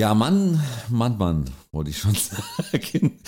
Ja, 0.00 0.14
Mann, 0.14 0.58
Mann, 0.88 1.18
Mann, 1.18 1.44
wollte 1.72 1.90
ich 1.90 1.98
schon 1.98 2.14
sagen. 2.72 3.20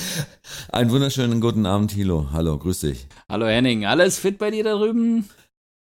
Einen 0.70 0.90
wunderschönen 0.90 1.38
guten 1.38 1.66
Abend, 1.66 1.90
Thilo. 1.90 2.28
Hallo, 2.32 2.56
grüß 2.56 2.80
dich. 2.80 3.08
Hallo 3.28 3.44
Henning, 3.44 3.84
alles 3.84 4.18
fit 4.18 4.38
bei 4.38 4.50
dir 4.50 4.64
da 4.64 4.78
drüben? 4.78 5.28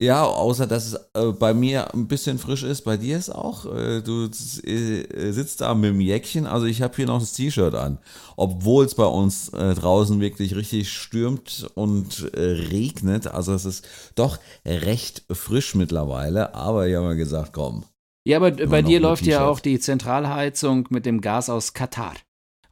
Ja, 0.01 0.23
außer 0.23 0.65
dass 0.65 0.87
es 0.87 0.93
äh, 1.13 1.31
bei 1.31 1.53
mir 1.53 1.93
ein 1.93 2.07
bisschen 2.07 2.39
frisch 2.39 2.63
ist, 2.63 2.81
bei 2.81 2.97
dir 2.97 3.19
ist 3.19 3.29
auch. 3.29 3.67
Äh, 3.67 4.01
du 4.01 4.25
äh, 4.25 5.31
sitzt 5.31 5.61
da 5.61 5.75
mit 5.75 5.91
dem 5.91 6.01
Jäckchen, 6.01 6.47
also 6.47 6.65
ich 6.65 6.81
habe 6.81 6.95
hier 6.95 7.05
noch 7.05 7.19
das 7.19 7.33
T-Shirt 7.33 7.75
an. 7.75 7.99
Obwohl 8.35 8.83
es 8.85 8.95
bei 8.95 9.05
uns 9.05 9.49
äh, 9.49 9.75
draußen 9.75 10.19
wirklich 10.21 10.55
richtig 10.55 10.91
stürmt 10.91 11.69
und 11.75 12.33
äh, 12.33 12.41
regnet. 12.41 13.27
Also 13.27 13.53
es 13.53 13.65
ist 13.65 13.85
doch 14.15 14.39
recht 14.65 15.21
frisch 15.29 15.75
mittlerweile, 15.75 16.55
aber 16.55 16.87
ich 16.87 16.95
habe 16.95 17.09
mir 17.09 17.15
gesagt, 17.15 17.53
komm, 17.53 17.85
ja, 18.25 18.37
aber 18.37 18.51
bei 18.51 18.81
dir 18.81 18.99
läuft 18.99 19.25
ja 19.25 19.45
auch 19.45 19.59
die 19.59 19.79
Zentralheizung 19.79 20.87
mit 20.89 21.05
dem 21.05 21.21
Gas 21.21 21.49
aus 21.49 21.73
Katar, 21.73 22.13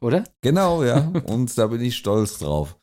oder? 0.00 0.24
Genau, 0.40 0.82
ja. 0.82 1.12
Und 1.26 1.56
da 1.58 1.66
bin 1.66 1.80
ich 1.80 1.96
stolz 1.96 2.38
drauf. 2.38 2.76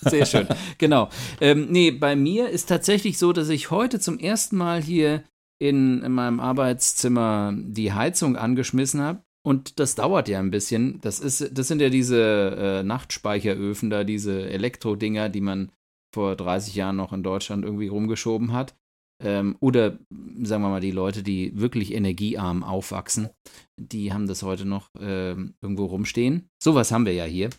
Sehr 0.00 0.26
schön, 0.26 0.46
genau. 0.78 1.08
Ähm, 1.40 1.68
nee, 1.70 1.90
bei 1.90 2.16
mir 2.16 2.48
ist 2.48 2.68
tatsächlich 2.68 3.18
so, 3.18 3.32
dass 3.32 3.48
ich 3.48 3.70
heute 3.70 4.00
zum 4.00 4.18
ersten 4.18 4.56
Mal 4.56 4.82
hier 4.82 5.24
in, 5.60 6.02
in 6.02 6.12
meinem 6.12 6.40
Arbeitszimmer 6.40 7.52
die 7.56 7.92
Heizung 7.92 8.36
angeschmissen 8.36 9.00
habe. 9.00 9.22
Und 9.44 9.80
das 9.80 9.94
dauert 9.94 10.28
ja 10.28 10.38
ein 10.40 10.50
bisschen. 10.50 11.00
Das, 11.00 11.20
ist, 11.20 11.56
das 11.56 11.68
sind 11.68 11.80
ja 11.80 11.88
diese 11.88 12.80
äh, 12.80 12.82
Nachtspeicheröfen 12.82 13.90
da, 13.90 14.04
diese 14.04 14.48
Elektrodinger, 14.48 15.28
die 15.28 15.40
man 15.40 15.72
vor 16.14 16.36
30 16.36 16.74
Jahren 16.74 16.96
noch 16.96 17.12
in 17.12 17.22
Deutschland 17.22 17.64
irgendwie 17.64 17.88
rumgeschoben 17.88 18.52
hat. 18.52 18.74
Ähm, 19.20 19.56
oder 19.60 19.98
sagen 20.42 20.62
wir 20.62 20.68
mal, 20.68 20.80
die 20.80 20.92
Leute, 20.92 21.22
die 21.22 21.52
wirklich 21.58 21.92
energiearm 21.92 22.62
aufwachsen, 22.62 23.28
die 23.76 24.12
haben 24.12 24.26
das 24.26 24.42
heute 24.42 24.64
noch 24.64 24.90
ähm, 25.00 25.54
irgendwo 25.60 25.86
rumstehen. 25.86 26.48
Sowas 26.62 26.92
haben 26.92 27.06
wir 27.06 27.14
ja 27.14 27.24
hier. 27.24 27.50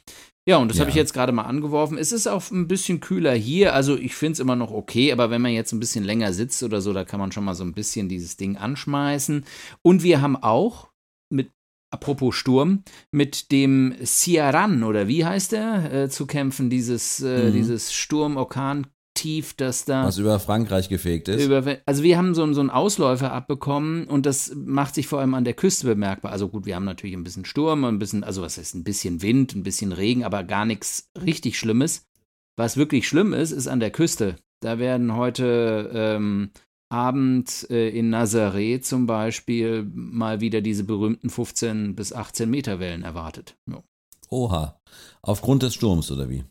Ja, 0.47 0.57
und 0.57 0.69
das 0.69 0.77
ja. 0.77 0.81
habe 0.81 0.89
ich 0.89 0.95
jetzt 0.95 1.13
gerade 1.13 1.31
mal 1.31 1.43
angeworfen. 1.43 1.97
Es 1.97 2.11
ist 2.11 2.27
auch 2.27 2.49
ein 2.49 2.67
bisschen 2.67 3.01
kühler 3.01 3.33
hier. 3.33 3.75
Also 3.75 3.95
ich 3.97 4.15
finde 4.15 4.33
es 4.33 4.39
immer 4.39 4.55
noch 4.55 4.71
okay, 4.71 5.11
aber 5.11 5.29
wenn 5.29 5.41
man 5.41 5.51
jetzt 5.51 5.73
ein 5.73 5.79
bisschen 5.79 6.03
länger 6.03 6.33
sitzt 6.33 6.63
oder 6.63 6.81
so, 6.81 6.93
da 6.93 7.05
kann 7.05 7.19
man 7.19 7.31
schon 7.31 7.43
mal 7.43 7.53
so 7.53 7.63
ein 7.63 7.73
bisschen 7.73 8.09
dieses 8.09 8.37
Ding 8.37 8.57
anschmeißen. 8.57 9.45
Und 9.83 10.01
wir 10.01 10.21
haben 10.21 10.37
auch 10.37 10.89
mit 11.31 11.51
apropos 11.91 12.35
Sturm, 12.35 12.83
mit 13.11 13.51
dem 13.51 13.95
Ciaran 14.03 14.83
oder 14.83 15.07
wie 15.07 15.25
heißt 15.25 15.51
der, 15.51 15.93
äh, 15.93 16.09
zu 16.09 16.25
kämpfen, 16.25 16.69
dieses, 16.69 17.19
äh, 17.19 17.49
mhm. 17.49 17.53
dieses 17.53 17.93
Sturm-Orkan 17.93 18.87
tief, 19.19 19.53
dass 19.53 19.85
da. 19.85 20.05
Was 20.05 20.17
über 20.17 20.39
Frankreich 20.39 20.87
gefegt 20.89 21.27
ist. 21.27 21.43
Über, 21.43 21.77
also 21.85 22.03
wir 22.03 22.17
haben 22.17 22.33
so, 22.33 22.51
so 22.53 22.61
einen 22.61 22.69
Ausläufer 22.69 23.33
abbekommen 23.33 24.05
und 24.05 24.25
das 24.25 24.53
macht 24.55 24.95
sich 24.95 25.07
vor 25.07 25.19
allem 25.19 25.33
an 25.33 25.43
der 25.43 25.53
Küste 25.53 25.85
bemerkbar. 25.85 26.31
Also 26.31 26.47
gut, 26.47 26.65
wir 26.65 26.75
haben 26.75 26.85
natürlich 26.85 27.15
ein 27.15 27.23
bisschen 27.23 27.45
Sturm, 27.45 27.83
ein 27.83 27.99
bisschen, 27.99 28.23
also 28.23 28.41
was 28.41 28.57
heißt, 28.57 28.75
ein 28.75 28.83
bisschen 28.83 29.21
Wind, 29.21 29.55
ein 29.55 29.63
bisschen 29.63 29.91
Regen, 29.91 30.23
aber 30.23 30.43
gar 30.43 30.65
nichts 30.65 31.09
richtig 31.21 31.59
Schlimmes. 31.59 32.07
Was 32.55 32.77
wirklich 32.77 33.07
schlimm 33.07 33.33
ist, 33.33 33.51
ist 33.51 33.67
an 33.67 33.79
der 33.79 33.91
Küste. 33.91 34.37
Da 34.61 34.79
werden 34.79 35.15
heute 35.15 35.91
ähm, 35.93 36.51
Abend 36.89 37.69
äh, 37.69 37.89
in 37.89 38.13
Nazaré 38.13 38.81
zum 38.81 39.05
Beispiel 39.05 39.89
mal 39.93 40.41
wieder 40.41 40.61
diese 40.61 40.83
berühmten 40.83 41.29
15 41.29 41.95
bis 41.95 42.13
18 42.13 42.49
Meter 42.49 42.79
Wellen 42.79 43.03
erwartet. 43.03 43.55
Ja. 43.69 43.83
Oha. 44.29 44.79
Aufgrund 45.21 45.63
des 45.63 45.73
Sturms 45.73 46.11
oder 46.11 46.29
wie? 46.29 46.43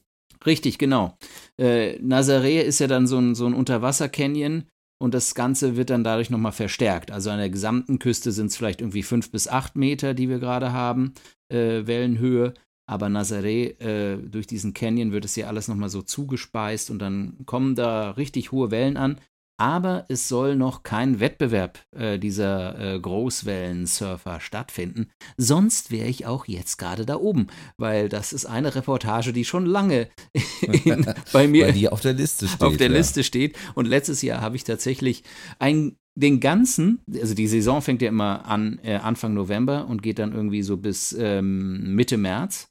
Richtig, 0.47 0.79
genau. 0.79 1.17
Äh, 1.59 1.99
Nazaré 2.01 2.61
ist 2.61 2.79
ja 2.79 2.87
dann 2.87 3.07
so 3.07 3.19
ein, 3.19 3.35
so 3.35 3.47
ein 3.47 3.55
Unterwasser-Canyon 3.55 4.65
und 5.01 5.15
das 5.15 5.35
Ganze 5.35 5.77
wird 5.77 5.91
dann 5.91 6.05
dadurch 6.05 6.31
nochmal 6.31 6.53
verstärkt. 6.53 7.11
Also 7.11 7.31
an 7.31 7.39
der 7.39 7.51
gesamten 7.51 7.99
Küste 7.99 8.33
sind 8.33 8.47
es 8.47 8.57
vielleicht 8.57 8.81
irgendwie 8.81 9.03
fünf 9.03 9.31
bis 9.31 9.49
acht 9.49 9.77
Meter, 9.77 10.15
die 10.15 10.29
wir 10.29 10.39
gerade 10.39 10.73
haben, 10.73 11.15
äh, 11.53 11.87
Wellenhöhe. 11.87 12.55
Aber 12.89 13.09
Nazaré, 13.09 13.79
äh, 13.81 14.17
durch 14.17 14.47
diesen 14.47 14.73
Canyon 14.73 15.13
wird 15.13 15.25
es 15.25 15.37
ja 15.37 15.47
alles 15.47 15.69
nochmal 15.69 15.91
so 15.91 16.03
zugespeist 16.03 16.91
und 16.91 16.99
dann 17.01 17.37
kommen 17.45 17.75
da 17.75 18.13
richtig 18.13 18.51
hohe 18.51 18.71
Wellen 18.71 18.97
an 18.97 19.21
aber 19.59 20.07
es 20.09 20.29
soll 20.29 20.57
noch 20.57 20.85
kein 20.85 21.21
Wettbewerb 21.21 21.81
äh, 21.91 22.19
dieser 22.19 22.95
äh, 22.95 23.01
Großwellensurfer 23.01 24.41
stattfinden. 24.41 25.11
Sonst 25.37 25.91
wäre 25.91 26.09
ich 26.09 26.27
auch 26.27 26.47
jetzt 26.47 26.79
gerade 26.79 27.05
da 27.05 27.17
oben, 27.17 27.49
weil 27.77 28.09
das 28.09 28.33
ist 28.33 28.47
eine 28.47 28.75
Reportage, 28.75 29.33
die 29.33 29.45
schon 29.45 29.67
lange 29.67 30.09
in, 30.63 31.07
bei 31.33 31.49
mir 31.49 31.93
auf 31.93 32.01
der 32.01 32.13
Liste 32.13 32.47
steht. 32.47 32.63
Auf 32.63 32.77
der 32.77 32.89
ja. 32.89 32.97
Liste 32.97 33.25
steht. 33.25 33.57
Und 33.75 33.87
letztes 33.87 34.23
Jahr 34.23 34.41
habe 34.41 34.55
ich 34.55 34.63
tatsächlich 34.63 35.25
ein, 35.59 35.97
den 36.15 36.39
ganzen, 36.39 37.01
also 37.13 37.35
die 37.35 37.49
Saison 37.49 37.83
fängt 37.83 38.01
ja 38.01 38.09
immer 38.09 38.47
an 38.47 38.79
äh, 38.85 38.95
Anfang 38.95 39.35
November 39.35 39.89
und 39.89 40.03
geht 40.03 40.21
dann 40.21 40.33
irgendwie 40.33 40.63
so 40.63 40.77
bis 40.77 41.17
ähm, 41.19 41.95
Mitte 41.97 42.17
März. 42.17 42.68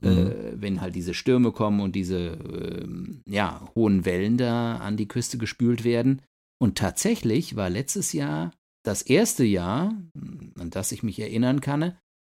Mhm. 0.00 0.08
Äh, 0.08 0.60
wenn 0.60 0.80
halt 0.80 0.94
diese 0.94 1.14
Stürme 1.14 1.52
kommen 1.52 1.80
und 1.80 1.94
diese 1.94 2.18
äh, 2.18 2.86
ja, 3.26 3.68
hohen 3.74 4.04
Wellen 4.04 4.36
da 4.36 4.76
an 4.76 4.96
die 4.96 5.08
Küste 5.08 5.38
gespült 5.38 5.84
werden. 5.84 6.22
Und 6.58 6.78
tatsächlich 6.78 7.56
war 7.56 7.70
letztes 7.70 8.12
Jahr 8.12 8.52
das 8.84 9.02
erste 9.02 9.44
Jahr, 9.44 9.94
an 10.58 10.70
das 10.70 10.92
ich 10.92 11.02
mich 11.02 11.18
erinnern 11.18 11.60
kann, 11.60 11.96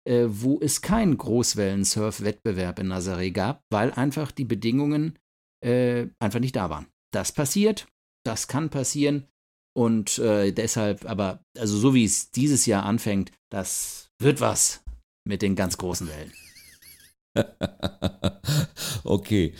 äh, 0.08 0.26
wo 0.28 0.58
es 0.60 0.80
keinen 0.80 1.18
Großwellen-Surf-Wettbewerb 1.18 2.78
in 2.78 2.92
Nazaré 2.92 3.30
gab, 3.30 3.62
weil 3.70 3.92
einfach 3.92 4.32
die 4.32 4.46
Bedingungen 4.46 5.18
äh, 5.64 6.06
einfach 6.18 6.40
nicht 6.40 6.56
da 6.56 6.70
waren. 6.70 6.86
Das 7.12 7.32
passiert, 7.32 7.86
das 8.24 8.48
kann 8.48 8.70
passieren 8.70 9.26
und 9.76 10.18
äh, 10.18 10.52
deshalb, 10.52 11.04
aber 11.04 11.44
also 11.56 11.76
so 11.78 11.94
wie 11.94 12.04
es 12.04 12.30
dieses 12.30 12.66
Jahr 12.66 12.84
anfängt, 12.84 13.30
das 13.50 14.10
wird 14.18 14.40
was 14.40 14.82
mit 15.24 15.42
den 15.42 15.54
ganz 15.54 15.76
großen 15.78 16.08
Wellen. 16.08 16.32
okay. 19.04 19.54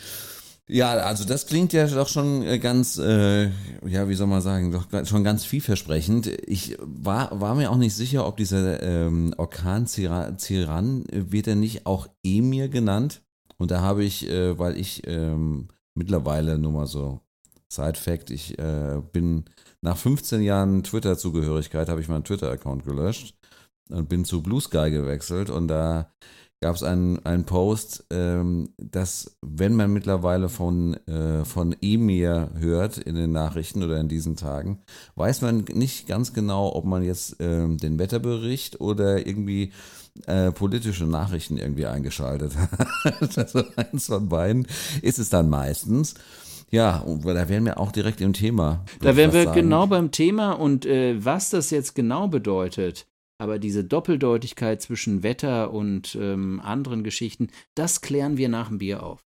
Ja, 0.71 0.91
also 0.91 1.25
das 1.25 1.47
klingt 1.47 1.73
ja 1.73 1.87
doch 1.87 2.07
schon 2.07 2.43
äh, 2.43 2.59
ganz, 2.59 2.99
äh, 2.99 3.45
ja, 3.87 4.07
wie 4.07 4.13
soll 4.13 4.27
man 4.27 4.41
sagen, 4.41 4.71
doch 4.71 4.85
schon 5.07 5.23
ganz 5.23 5.43
vielversprechend. 5.43 6.27
Ich 6.47 6.77
war, 6.79 7.41
war 7.41 7.55
mir 7.55 7.71
auch 7.71 7.77
nicht 7.77 7.95
sicher, 7.95 8.27
ob 8.27 8.37
dieser 8.37 8.83
ähm, 8.83 9.33
Orkan 9.37 9.87
Ziran, 9.87 11.05
wird 11.11 11.47
er 11.47 11.55
nicht 11.55 11.87
auch 11.87 12.07
Emir 12.23 12.69
genannt? 12.69 13.23
Und 13.57 13.71
da 13.71 13.81
habe 13.81 14.03
ich, 14.03 14.29
äh, 14.29 14.59
weil 14.59 14.77
ich 14.77 15.07
ähm, 15.07 15.69
mittlerweile 15.95 16.59
nur 16.59 16.71
mal 16.71 16.87
so 16.87 17.19
Side-Fact, 17.71 18.29
ich 18.29 18.57
äh, 18.59 19.01
bin 19.11 19.45
nach 19.81 19.97
15 19.97 20.41
Jahren 20.41 20.83
Twitter-Zugehörigkeit, 20.83 21.89
habe 21.89 22.01
ich 22.01 22.07
meinen 22.07 22.23
Twitter-Account 22.23 22.85
gelöscht 22.85 23.35
und 23.89 24.07
bin 24.07 24.23
zu 24.23 24.43
Blue 24.43 24.61
Sky 24.61 24.91
gewechselt 24.91 25.49
und 25.49 25.67
da 25.67 26.11
gab 26.61 26.75
es 26.75 26.83
einen, 26.83 27.25
einen 27.25 27.45
Post, 27.45 28.05
ähm, 28.09 28.69
dass 28.77 29.37
wenn 29.41 29.75
man 29.75 29.93
mittlerweile 29.93 30.49
von, 30.49 30.95
äh, 31.07 31.45
von 31.45 31.75
Emir 31.81 32.51
hört 32.57 32.97
in 32.97 33.15
den 33.15 33.31
Nachrichten 33.31 33.81
oder 33.81 33.99
in 33.99 34.09
diesen 34.09 34.35
Tagen, 34.35 34.79
weiß 35.15 35.41
man 35.41 35.65
nicht 35.73 36.07
ganz 36.07 36.33
genau, 36.33 36.75
ob 36.75 36.85
man 36.85 37.03
jetzt 37.03 37.37
ähm, 37.39 37.77
den 37.77 37.97
Wetterbericht 37.97 38.81
oder 38.81 39.25
irgendwie 39.25 39.71
äh, 40.25 40.51
politische 40.51 41.05
Nachrichten 41.05 41.57
irgendwie 41.57 41.85
eingeschaltet 41.85 42.53
hat. 42.57 43.37
also 43.37 43.63
eins 43.77 44.07
von 44.07 44.27
beiden 44.27 44.67
ist 45.01 45.19
es 45.19 45.29
dann 45.29 45.49
meistens. 45.49 46.15
Ja, 46.71 47.03
da 47.23 47.49
wären 47.49 47.65
wir 47.65 47.79
auch 47.79 47.91
direkt 47.91 48.21
im 48.21 48.33
Thema. 48.33 48.85
Da 49.01 49.15
wären 49.15 49.33
wir 49.33 49.45
sagen. 49.45 49.61
genau 49.61 49.87
beim 49.87 50.11
Thema 50.11 50.51
und 50.51 50.85
äh, 50.85 51.23
was 51.23 51.49
das 51.49 51.71
jetzt 51.71 51.95
genau 51.95 52.27
bedeutet 52.27 53.07
aber 53.39 53.57
diese 53.57 53.83
Doppeldeutigkeit 53.83 54.81
zwischen 54.81 55.23
Wetter 55.23 55.71
und 55.71 56.15
ähm, 56.19 56.61
anderen 56.63 57.03
Geschichten, 57.03 57.47
das 57.73 58.01
klären 58.01 58.37
wir 58.37 58.49
nach 58.49 58.67
dem 58.67 58.77
Bier 58.77 59.01
auf. 59.01 59.23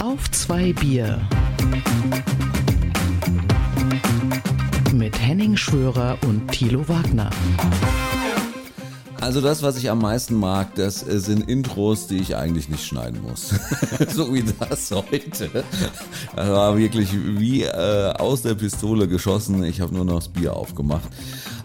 Auf 0.00 0.30
zwei 0.32 0.72
Bier. 0.72 1.26
Henning 5.24 5.56
Schwörer 5.56 6.18
und 6.26 6.52
Thilo 6.52 6.86
Wagner. 6.86 7.30
Also 9.22 9.40
das, 9.40 9.62
was 9.62 9.78
ich 9.78 9.88
am 9.88 10.00
meisten 10.00 10.34
mag, 10.34 10.74
das 10.74 11.02
äh, 11.02 11.18
sind 11.18 11.48
Intros, 11.48 12.08
die 12.08 12.18
ich 12.18 12.36
eigentlich 12.36 12.68
nicht 12.68 12.84
schneiden 12.84 13.22
muss. 13.22 13.54
so 14.10 14.34
wie 14.34 14.44
das 14.60 14.90
heute. 14.90 15.64
Das 16.36 16.50
war 16.50 16.76
wirklich 16.76 17.08
wie 17.14 17.62
äh, 17.62 18.12
aus 18.18 18.42
der 18.42 18.54
Pistole 18.54 19.08
geschossen. 19.08 19.64
Ich 19.64 19.80
habe 19.80 19.94
nur 19.94 20.04
noch 20.04 20.16
das 20.16 20.28
Bier 20.28 20.54
aufgemacht. 20.54 21.08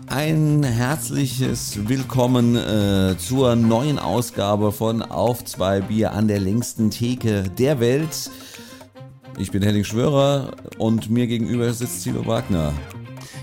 Ein 0.08 0.64
herzliches 0.64 1.86
Willkommen 1.86 2.56
äh, 2.56 3.18
zur 3.18 3.58
neuen 3.58 4.00
Ausgabe 4.00 4.72
von 4.72 5.02
Auf 5.02 5.44
zwei 5.44 5.82
Bier 5.82 6.14
an 6.14 6.30
der 6.30 6.40
längsten 6.40 6.92
Theke 6.92 7.44
der 7.58 7.82
Welt. 7.82 8.32
Ich 9.38 9.52
bin 9.52 9.62
Henning 9.64 9.84
Schwörer 9.84 10.52
und 10.78 11.10
mir 11.10 11.28
gegenüber 11.28 11.74
sitzt 11.74 12.06
Thilo 12.06 12.26
Wagner. 12.26 12.72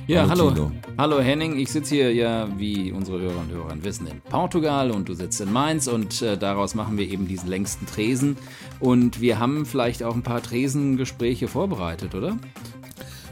Ja, 0.09 0.29
hallo. 0.29 0.51
Hallo, 0.51 0.71
hallo 0.97 1.21
Henning, 1.21 1.59
ich 1.59 1.73
sitze 1.73 1.97
hier 1.97 2.15
ja, 2.15 2.49
wie 2.57 2.93
unsere 2.93 3.21
Hörer 3.21 3.41
und 3.41 3.51
Hörer 3.51 3.75
wissen, 3.83 4.07
in 4.07 4.21
Portugal 4.21 4.93
und 4.93 5.09
du 5.09 5.15
sitzt 5.15 5.41
in 5.41 5.53
Mainz 5.53 5.89
und 5.89 6.23
äh, 6.23 6.39
daraus 6.39 6.77
machen 6.77 6.97
wir 6.97 7.09
eben 7.11 7.27
diesen 7.27 7.49
längsten 7.49 7.87
Tresen. 7.87 8.37
Und 8.79 9.21
wir 9.21 9.41
haben 9.41 9.67
vielleicht 9.67 10.05
auch 10.05 10.15
ein 10.15 10.23
paar 10.23 10.41
Tresengespräche 10.41 11.49
vorbereitet, 11.49 12.15
oder? 12.15 12.37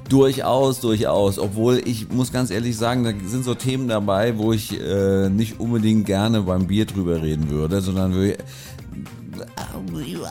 Durchaus, 0.09 0.81
durchaus. 0.81 1.39
Obwohl 1.39 1.81
ich 1.85 2.11
muss 2.11 2.33
ganz 2.33 2.51
ehrlich 2.51 2.77
sagen, 2.77 3.05
da 3.05 3.13
sind 3.25 3.45
so 3.45 3.55
Themen 3.55 3.87
dabei, 3.87 4.37
wo 4.37 4.53
ich 4.53 4.79
äh, 4.79 5.31
nicht 5.31 5.61
unbedingt 5.61 6.07
gerne 6.07 6.43
beim 6.43 6.67
Bier 6.67 6.87
drüber 6.87 7.23
reden 7.23 7.51
würde, 7.51 7.83
sondern 7.83 8.15
würde, 8.15 8.39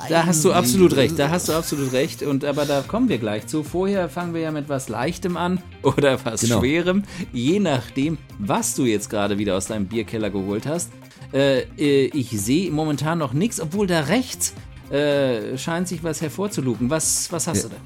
da 0.09 0.25
hast 0.25 0.43
du 0.43 0.53
absolut 0.53 0.95
recht, 0.95 1.17
da 1.17 1.29
hast 1.29 1.49
du 1.49 1.53
absolut 1.53 1.91
recht. 1.93 2.23
Und 2.23 2.45
aber 2.45 2.65
da 2.65 2.81
kommen 2.81 3.09
wir 3.09 3.17
gleich 3.17 3.47
zu. 3.47 3.63
Vorher 3.63 4.09
fangen 4.09 4.33
wir 4.33 4.41
ja 4.41 4.51
mit 4.51 4.69
was 4.69 4.89
Leichtem 4.89 5.37
an 5.37 5.61
oder 5.83 6.23
was 6.25 6.41
genau. 6.41 6.59
Schwerem, 6.59 7.03
je 7.31 7.59
nachdem, 7.59 8.17
was 8.39 8.75
du 8.75 8.85
jetzt 8.85 9.09
gerade 9.09 9.37
wieder 9.37 9.55
aus 9.55 9.67
deinem 9.67 9.87
Bierkeller 9.87 10.29
geholt 10.29 10.65
hast. 10.65 10.91
Äh, 11.33 11.61
äh 11.77 12.05
ich 12.13 12.29
sehe 12.29 12.71
momentan 12.71 13.17
noch 13.17 13.33
nichts, 13.33 13.59
obwohl 13.59 13.87
da 13.87 14.01
rechts 14.01 14.53
äh, 14.91 15.57
scheint 15.57 15.87
sich 15.87 16.03
was 16.03 16.21
hervorzulugen. 16.21 16.89
Was, 16.89 17.31
was 17.31 17.47
hast 17.47 17.63
ja. 17.63 17.69
du 17.69 17.75
da? 17.75 17.81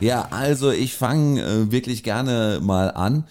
Ja, 0.00 0.28
also 0.30 0.70
ich 0.70 0.94
fange 0.94 1.42
äh, 1.42 1.72
wirklich 1.72 2.02
gerne 2.02 2.60
mal 2.62 2.90
an 2.90 3.24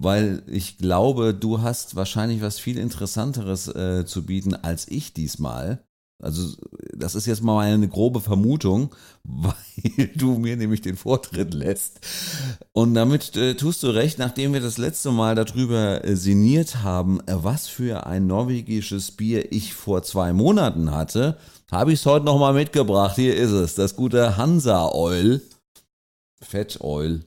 weil 0.00 0.42
ich 0.46 0.78
glaube, 0.78 1.34
du 1.34 1.60
hast 1.60 1.96
wahrscheinlich 1.96 2.40
was 2.40 2.60
viel 2.60 2.78
Interessanteres 2.78 3.68
äh, 3.68 4.04
zu 4.06 4.24
bieten 4.24 4.54
als 4.54 4.86
ich 4.88 5.12
diesmal. 5.12 5.84
Also 6.20 6.56
das 6.96 7.14
ist 7.14 7.26
jetzt 7.26 7.44
mal 7.44 7.60
eine 7.60 7.88
grobe 7.88 8.20
Vermutung, 8.20 8.94
weil 9.24 10.10
du 10.16 10.38
mir 10.38 10.56
nämlich 10.56 10.80
den 10.80 10.96
Vortritt 10.96 11.54
lässt. 11.54 12.00
Und 12.72 12.94
damit 12.94 13.36
äh, 13.36 13.54
tust 13.54 13.82
du 13.82 13.88
recht, 13.88 14.18
nachdem 14.18 14.52
wir 14.52 14.60
das 14.60 14.78
letzte 14.78 15.12
Mal 15.12 15.36
darüber 15.36 16.04
äh, 16.04 16.16
sinniert 16.16 16.82
haben, 16.82 17.20
äh, 17.20 17.34
was 17.36 17.68
für 17.68 18.06
ein 18.06 18.26
norwegisches 18.26 19.12
Bier 19.12 19.52
ich 19.52 19.74
vor 19.74 20.02
zwei 20.02 20.32
Monaten 20.32 20.90
hatte, 20.90 21.38
habe 21.70 21.92
ich 21.92 22.00
es 22.00 22.06
heute 22.06 22.24
nochmal 22.24 22.54
mitgebracht. 22.54 23.14
Hier 23.14 23.36
ist 23.36 23.52
es, 23.52 23.74
das 23.76 23.94
gute 23.94 24.36
Hansa 24.36 24.90
Oil. 24.90 25.40
Fett 26.40 26.80
Oil. 26.80 27.24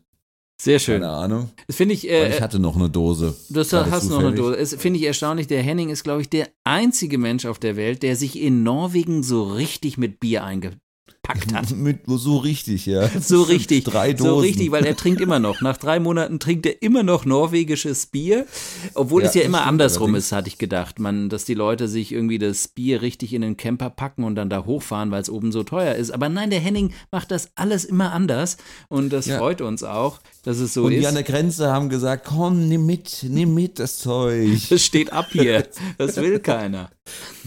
Sehr 0.62 0.78
schön. 0.78 1.02
Keine 1.02 1.12
Ahnung. 1.12 1.50
Das 1.66 1.76
finde 1.76 1.96
ich. 1.96 2.08
Äh, 2.08 2.36
ich 2.36 2.40
hatte 2.40 2.60
noch 2.60 2.76
eine 2.76 2.88
Dose. 2.88 3.36
Das 3.50 3.74
hast 3.74 4.06
du 4.06 4.10
noch 4.12 4.20
eine 4.20 4.36
Dose. 4.36 4.58
Das 4.58 4.76
finde 4.76 5.00
ich 5.00 5.06
erstaunlich. 5.06 5.48
Der 5.48 5.64
Henning 5.64 5.90
ist, 5.90 6.04
glaube 6.04 6.22
ich, 6.22 6.30
der 6.30 6.50
einzige 6.64 7.18
Mensch 7.18 7.48
auf 7.48 7.58
der 7.58 7.76
Welt, 7.78 8.04
der 8.04 8.16
sich 8.16 8.40
in 8.40 8.62
Norwegen 8.62 9.24
so 9.24 9.44
richtig 9.44 9.98
mit 9.98 10.20
Bier 10.20 10.44
einge 10.44 10.74
gepackt 11.22 11.54
hat. 11.54 11.72
Mit, 11.76 12.00
so 12.08 12.38
richtig, 12.38 12.86
ja. 12.86 13.10
So 13.22 13.42
richtig. 13.44 13.84
Drei 13.84 14.14
Dosen. 14.14 14.30
So 14.30 14.40
richtig, 14.40 14.72
weil 14.72 14.86
er 14.86 14.96
trinkt 14.96 15.22
immer 15.22 15.40
noch. 15.40 15.62
Nach 15.62 15.78
drei 15.78 16.00
Monaten 16.00 16.40
trinkt 16.40 16.66
er 16.66 16.82
immer 16.82 17.04
noch 17.04 17.26
norwegisches 17.26 18.08
Bier. 18.08 18.46
Obwohl 18.94 19.24
ja, 19.24 19.30
es 19.30 19.36
ja 19.36 19.42
immer 19.44 19.66
andersrum 19.66 20.16
ist, 20.16 20.32
hatte 20.32 20.48
ich 20.48 20.58
gedacht. 20.58 21.00
Man, 21.00 21.30
dass 21.30 21.46
die 21.46 21.54
Leute 21.54 21.88
sich 21.88 22.12
irgendwie 22.12 22.38
das 22.38 22.68
Bier 22.68 23.02
richtig 23.02 23.34
in 23.34 23.42
den 23.42 23.58
Camper 23.58 23.90
packen 23.90 24.24
und 24.24 24.36
dann 24.36 24.50
da 24.50 24.66
hochfahren, 24.66 25.12
weil 25.12 25.22
es 25.22 25.30
oben 25.30 25.52
so 25.52 25.64
teuer 25.64 25.96
ist. 25.96 26.12
Aber 26.12 26.30
nein, 26.30 26.50
der 26.50 26.60
Henning 26.60 26.94
macht 27.12 27.32
das 27.32 27.52
alles 27.56 27.86
immer 27.86 28.12
anders. 28.12 28.58
Und 28.90 29.12
das 29.14 29.26
ja. 29.26 29.38
freut 29.38 29.62
uns 29.62 29.84
auch, 29.84 30.20
dass 30.44 30.58
es 30.58 30.74
so 30.74 30.84
und 30.84 30.92
ist. 30.92 30.98
Und 30.98 31.02
die 31.02 31.08
an 31.08 31.14
der 31.16 31.24
Grenze 31.24 31.72
haben 31.72 31.90
gesagt, 31.90 32.26
komm, 32.26 32.68
nimm 32.68 32.86
mit, 32.86 33.24
nimm 33.28 33.54
mit 33.54 33.80
das 33.80 34.00
Zeug. 34.00 34.60
Das 34.70 34.82
steht 34.86 35.12
ab 35.14 35.28
hier. 35.32 35.68
Das 35.98 36.18
will 36.18 36.40
keiner. 36.40 36.90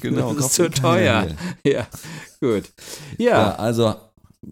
Genau. 0.00 0.35
Das 0.35 0.46
ist 0.46 0.55
zu 0.55 0.70
teuer. 0.70 1.29
Ja, 1.64 1.87
gut. 2.41 2.64
Ja. 3.19 3.31
ja 3.31 3.55
also 3.56 3.94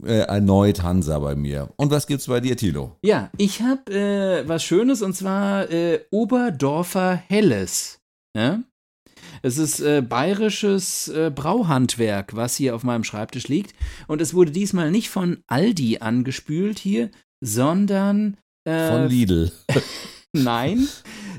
äh, 0.04 0.20
erneut 0.20 0.82
Hansa 0.82 1.18
bei 1.18 1.34
mir. 1.34 1.68
Und 1.76 1.90
was 1.90 2.06
gibt's 2.06 2.26
bei 2.26 2.40
dir, 2.40 2.56
Tilo? 2.56 2.96
Ja, 3.02 3.30
ich 3.36 3.62
habe 3.62 3.92
äh, 3.92 4.48
was 4.48 4.64
Schönes 4.64 5.02
und 5.02 5.14
zwar 5.14 5.70
äh, 5.70 6.00
Oberdorfer 6.10 7.22
Helles. 7.28 8.00
Ja? 8.36 8.62
Es 9.42 9.58
ist 9.58 9.80
äh, 9.80 10.02
bayerisches 10.02 11.08
äh, 11.08 11.30
Brauhandwerk, 11.34 12.34
was 12.34 12.56
hier 12.56 12.74
auf 12.74 12.84
meinem 12.84 13.04
Schreibtisch 13.04 13.48
liegt. 13.48 13.74
Und 14.06 14.20
es 14.20 14.34
wurde 14.34 14.52
diesmal 14.52 14.90
nicht 14.90 15.10
von 15.10 15.42
Aldi 15.46 15.98
angespült 15.98 16.78
hier, 16.78 17.10
sondern 17.42 18.36
äh, 18.64 18.88
von 18.88 19.08
Lidl. 19.08 19.50
Nein, 20.32 20.88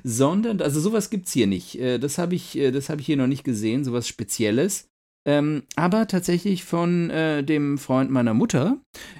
sondern, 0.03 0.61
also 0.61 0.79
sowas 0.79 1.09
gibt 1.09 1.27
es 1.27 1.33
hier 1.33 1.47
nicht. 1.47 1.79
Äh, 1.79 1.97
das 1.97 2.17
habe 2.17 2.35
ich, 2.35 2.57
äh, 2.57 2.71
hab 2.71 2.99
ich 2.99 3.05
hier 3.05 3.17
noch 3.17 3.27
nicht 3.27 3.43
gesehen, 3.43 3.83
sowas 3.83 4.07
Spezielles. 4.07 4.89
Ähm, 5.25 5.63
aber 5.77 6.07
tatsächlich 6.07 6.65
von 6.65 7.09
äh, 7.09 7.43
dem 7.43 7.77
Freund 7.77 8.11
meiner 8.11 8.33
Mutter. 8.33 8.77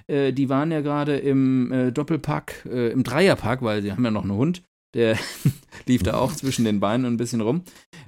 Äh, 0.08 0.34
die 0.34 0.50
waren 0.50 0.72
ja 0.72 0.82
gerade 0.82 1.18
im 1.18 1.72
äh, 1.72 1.92
Doppelpack, 1.92 2.68
äh, 2.70 2.92
im 2.92 3.04
Dreierpack, 3.04 3.62
weil 3.62 3.82
sie 3.82 3.92
haben 3.92 4.04
ja 4.04 4.12
noch 4.12 4.24
einen 4.24 4.34
Hund. 4.34 4.64
Der 4.94 5.18
lief 5.88 6.04
da 6.04 6.16
auch 6.16 6.34
zwischen 6.36 6.66
den 6.66 6.82
Beinen 6.82 7.06
ein 7.06 7.18
bisschen 7.18 7.42
rum 7.42 7.64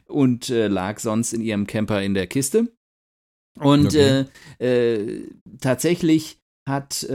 und 0.07 0.49
lag 0.49 0.99
sonst 0.99 1.33
in 1.33 1.41
ihrem 1.41 1.65
Camper 1.65 2.01
in 2.03 2.13
der 2.13 2.27
Kiste. 2.27 2.71
Und 3.59 3.87
okay. 3.87 4.25
tatsächlich 5.59 6.37
hat 6.69 7.07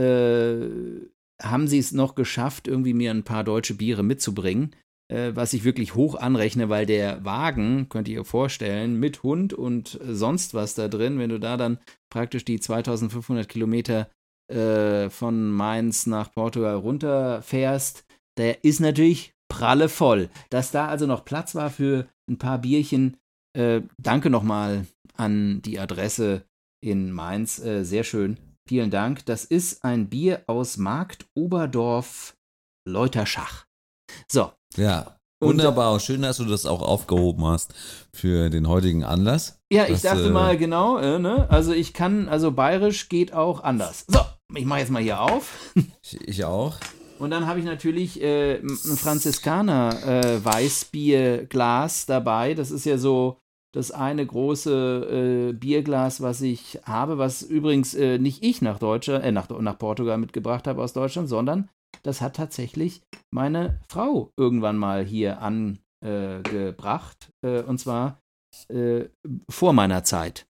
haben 1.41 1.67
sie 1.67 1.79
es 1.79 1.91
noch 1.91 2.15
geschafft, 2.15 2.67
irgendwie 2.67 2.93
mir 2.93 3.11
ein 3.11 3.23
paar 3.23 3.43
deutsche 3.43 3.73
Biere 3.73 4.03
mitzubringen, 4.03 4.75
äh, 5.11 5.31
was 5.33 5.53
ich 5.53 5.63
wirklich 5.63 5.95
hoch 5.95 6.15
anrechne, 6.15 6.69
weil 6.69 6.85
der 6.85 7.23
Wagen, 7.25 7.89
könnt 7.89 8.07
ihr 8.07 8.21
euch 8.21 8.27
vorstellen, 8.27 8.99
mit 8.99 9.23
Hund 9.23 9.53
und 9.53 9.99
sonst 10.03 10.53
was 10.53 10.75
da 10.75 10.87
drin, 10.87 11.19
wenn 11.19 11.29
du 11.29 11.39
da 11.39 11.57
dann 11.57 11.79
praktisch 12.09 12.45
die 12.45 12.59
2500 12.59 13.47
Kilometer 13.47 14.09
äh, 14.51 15.09
von 15.09 15.49
Mainz 15.49 16.07
nach 16.07 16.31
Portugal 16.33 16.75
runterfährst, 16.75 18.05
der 18.37 18.63
ist 18.63 18.79
natürlich 18.79 19.33
pralle 19.49 19.89
voll. 19.89 20.29
Dass 20.49 20.71
da 20.71 20.87
also 20.87 21.07
noch 21.07 21.25
Platz 21.25 21.55
war 21.55 21.69
für 21.69 22.07
ein 22.29 22.37
paar 22.37 22.59
Bierchen, 22.59 23.17
äh, 23.53 23.81
danke 23.97 24.29
nochmal 24.29 24.85
an 25.15 25.61
die 25.61 25.79
Adresse 25.79 26.45
in 26.83 27.11
Mainz, 27.11 27.59
äh, 27.59 27.83
sehr 27.83 28.03
schön. 28.03 28.37
Vielen 28.67 28.91
Dank. 28.91 29.25
Das 29.25 29.45
ist 29.45 29.83
ein 29.83 30.09
Bier 30.09 30.43
aus 30.47 30.77
Markt 30.77 31.25
Oberdorf 31.35 32.35
Leuterschach. 32.87 33.65
So. 34.31 34.51
Ja. 34.75 35.17
Wunderbar, 35.43 35.99
schön, 35.99 36.21
dass 36.21 36.37
du 36.37 36.45
das 36.45 36.67
auch 36.67 36.83
aufgehoben 36.83 37.43
hast 37.45 37.73
für 38.13 38.51
den 38.51 38.67
heutigen 38.67 39.03
Anlass. 39.03 39.59
Ja, 39.73 39.87
ich 39.87 40.01
dachte 40.01 40.27
äh, 40.27 40.29
mal, 40.29 40.55
genau, 40.55 40.99
äh, 40.99 41.17
ne? 41.17 41.49
Also 41.49 41.73
ich 41.73 41.93
kann, 41.93 42.29
also 42.29 42.51
bayerisch 42.51 43.09
geht 43.09 43.33
auch 43.33 43.63
anders. 43.63 44.05
So, 44.07 44.19
ich 44.55 44.65
mache 44.65 44.81
jetzt 44.81 44.91
mal 44.91 45.01
hier 45.01 45.19
auf. 45.21 45.73
Ich, 46.03 46.21
ich 46.27 46.45
auch. 46.45 46.77
Und 47.19 47.29
dann 47.29 47.45
habe 47.45 47.59
ich 47.59 47.65
natürlich 47.65 48.21
äh, 48.21 48.55
ein 48.55 48.97
Franziskaner 48.97 49.95
äh, 50.05 50.43
Weißbierglas 50.43 52.07
dabei. 52.07 52.55
Das 52.55 52.71
ist 52.71 52.85
ja 52.85 52.97
so 52.97 53.37
das 53.73 53.91
eine 53.91 54.25
große 54.25 55.49
äh, 55.49 55.53
Bierglas, 55.53 56.21
was 56.21 56.41
ich 56.41 56.79
habe, 56.83 57.17
was 57.17 57.41
übrigens 57.41 57.93
äh, 57.93 58.17
nicht 58.17 58.43
ich 58.43 58.61
nach 58.61 58.79
Deutschland, 58.79 59.23
äh, 59.23 59.31
nach, 59.31 59.49
nach 59.49 59.77
Portugal 59.77 60.17
mitgebracht 60.17 60.67
habe 60.67 60.81
aus 60.81 60.93
Deutschland, 60.93 61.29
sondern 61.29 61.69
das 62.03 62.21
hat 62.21 62.35
tatsächlich 62.35 63.01
meine 63.31 63.79
Frau 63.87 64.31
irgendwann 64.37 64.77
mal 64.77 65.05
hier 65.05 65.41
angebracht. 65.41 67.31
Äh, 67.45 67.61
und 67.63 67.77
zwar 67.79 68.21
äh, 68.69 69.05
vor 69.49 69.73
meiner 69.73 70.03
Zeit. 70.03 70.47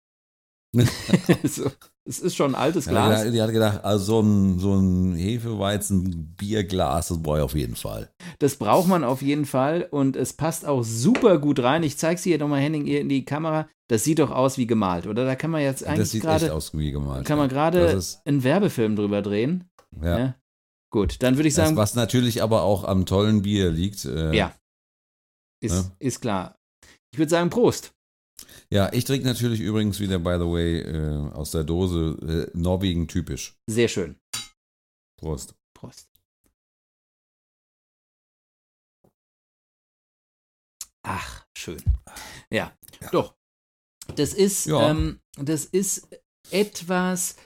so. 1.44 1.70
Es 2.08 2.20
ist 2.20 2.36
schon 2.36 2.56
ein 2.56 2.62
altes 2.62 2.88
Glas. 2.88 3.24
Ja, 3.24 3.32
die 3.32 3.42
hat 3.42 3.52
gedacht, 3.52 3.84
also 3.84 4.04
so 4.04 4.22
ein, 4.22 4.60
so 4.60 4.76
ein 4.76 5.16
Hefeweizen-Bierglas, 5.16 7.10
das 7.10 7.22
brauche 7.22 7.38
ich 7.38 7.44
auf 7.44 7.56
jeden 7.56 7.76
Fall. 7.76 8.10
Das 8.40 8.56
braucht 8.56 8.88
man 8.88 9.04
auf 9.04 9.22
jeden 9.22 9.46
Fall 9.46 9.88
und 9.92 10.16
es 10.16 10.34
passt 10.34 10.66
auch 10.66 10.84
super 10.84 11.38
gut 11.38 11.60
rein. 11.60 11.84
Ich 11.84 11.98
zeige 11.98 12.20
sie 12.20 12.30
hier 12.32 12.40
nochmal, 12.40 12.62
Henning, 12.62 12.88
in 12.88 13.10
die 13.10 13.26
Kamera. 13.26 13.68
Das 13.90 14.04
sieht 14.04 14.20
doch 14.20 14.32
aus 14.32 14.58
wie 14.58 14.68
gemalt, 14.68 15.08
oder? 15.08 15.26
Da 15.26 15.36
kann 15.36 15.52
man 15.52 15.62
jetzt 15.62 15.84
eigentlich 15.84 16.00
Das 16.00 16.12
sieht 16.12 16.24
grade, 16.24 16.46
echt 16.46 16.54
aus 16.54 16.78
wie 16.78 16.92
gemalt. 16.92 17.26
Kann 17.26 17.38
man 17.38 17.50
gerade 17.50 18.00
einen 18.26 18.44
Werbefilm 18.44 18.96
drüber 18.96 19.22
drehen. 19.22 19.70
Ja. 20.02 20.20
ja. 20.20 20.36
Gut, 20.92 21.22
dann 21.22 21.38
würde 21.38 21.48
ich 21.48 21.56
sagen. 21.56 21.76
Das, 21.76 21.78
was 21.78 21.96
natürlich 21.96 22.42
aber 22.42 22.64
auch 22.64 22.84
am 22.84 23.06
tollen 23.06 23.42
Bier 23.42 23.70
liegt. 23.70 24.06
Äh, 24.06 24.36
ja. 24.36 24.56
Ist, 25.62 25.74
ja. 25.74 25.92
ist 26.00 26.22
klar. 26.22 26.56
Ich 27.12 27.20
würde 27.20 27.30
sagen, 27.30 27.50
Prost. 27.50 27.92
Ja, 28.72 28.94
ich 28.94 29.04
trinke 29.04 29.26
natürlich 29.26 29.62
übrigens 29.62 30.00
wieder, 30.00 30.20
by 30.20 30.36
the 30.36 30.46
way, 30.46 30.82
äh, 30.82 31.32
aus 31.32 31.52
der 31.52 31.64
Dose, 31.64 32.50
äh, 32.54 32.58
Norwegen 32.58 33.08
typisch. 33.08 33.58
Sehr 33.68 33.88
schön. 33.88 34.16
Prost. 35.20 35.56
Prost. 35.74 36.08
Ach, 41.02 41.48
schön. 41.58 41.82
Ja, 42.52 42.78
ja. 43.02 43.10
doch. 43.12 43.36
Das 44.16 44.34
ist, 44.36 44.68
ja. 44.68 44.92
ähm, 44.92 45.20
das 45.36 45.66
ist 45.66 46.08
etwas, 46.52 47.38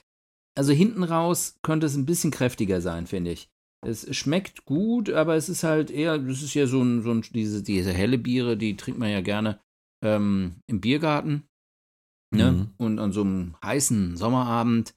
also 0.56 0.74
hinten 0.74 1.04
raus 1.04 1.56
könnte 1.62 1.86
es 1.86 1.96
ein 1.96 2.06
bisschen 2.06 2.32
kräftiger 2.32 2.82
sein, 2.82 3.08
finde 3.08 3.32
ich. 3.32 3.50
Es 3.86 4.14
schmeckt 4.16 4.66
gut, 4.66 5.10
aber 5.10 5.36
es 5.36 5.48
ist 5.48 5.64
halt 5.64 5.90
eher, 5.90 6.18
das 6.18 6.42
ist 6.42 6.54
ja 6.54 6.68
so 6.68 6.82
ein, 6.82 7.02
so 7.02 7.12
ein 7.12 7.22
diese, 7.22 7.64
diese 7.64 7.94
helle 7.94 8.18
Biere, 8.18 8.58
die 8.58 8.76
trinkt 8.76 9.00
man 9.00 9.10
ja 9.10 9.22
gerne 9.22 9.60
ähm, 10.04 10.56
im 10.68 10.82
Biergarten 10.82 11.48
ne? 12.32 12.52
Mhm. 12.52 12.74
und 12.78 13.00
an 13.00 13.12
so 13.12 13.22
einem 13.22 13.56
heißen 13.64 14.18
Sommerabend. 14.18 14.94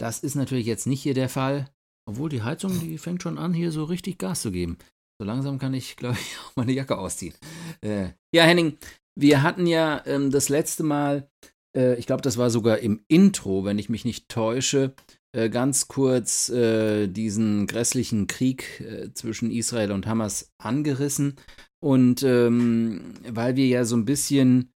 Das 0.00 0.20
ist 0.20 0.34
natürlich 0.34 0.66
jetzt 0.66 0.86
nicht 0.86 1.02
hier 1.02 1.14
der 1.14 1.28
Fall. 1.28 1.70
Obwohl 2.08 2.30
die 2.30 2.42
Heizung, 2.42 2.80
die 2.80 2.96
fängt 2.96 3.22
schon 3.22 3.36
an, 3.36 3.52
hier 3.52 3.70
so 3.70 3.84
richtig 3.84 4.18
Gas 4.18 4.40
zu 4.40 4.50
geben. 4.50 4.78
So 5.20 5.26
langsam 5.26 5.58
kann 5.58 5.74
ich, 5.74 5.96
glaube 5.96 6.16
ich, 6.18 6.38
auch 6.46 6.56
meine 6.56 6.72
Jacke 6.72 6.96
ausziehen. 6.96 7.34
Äh, 7.82 8.10
ja, 8.34 8.44
Henning, 8.44 8.78
wir 9.14 9.42
hatten 9.42 9.66
ja 9.66 10.02
ähm, 10.06 10.30
das 10.30 10.48
letzte 10.48 10.84
Mal, 10.84 11.28
äh, 11.76 11.96
ich 11.96 12.06
glaube, 12.06 12.22
das 12.22 12.38
war 12.38 12.50
sogar 12.50 12.78
im 12.78 13.02
Intro, 13.08 13.64
wenn 13.64 13.78
ich 13.78 13.88
mich 13.88 14.04
nicht 14.04 14.28
täusche, 14.28 14.94
äh, 15.32 15.50
ganz 15.50 15.88
kurz 15.88 16.48
äh, 16.48 17.08
diesen 17.08 17.66
grässlichen 17.66 18.26
Krieg 18.26 18.80
äh, 18.80 19.12
zwischen 19.12 19.50
Israel 19.50 19.92
und 19.92 20.06
Hamas 20.06 20.52
angerissen. 20.58 21.36
Und 21.80 22.22
ähm, 22.22 23.14
weil 23.28 23.56
wir 23.56 23.66
ja 23.66 23.84
so 23.84 23.96
ein 23.96 24.04
bisschen, 24.04 24.72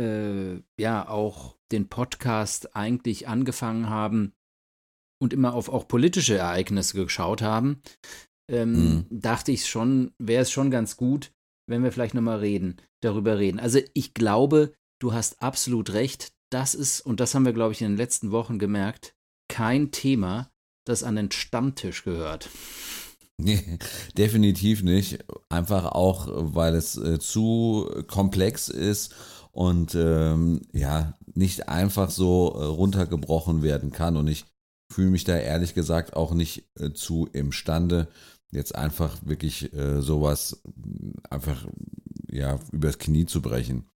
äh, 0.00 0.56
ja, 0.78 1.08
auch 1.08 1.56
den 1.72 1.88
Podcast 1.88 2.76
eigentlich 2.76 3.26
angefangen 3.26 3.88
haben 3.90 4.32
und 5.20 5.32
immer 5.32 5.54
auf 5.54 5.68
auch 5.68 5.88
politische 5.88 6.36
Ereignisse 6.36 6.96
geschaut 7.02 7.42
haben, 7.42 7.82
ähm, 8.50 8.72
mhm. 8.72 9.06
dachte 9.10 9.52
ich 9.52 9.66
schon, 9.66 10.12
wäre 10.18 10.42
es 10.42 10.50
schon 10.50 10.70
ganz 10.70 10.96
gut, 10.96 11.32
wenn 11.66 11.82
wir 11.82 11.92
vielleicht 11.92 12.14
nochmal 12.14 12.38
reden, 12.38 12.76
darüber 13.02 13.38
reden. 13.38 13.58
Also 13.58 13.80
ich 13.94 14.14
glaube, 14.14 14.74
du 15.00 15.12
hast 15.12 15.42
absolut 15.42 15.92
recht. 15.92 16.32
Das 16.52 16.74
ist, 16.74 17.00
und 17.00 17.20
das 17.20 17.34
haben 17.34 17.46
wir, 17.46 17.52
glaube 17.52 17.72
ich, 17.72 17.80
in 17.80 17.92
den 17.92 17.96
letzten 17.96 18.30
Wochen 18.30 18.58
gemerkt, 18.58 19.16
kein 19.48 19.90
Thema, 19.90 20.50
das 20.86 21.02
an 21.02 21.16
den 21.16 21.30
Stammtisch 21.30 22.04
gehört. 22.04 22.48
Nee, 23.36 23.78
definitiv 24.16 24.82
nicht. 24.82 25.24
Einfach 25.48 25.86
auch, 25.86 26.28
weil 26.54 26.74
es 26.74 26.96
äh, 26.96 27.18
zu 27.18 27.88
komplex 28.06 28.68
ist 28.68 29.14
und 29.50 29.94
ähm, 29.94 30.62
ja, 30.72 31.18
nicht 31.34 31.68
einfach 31.68 32.10
so 32.10 32.54
äh, 32.56 32.64
runtergebrochen 32.64 33.62
werden 33.62 33.90
kann. 33.90 34.16
Und 34.16 34.28
ich 34.28 34.44
fühle 34.90 35.10
mich 35.10 35.24
da 35.24 35.36
ehrlich 35.36 35.74
gesagt 35.74 36.14
auch 36.14 36.32
nicht 36.32 36.70
äh, 36.78 36.92
zu 36.92 37.28
imstande, 37.32 38.08
jetzt 38.52 38.74
einfach 38.74 39.18
wirklich 39.24 39.72
äh, 39.72 40.00
sowas 40.00 40.62
einfach 41.28 41.66
ja 42.30 42.58
übers 42.72 42.98
Knie 42.98 43.26
zu 43.26 43.42
brechen. 43.42 43.90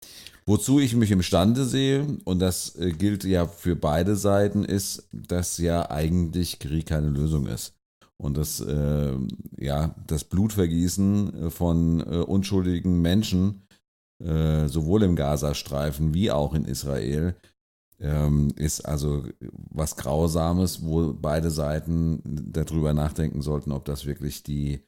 Wozu 0.47 0.79
ich 0.79 0.95
mich 0.95 1.11
imstande 1.11 1.64
sehe, 1.64 2.19
und 2.25 2.38
das 2.38 2.76
äh, 2.76 2.93
gilt 2.93 3.25
ja 3.25 3.47
für 3.47 3.76
beide 3.76 4.14
Seiten, 4.14 4.64
ist, 4.64 5.09
dass 5.12 5.59
ja 5.59 5.91
eigentlich 5.91 6.59
Krieg 6.59 6.87
keine 6.87 7.09
Lösung 7.09 7.47
ist. 7.47 7.75
Und 8.16 8.37
das, 8.37 8.61
äh, 8.61 9.16
ja, 9.59 9.94
das 10.06 10.25
Blutvergießen 10.25 11.50
von 11.50 12.00
äh, 12.00 12.18
unschuldigen 12.18 13.02
Menschen, 13.02 13.62
äh, 14.23 14.68
sowohl 14.68 15.02
im 15.02 15.16
Gazastreifen 15.16 16.14
wie 16.14 16.30
auch 16.30 16.54
in 16.54 16.64
Israel, 16.64 17.35
ähm, 18.00 18.52
ist 18.56 18.83
also 18.83 19.25
was 19.71 19.97
Grausames, 19.97 20.85
wo 20.85 21.12
beide 21.12 21.50
Seiten 21.50 22.23
darüber 22.25 22.94
nachdenken 22.94 23.42
sollten, 23.42 23.73
ob 23.73 23.85
das 23.85 24.06
wirklich 24.06 24.42
die 24.42 24.80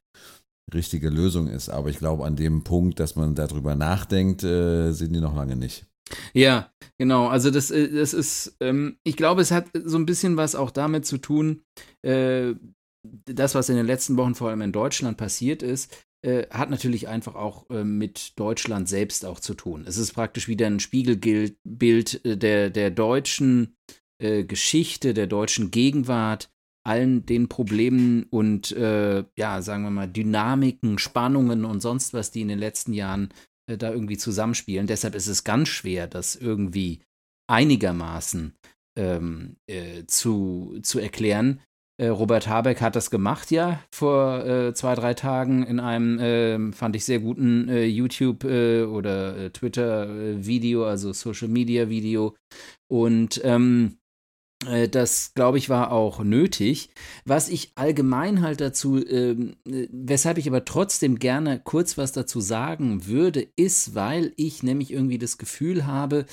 richtige 0.73 1.09
Lösung 1.09 1.49
ist. 1.49 1.69
Aber 1.69 1.91
ich 1.91 1.99
glaube, 1.99 2.25
an 2.25 2.37
dem 2.37 2.65
Punkt, 2.65 3.01
dass 3.01 3.17
man 3.17 3.35
darüber 3.35 3.75
nachdenkt, 3.75 4.43
äh, 4.43 4.93
sind 4.93 5.13
die 5.13 5.21
noch 5.21 5.35
lange 5.35 5.57
nicht. 5.57 5.87
Ja, 6.33 6.71
genau. 6.99 7.29
Also 7.29 7.51
das, 7.51 7.71
äh, 7.71 7.91
das 7.91 8.15
ist, 8.15 8.57
ähm, 8.61 8.97
ich 9.05 9.17
glaube, 9.17 9.43
es 9.43 9.51
hat 9.51 9.67
so 9.85 9.99
ein 9.99 10.07
bisschen 10.07 10.37
was 10.37 10.55
auch 10.55 10.71
damit 10.71 11.07
zu 11.07 11.19
tun, 11.19 11.63
äh, 12.03 12.55
das, 13.25 13.55
was 13.55 13.69
in 13.69 13.77
den 13.77 13.87
letzten 13.87 14.17
Wochen 14.17 14.35
vor 14.35 14.51
allem 14.51 14.63
in 14.63 14.73
Deutschland 14.73 15.17
passiert 15.17 15.63
ist, 15.63 16.05
äh, 16.27 16.47
hat 16.51 16.71
natürlich 16.71 17.09
einfach 17.09 17.35
auch 17.35 17.71
äh, 17.71 17.85
mit 17.85 18.39
Deutschland 18.39 18.89
selbst 18.89 19.25
auch 19.25 19.39
zu 19.39 19.55
tun. 19.55 19.85
Es 19.87 19.97
ist 19.97 20.13
praktisch 20.13 20.49
wieder 20.49 20.67
ein 20.67 20.81
Spiegelbild 20.81 22.25
äh, 22.25 22.37
der, 22.37 22.71
der 22.71 22.91
deutschen 22.91 23.77
äh, 24.19 24.45
Geschichte, 24.45 25.15
der 25.15 25.27
deutschen 25.27 25.71
Gegenwart, 25.71 26.51
allen 26.85 27.27
den 27.27 27.49
Problemen 27.49 28.25
und 28.25 28.73
äh, 28.73 29.25
ja, 29.37 29.63
sagen 29.63 29.85
wir 29.85 29.91
mal, 29.91 30.09
Dynamiken, 30.09 30.99
Spannungen 30.99 31.65
und 31.65 31.81
sonst 31.81 32.15
was, 32.15 32.31
die 32.31 32.41
in 32.41 32.49
den 32.49 32.59
letzten 32.59 32.93
Jahren 32.93 33.29
äh, 33.71 33.77
da 33.77 33.93
irgendwie 33.93 34.17
zusammenspielen. 34.17 34.87
Deshalb 34.87 35.15
ist 35.15 35.27
es 35.27 35.45
ganz 35.45 35.69
schwer, 35.69 36.07
das 36.07 36.35
irgendwie 36.35 37.03
einigermaßen 37.49 38.55
ähm, 38.99 39.57
zu, 40.09 40.81
zu 40.83 40.99
erklären. 40.99 41.61
Äh, 41.99 42.09
Robert 42.09 42.47
Habeck 42.47 42.83
hat 42.83 42.95
das 42.95 43.11
gemacht 43.11 43.51
ja 43.51 43.81
vor 43.91 44.45
äh, 44.45 44.75
zwei, 44.75 44.95
drei 44.95 45.15
Tagen 45.15 45.63
in 45.65 45.81
einem, 45.81 46.19
äh, 46.19 46.73
fand 46.73 46.95
ich 46.95 47.07
sehr 47.07 47.21
guten 47.21 47.69
äh, 47.69 47.87
YouTube- 47.87 48.45
äh, 48.45 48.83
oder 48.83 49.37
äh, 49.37 49.51
Twitter-Video, 49.51 50.85
also 50.85 51.13
Social-Media-Video. 51.15 52.35
Und 52.89 53.41
ähm, 53.45 53.97
äh, 53.97 54.06
das, 54.91 55.33
glaube 55.35 55.59
ich, 55.59 55.69
war 55.69 55.93
auch 55.93 56.25
nötig. 56.25 56.89
Was 57.25 57.49
ich 57.49 57.73
allgemein 57.75 58.41
halt 58.41 58.61
dazu, 58.61 59.05
ähm, 59.07 59.57
äh, 59.69 59.87
weshalb 59.93 60.39
ich 60.39 60.49
aber 60.49 60.65
trotzdem 60.65 61.19
gerne 61.19 61.61
kurz 61.63 61.99
was 61.99 62.13
dazu 62.13 62.41
sagen 62.41 63.07
würde, 63.07 63.47
ist, 63.57 63.95
weil 63.95 64.33
ich 64.37 64.63
nämlich 64.63 64.93
irgendwie 64.93 65.19
das 65.19 65.37
Gefühl 65.37 65.87
habe, 65.87 66.25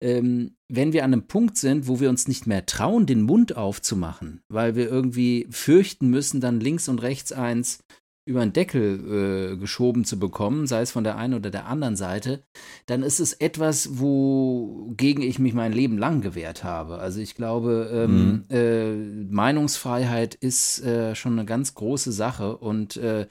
ähm, 0.00 0.56
wenn 0.68 0.92
wir 0.92 1.04
an 1.04 1.12
einem 1.12 1.26
Punkt 1.26 1.56
sind, 1.56 1.88
wo 1.88 1.98
wir 1.98 2.08
uns 2.08 2.28
nicht 2.28 2.46
mehr 2.46 2.66
trauen, 2.66 3.06
den 3.06 3.22
Mund 3.22 3.56
aufzumachen, 3.56 4.42
weil 4.48 4.76
wir 4.76 4.88
irgendwie 4.88 5.46
fürchten 5.50 6.08
müssen, 6.08 6.40
dann 6.40 6.60
links 6.60 6.88
und 6.88 7.02
rechts 7.02 7.32
eins 7.32 7.80
über 8.24 8.40
den 8.40 8.52
Deckel 8.52 9.52
äh, 9.52 9.56
geschoben 9.56 10.04
zu 10.04 10.18
bekommen, 10.18 10.66
sei 10.66 10.82
es 10.82 10.92
von 10.92 11.04
der 11.04 11.16
einen 11.16 11.34
oder 11.34 11.50
der 11.50 11.66
anderen 11.66 11.96
Seite, 11.96 12.44
dann 12.86 13.02
ist 13.02 13.18
es 13.18 13.32
etwas, 13.32 13.98
wogegen 13.98 15.22
ich 15.22 15.38
mich 15.38 15.54
mein 15.54 15.72
Leben 15.72 15.98
lang 15.98 16.20
gewehrt 16.20 16.62
habe. 16.62 16.98
Also 16.98 17.20
ich 17.20 17.34
glaube, 17.34 17.90
ähm, 17.92 18.44
mhm. 18.48 18.56
äh, 18.56 18.94
Meinungsfreiheit 19.32 20.34
ist 20.36 20.84
äh, 20.84 21.14
schon 21.14 21.32
eine 21.32 21.46
ganz 21.46 21.74
große 21.74 22.12
Sache 22.12 22.56
und 22.56 22.96
äh, 22.96 23.26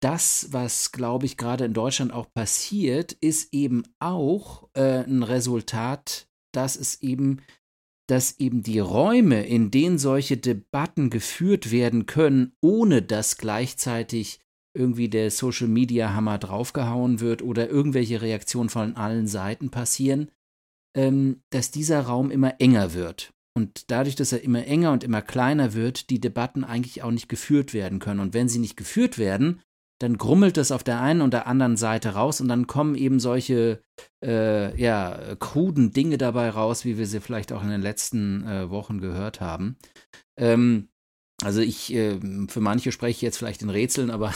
das, 0.00 0.48
was, 0.50 0.92
glaube 0.92 1.26
ich, 1.26 1.36
gerade 1.36 1.66
in 1.66 1.74
Deutschland 1.74 2.12
auch 2.12 2.32
passiert, 2.32 3.12
ist 3.12 3.52
eben 3.52 3.82
auch 3.98 4.68
äh, 4.72 5.04
ein 5.04 5.22
Resultat, 5.22 6.26
dass 6.52 6.76
es 6.76 7.02
eben 7.02 7.42
dass 8.10 8.40
eben 8.40 8.62
die 8.62 8.80
Räume, 8.80 9.46
in 9.46 9.70
denen 9.70 9.98
solche 9.98 10.36
Debatten 10.36 11.10
geführt 11.10 11.70
werden 11.70 12.06
können, 12.06 12.52
ohne 12.60 13.02
dass 13.02 13.36
gleichzeitig 13.36 14.40
irgendwie 14.76 15.08
der 15.08 15.30
Social 15.30 15.68
Media 15.68 16.12
Hammer 16.12 16.38
draufgehauen 16.38 17.20
wird 17.20 17.42
oder 17.42 17.68
irgendwelche 17.68 18.20
Reaktionen 18.20 18.68
von 18.68 18.96
allen 18.96 19.26
Seiten 19.26 19.70
passieren, 19.70 20.30
ähm, 20.96 21.42
dass 21.50 21.70
dieser 21.70 22.02
Raum 22.02 22.30
immer 22.30 22.60
enger 22.60 22.94
wird. 22.94 23.32
Und 23.56 23.90
dadurch, 23.90 24.16
dass 24.16 24.32
er 24.32 24.42
immer 24.42 24.66
enger 24.66 24.92
und 24.92 25.04
immer 25.04 25.22
kleiner 25.22 25.74
wird, 25.74 26.10
die 26.10 26.20
Debatten 26.20 26.64
eigentlich 26.64 27.02
auch 27.02 27.10
nicht 27.10 27.28
geführt 27.28 27.74
werden 27.74 27.98
können. 27.98 28.20
Und 28.20 28.34
wenn 28.34 28.48
sie 28.48 28.58
nicht 28.58 28.76
geführt 28.76 29.18
werden, 29.18 29.60
dann 30.00 30.16
grummelt 30.16 30.56
es 30.56 30.72
auf 30.72 30.82
der 30.82 31.00
einen 31.00 31.20
und 31.20 31.34
der 31.34 31.46
anderen 31.46 31.76
Seite 31.76 32.10
raus 32.10 32.40
und 32.40 32.48
dann 32.48 32.66
kommen 32.66 32.94
eben 32.94 33.20
solche 33.20 33.82
äh, 34.24 34.80
ja, 34.80 35.36
kruden 35.38 35.92
Dinge 35.92 36.16
dabei 36.16 36.48
raus, 36.50 36.84
wie 36.84 36.96
wir 36.96 37.06
sie 37.06 37.20
vielleicht 37.20 37.52
auch 37.52 37.62
in 37.62 37.68
den 37.68 37.82
letzten 37.82 38.46
äh, 38.46 38.70
Wochen 38.70 39.00
gehört 39.00 39.40
haben. 39.42 39.76
Ähm, 40.38 40.88
also 41.42 41.60
ich, 41.60 41.92
äh, 41.92 42.18
für 42.48 42.60
manche 42.60 42.92
spreche 42.92 43.16
ich 43.16 43.22
jetzt 43.22 43.36
vielleicht 43.36 43.60
in 43.60 43.68
Rätseln, 43.68 44.10
aber 44.10 44.34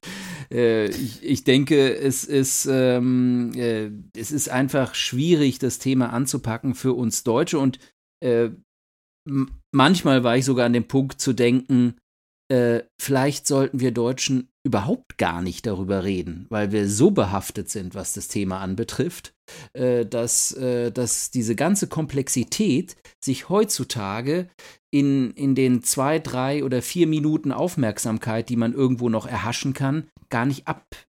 äh, 0.52 0.86
ich, 0.86 1.24
ich, 1.24 1.42
denke, 1.42 1.96
es 1.96 2.24
ist, 2.24 2.66
ähm, 2.70 3.52
äh, 3.56 3.90
es 4.16 4.30
ist 4.30 4.48
einfach 4.48 4.94
schwierig, 4.94 5.58
das 5.58 5.80
Thema 5.80 6.12
anzupacken 6.12 6.76
für 6.76 6.92
uns 6.92 7.24
Deutsche 7.24 7.58
und 7.58 7.80
äh, 8.20 8.50
manchmal 9.72 10.22
war 10.22 10.36
ich 10.36 10.44
sogar 10.44 10.66
an 10.66 10.72
dem 10.72 10.86
Punkt 10.86 11.20
zu 11.20 11.32
denken, 11.32 11.96
äh, 12.50 12.82
vielleicht 13.00 13.46
sollten 13.46 13.78
wir 13.78 13.92
Deutschen 13.92 14.48
überhaupt 14.64 15.18
gar 15.18 15.40
nicht 15.40 15.66
darüber 15.66 16.04
reden, 16.04 16.46
weil 16.50 16.72
wir 16.72 16.88
so 16.88 17.12
behaftet 17.12 17.70
sind, 17.70 17.94
was 17.94 18.12
das 18.12 18.28
Thema 18.28 18.60
anbetrifft, 18.60 19.32
äh, 19.72 20.04
dass, 20.04 20.52
äh, 20.52 20.90
dass 20.90 21.30
diese 21.30 21.54
ganze 21.54 21.86
Komplexität 21.86 22.96
sich 23.24 23.48
heutzutage 23.48 24.48
in, 24.90 25.30
in 25.30 25.54
den 25.54 25.84
zwei, 25.84 26.18
drei 26.18 26.64
oder 26.64 26.82
vier 26.82 27.06
Minuten 27.06 27.52
Aufmerksamkeit, 27.52 28.48
die 28.48 28.56
man 28.56 28.74
irgendwo 28.74 29.08
noch 29.08 29.26
erhaschen 29.26 29.72
kann, 29.72 30.08
gar 30.28 30.44
nicht 30.44 30.66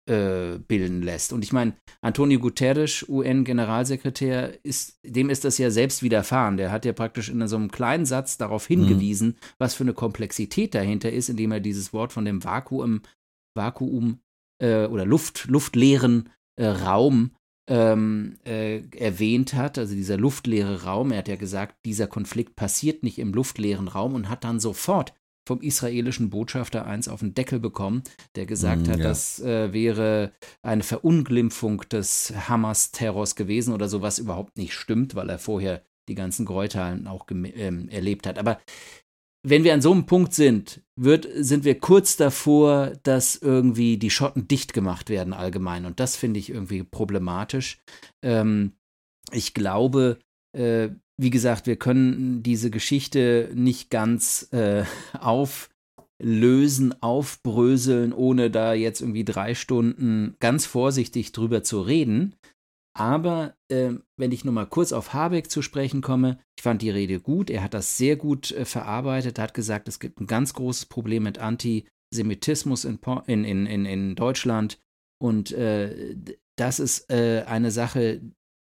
abbilden 0.09 1.03
lässt. 1.03 1.33
Und 1.33 1.43
ich 1.43 1.53
meine, 1.53 1.75
Antonio 2.01 2.39
Guterres, 2.39 3.05
UN-Generalsekretär, 3.09 4.65
ist, 4.65 5.01
dem 5.05 5.31
ist 5.31 5.45
das 5.45 5.59
ja 5.59 5.71
selbst 5.71 6.03
widerfahren. 6.03 6.57
Der 6.57 6.71
hat 6.71 6.85
ja 6.85 6.93
praktisch 6.93 7.29
in 7.29 7.47
so 7.49 7.57
einem 7.57 7.71
kleinen 7.71 8.07
Satz 8.07 8.39
darauf 8.39 8.71
mhm. 8.71 8.75
hingewiesen, 8.75 9.29
mhm. 9.29 9.37
was 9.59 9.75
für 9.75 9.85
eine 9.85 9.95
Komplexität 9.95 10.75
dahinter 10.75 11.13
ist, 11.13 11.29
indem 11.29 11.53
er 11.53 11.61
dieses 11.61 11.93
Wort 11.93 12.13
von 12.13 12.25
dem 12.25 12.45
Vakuum, 12.45 13.03
Vakuum 13.57 14.21
äh, 14.63 14.87
oder 14.87 15.05
Luft, 15.05 15.47
luftleeren 15.49 16.31
äh, 16.57 16.67
Raum 16.67 17.33
ähm, 17.69 18.39
äh, 18.45 18.83
erwähnt 18.97 19.55
hat, 19.55 19.77
also 19.79 19.95
dieser 19.95 20.17
luftleere 20.17 20.85
Raum. 20.85 21.11
Er 21.11 21.19
hat 21.19 21.29
ja 21.29 21.37
gesagt, 21.37 21.77
dieser 21.85 22.07
Konflikt 22.07 22.55
passiert 22.55 23.03
nicht 23.03 23.19
im 23.19 23.33
luftleeren 23.33 23.89
Raum 23.89 24.15
und 24.15 24.29
hat 24.29 24.45
dann 24.45 24.61
sofort 24.61 25.15
vom 25.47 25.61
israelischen 25.61 26.29
Botschafter 26.29 26.87
eins 26.87 27.09
auf 27.09 27.21
den 27.21 27.35
Deckel 27.35 27.61
bekommen, 27.61 28.03
der 28.35 28.47
gesagt 28.47 28.87
mm, 28.87 28.91
hat, 28.91 28.99
ja. 28.99 29.05
das 29.05 29.41
äh, 29.41 29.73
wäre 29.73 30.33
eine 30.63 30.83
Verunglimpfung 30.83 31.83
des 31.89 32.35
Hamas-Terrors 32.49 33.37
gewesen 33.37 33.73
oder 33.73 33.89
sowas 33.89 34.19
überhaupt 34.19 34.59
nicht 34.59 34.75
stimmt, 34.75 35.15
weil 35.15 35.31
er 35.31 35.39
vorher 35.39 35.83
die 36.09 36.15
ganzen 36.15 36.45
Gräueltaten 36.47 37.07
auch 37.07 37.27
ähm, 37.31 37.89
erlebt 37.89 38.27
hat. 38.27 38.39
Aber 38.39 38.61
wenn 39.49 39.63
wir 39.63 39.75
an 39.75 39.81
so 39.81 39.93
einem 39.93 40.07
Punkt 40.07 40.35
sind, 40.35 40.83
wird, 40.97 41.29
sind 41.37 41.65
wir 41.65 41.79
kurz 41.79 42.17
davor, 42.17 42.93
dass 43.05 43.37
irgendwie 43.37 43.97
die 43.97 44.11
Schotten 44.11 44.49
dicht 44.49 44.73
gemacht 44.73 45.09
werden 45.09 45.33
allgemein. 45.33 45.87
Und 45.87 46.01
das 46.01 46.17
finde 46.17 46.41
ich 46.41 46.51
irgendwie 46.51 46.83
problematisch. 46.83 47.79
Ähm, 48.25 48.73
ich 49.31 49.55
glaube, 49.55 50.19
äh, 50.53 50.89
wie 51.19 51.31
gesagt, 51.31 51.67
wir 51.67 51.77
können 51.77 52.43
diese 52.43 52.71
Geschichte 52.71 53.51
nicht 53.55 53.91
ganz 53.91 54.49
äh, 54.53 54.85
auflösen, 55.19 56.95
aufbröseln, 57.03 58.13
ohne 58.13 58.51
da 58.51 58.75
jetzt 58.75 59.01
irgendwie 59.01 59.25
drei 59.25 59.55
Stunden 59.55 60.37
ganz 60.41 60.67
vorsichtig 60.67 61.33
drüber 61.33 61.63
zu 61.63 61.81
reden. 61.81 62.35
Aber 62.97 63.55
äh, 63.69 63.93
wenn 64.17 64.33
ich 64.33 64.45
nur 64.45 64.55
mal 64.55 64.67
kurz 64.67 64.93
auf 64.93 65.13
Habeck 65.13 65.51
zu 65.51 65.61
sprechen 65.61 66.01
komme, 66.01 66.39
ich 66.57 66.63
fand 66.63 66.81
die 66.81 66.91
Rede 66.91 67.21
gut. 67.21 67.51
Er 67.51 67.63
hat 67.63 67.75
das 67.75 67.99
sehr 67.99 68.17
gut 68.17 68.53
äh, 68.53 68.65
verarbeitet. 68.65 69.39
Er 69.39 69.45
hat 69.45 69.55
gesagt, 69.55 69.87
es 69.89 70.01
gibt 70.01 70.19
ein 70.19 70.27
ganz 70.27 70.55
großes 70.55 70.87
Problem 70.87 71.25
mit 71.25 71.39
Antisemitismus 71.39 72.87
in, 72.87 72.99
in, 73.27 73.67
in, 73.67 73.85
in 73.85 74.15
Deutschland. 74.15 74.79
Und 75.19 75.53
äh, 75.53 76.17
das 76.57 76.79
ist 76.81 77.11
äh, 77.11 77.45
eine 77.47 77.71
Sache, 77.71 78.23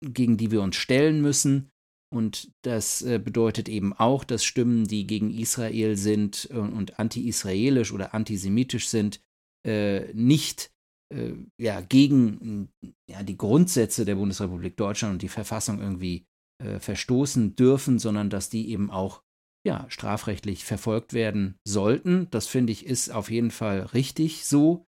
gegen 0.02 0.38
die 0.38 0.52
wir 0.52 0.62
uns 0.62 0.78
stellen 0.78 1.22
müssen. 1.22 1.70
Und 2.14 2.52
das 2.62 3.02
äh, 3.02 3.20
bedeutet 3.20 3.68
eben 3.68 3.92
auch, 3.94 4.24
dass 4.24 4.46
Stimmen, 4.46 4.86
die 4.86 5.08
gegen 5.08 5.32
Israel 5.32 5.98
sind 5.98 6.46
und, 6.46 6.74
und 6.74 7.00
anti-israelisch 7.00 7.92
oder 7.92 8.14
antisemitisch 8.14 8.88
sind, 8.88 9.20
äh, 9.66 10.14
nicht 10.14 10.72
äh, 11.14 11.34
ja, 11.60 11.82
gegen 11.82 12.70
ja, 13.10 13.24
die 13.24 13.38
Grundsätze 13.38 14.06
der 14.06 14.16
Bundesrepublik 14.16 14.78
Deutschland 14.78 15.14
und 15.14 15.22
die 15.24 15.30
Verfassung 15.30 15.80
irgendwie 15.80 16.28
äh, 16.64 16.80
verstoßen 16.80 17.56
dürfen, 17.56 17.98
sondern 17.98 18.30
dass 18.30 18.50
die 18.50 18.70
eben 18.70 18.92
auch 18.92 19.24
ja, 19.66 19.86
strafrechtlich 19.90 20.66
verfolgt 20.66 21.14
werden 21.14 21.58
sollten. 21.66 22.28
Das 22.30 22.48
finde 22.48 22.74
ich 22.74 22.86
ist 22.86 23.10
auf 23.10 23.32
jeden 23.32 23.52
Fall 23.52 23.80
richtig 23.94 24.46
so. 24.46 24.86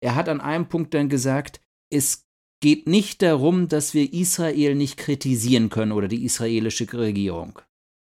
Er 0.00 0.14
hat 0.14 0.28
an 0.28 0.40
einem 0.40 0.68
Punkt 0.68 0.94
dann 0.94 1.08
gesagt, 1.08 1.60
es 1.90 2.27
geht 2.60 2.88
nicht 2.88 3.22
darum, 3.22 3.68
dass 3.68 3.94
wir 3.94 4.12
Israel 4.12 4.74
nicht 4.74 4.96
kritisieren 4.96 5.70
können 5.70 5.92
oder 5.92 6.08
die 6.08 6.24
israelische 6.24 6.92
Regierung. 6.92 7.60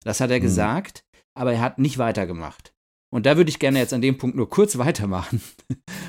Das 0.04 0.20
hat 0.20 0.32
er 0.32 0.40
mhm. 0.40 0.44
gesagt, 0.44 1.06
aber 1.38 1.54
er 1.54 1.62
hat 1.62 1.80
nicht 1.80 1.98
weitergemacht. 1.98 2.74
Und 3.14 3.26
da 3.26 3.38
würde 3.38 3.50
ich 3.50 3.60
gerne 3.60 3.80
jetzt 3.80 3.94
an 3.94 4.02
dem 4.02 4.18
Punkt 4.18 4.36
nur 4.36 4.50
kurz 4.50 4.78
weitermachen. 4.78 5.42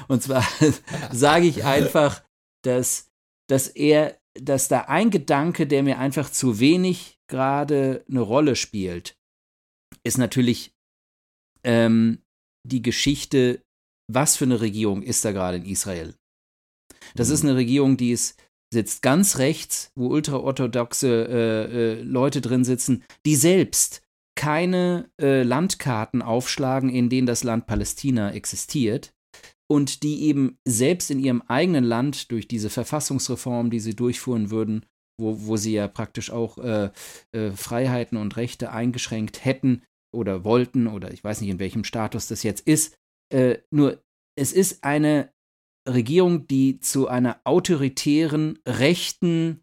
Und 0.09 0.23
zwar 0.23 0.47
sage 1.13 1.47
ich 1.47 1.65
einfach, 1.65 2.23
dass, 2.65 3.11
dass 3.49 3.69
er, 3.69 4.19
dass 4.35 4.69
da 4.69 4.83
ein 4.83 5.11
Gedanke, 5.11 5.67
der 5.67 5.83
mir 5.83 5.99
einfach 5.99 6.31
zu 6.31 6.59
wenig 6.59 7.19
gerade 7.29 8.05
eine 8.09 8.21
Rolle 8.21 8.57
spielt, 8.57 9.17
ist 10.05 10.19
natürlich 10.19 10.75
ähm, 11.65 12.23
die 12.67 12.83
Geschichte, 12.83 13.63
was 14.11 14.37
für 14.37 14.45
eine 14.45 14.61
Regierung 14.61 15.03
ist 15.03 15.25
da 15.25 15.33
gerade 15.33 15.59
in 15.59 15.65
Israel? 15.65 16.15
Das 17.14 17.31
ist 17.31 17.42
mhm. 17.42 17.50
eine 17.50 17.59
Regierung, 17.59 17.97
die 17.97 18.12
ist, 18.12 18.38
sitzt 18.73 19.02
ganz 19.02 19.38
rechts, 19.38 19.90
wo 19.95 20.09
ultraorthodoxe 20.09 21.09
äh, 21.09 21.92
äh, 21.99 22.02
Leute 22.02 22.40
drin 22.40 22.64
sitzen, 22.64 23.04
die 23.26 23.37
selbst 23.37 24.02
keine 24.35 25.11
äh, 25.21 25.42
Landkarten 25.42 26.23
aufschlagen, 26.23 26.88
in 26.88 27.09
denen 27.11 27.26
das 27.26 27.45
Land 27.45 27.66
Palästina 27.66 28.33
existiert 28.33 29.12
und 29.71 30.02
die 30.02 30.25
eben 30.25 30.59
selbst 30.66 31.11
in 31.11 31.19
ihrem 31.19 31.42
eigenen 31.42 31.85
Land 31.85 32.31
durch 32.31 32.49
diese 32.49 32.71
Verfassungsreform, 32.71 33.71
die 33.71 33.81
sie 33.81 33.95
durchführen 33.95 34.50
würden, 34.50 34.85
wo, 35.19 35.47
wo 35.47 35.57
sie 35.57 35.73
ja 35.73 35.88
praktisch 35.88 36.31
auch 36.31 36.59
äh, 36.59 36.90
äh, 37.33 37.52
Freiheiten 37.52 38.19
und 38.19 38.37
Rechte 38.37 38.73
eingeschränkt 38.73 39.45
hätten 39.45 39.83
oder 40.14 40.45
wollten 40.45 40.87
oder 40.87 41.12
ich 41.12 41.25
weiß 41.25 41.40
nicht, 41.40 41.50
in 41.50 41.59
welchem 41.59 41.85
Status 41.85 42.26
das 42.26 42.42
jetzt 42.42 42.66
ist. 42.66 42.97
Äh, 43.33 43.59
nur 43.71 44.02
es 44.38 44.52
ist 44.52 44.85
eine 44.85 45.32
Regierung, 45.89 46.47
die 46.47 46.81
zu 46.81 47.09
einer 47.09 47.41
autoritären, 47.45 48.59
rechten 48.67 49.62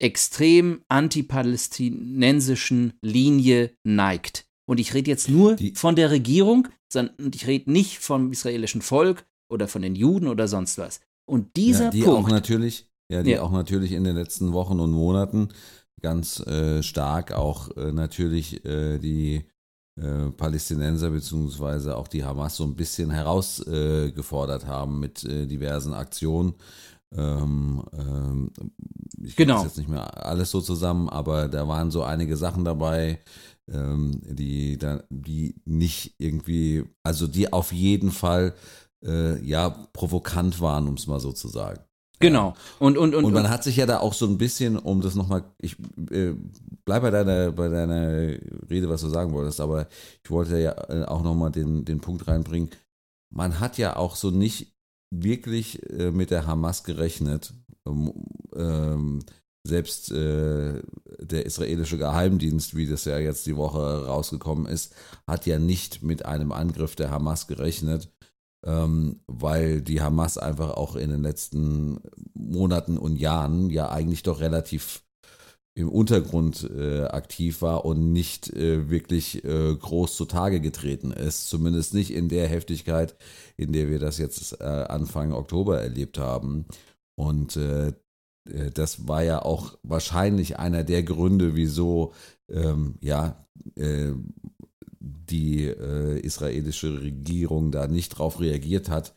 extrem 0.00 0.82
antipalästinensischen 0.88 2.92
Linie 3.02 3.72
neigt. 3.84 4.46
Und 4.68 4.80
ich 4.80 4.94
rede 4.94 5.10
jetzt 5.10 5.28
nur 5.28 5.56
die 5.56 5.74
von 5.74 5.96
der 5.96 6.10
Regierung, 6.10 6.68
sondern 6.92 7.30
ich 7.34 7.46
rede 7.46 7.72
nicht 7.72 7.98
vom 7.98 8.32
israelischen 8.32 8.82
Volk 8.82 9.26
oder 9.50 9.66
von 9.66 9.82
den 9.82 9.94
Juden 9.94 10.28
oder 10.28 10.46
sonst 10.46 10.78
was. 10.78 11.00
Und 11.26 11.56
dieser 11.56 11.86
ja, 11.86 11.90
die 11.90 12.02
Punkt. 12.02 12.26
Auch 12.26 12.30
natürlich, 12.30 12.86
ja, 13.10 13.22
die 13.22 13.32
ja. 13.32 13.42
auch 13.42 13.50
natürlich 13.50 13.92
in 13.92 14.04
den 14.04 14.16
letzten 14.16 14.52
Wochen 14.52 14.80
und 14.80 14.92
Monaten 14.92 15.48
ganz 16.00 16.40
äh, 16.40 16.82
stark 16.82 17.32
auch 17.32 17.76
äh, 17.76 17.92
natürlich 17.92 18.64
äh, 18.64 18.98
die 18.98 19.44
äh, 20.00 20.30
Palästinenser 20.30 21.10
beziehungsweise 21.10 21.96
auch 21.96 22.08
die 22.08 22.24
Hamas 22.24 22.56
so 22.56 22.64
ein 22.64 22.76
bisschen 22.76 23.10
herausgefordert 23.10 24.66
haben 24.66 25.00
mit 25.00 25.24
äh, 25.24 25.46
diversen 25.46 25.94
Aktionen. 25.94 26.54
Ähm, 27.16 27.82
ähm, 27.92 28.50
ich 29.22 29.34
genau. 29.34 29.62
jetzt 29.64 29.78
nicht 29.78 29.88
mehr 29.88 30.26
alles 30.26 30.50
so 30.50 30.60
zusammen, 30.60 31.08
aber 31.08 31.48
da 31.48 31.66
waren 31.66 31.90
so 31.90 32.02
einige 32.02 32.36
Sachen 32.36 32.64
dabei, 32.64 33.20
ähm, 33.72 34.20
die, 34.24 34.78
da, 34.78 35.02
die 35.10 35.54
nicht 35.64 36.14
irgendwie, 36.18 36.84
also 37.02 37.26
die 37.26 37.52
auf 37.52 37.72
jeden 37.72 38.10
Fall 38.10 38.54
äh, 39.04 39.42
ja 39.44 39.70
provokant 39.92 40.60
waren, 40.60 40.86
um 40.86 40.94
es 40.94 41.06
mal 41.06 41.20
so 41.20 41.32
zu 41.32 41.48
sagen. 41.48 41.80
Genau. 42.20 42.54
Und, 42.78 42.98
und, 42.98 43.14
und, 43.14 43.26
und 43.26 43.32
man 43.32 43.48
hat 43.48 43.62
sich 43.62 43.76
ja 43.76 43.86
da 43.86 44.00
auch 44.00 44.12
so 44.12 44.26
ein 44.26 44.38
bisschen, 44.38 44.76
um 44.76 45.00
das 45.00 45.14
nochmal, 45.14 45.44
ich 45.60 45.76
äh, 46.10 46.34
bleib 46.88 47.02
bei 47.02 47.10
deiner, 47.10 47.52
bei 47.52 47.68
deiner 47.68 48.38
Rede, 48.70 48.88
was 48.88 49.02
du 49.02 49.10
sagen 49.10 49.34
wolltest, 49.34 49.60
aber 49.60 49.88
ich 50.24 50.30
wollte 50.30 50.58
ja 50.58 50.72
äh, 50.88 51.04
auch 51.04 51.22
nochmal 51.22 51.50
den, 51.50 51.84
den 51.84 52.00
Punkt 52.00 52.26
reinbringen. 52.26 52.70
Man 53.30 53.60
hat 53.60 53.76
ja 53.76 53.96
auch 53.96 54.16
so 54.16 54.30
nicht 54.30 54.74
wirklich 55.10 55.82
äh, 55.90 56.10
mit 56.10 56.30
der 56.30 56.46
Hamas 56.46 56.84
gerechnet. 56.84 57.52
Ähm, 57.86 58.14
ähm, 58.56 59.20
selbst 59.66 60.10
äh, 60.12 60.80
der 61.20 61.44
israelische 61.44 61.98
Geheimdienst, 61.98 62.74
wie 62.74 62.86
das 62.86 63.04
ja 63.04 63.18
jetzt 63.18 63.44
die 63.44 63.56
Woche 63.58 64.06
rausgekommen 64.06 64.64
ist, 64.64 64.94
hat 65.26 65.44
ja 65.44 65.58
nicht 65.58 66.02
mit 66.02 66.24
einem 66.24 66.52
Angriff 66.52 66.96
der 66.96 67.10
Hamas 67.10 67.48
gerechnet, 67.48 68.10
ähm, 68.64 69.20
weil 69.26 69.82
die 69.82 70.00
Hamas 70.00 70.38
einfach 70.38 70.70
auch 70.70 70.96
in 70.96 71.10
den 71.10 71.22
letzten 71.22 72.00
Monaten 72.32 72.96
und 72.96 73.16
Jahren 73.16 73.68
ja 73.68 73.90
eigentlich 73.90 74.22
doch 74.22 74.40
relativ 74.40 75.02
im 75.78 75.88
Untergrund 75.88 76.68
äh, 76.76 77.04
aktiv 77.04 77.62
war 77.62 77.84
und 77.84 78.12
nicht 78.12 78.52
äh, 78.52 78.90
wirklich 78.90 79.44
äh, 79.44 79.76
groß 79.76 80.16
zutage 80.16 80.60
getreten 80.60 81.12
ist. 81.12 81.48
Zumindest 81.48 81.94
nicht 81.94 82.12
in 82.12 82.28
der 82.28 82.48
Heftigkeit, 82.48 83.14
in 83.56 83.72
der 83.72 83.88
wir 83.88 84.00
das 84.00 84.18
jetzt 84.18 84.60
äh, 84.60 84.64
Anfang 84.64 85.32
Oktober 85.32 85.80
erlebt 85.80 86.18
haben. 86.18 86.66
Und 87.16 87.56
äh, 87.56 87.88
äh, 87.88 88.70
das 88.74 89.06
war 89.06 89.22
ja 89.22 89.42
auch 89.42 89.78
wahrscheinlich 89.84 90.58
einer 90.58 90.82
der 90.82 91.04
Gründe, 91.04 91.54
wieso 91.54 92.12
ähm, 92.50 92.96
ja 93.00 93.46
die 95.00 95.64
israelische 95.64 97.00
Regierung 97.02 97.70
da 97.70 97.86
nicht 97.86 98.10
drauf 98.10 98.40
reagiert 98.40 98.88
hat 98.88 99.14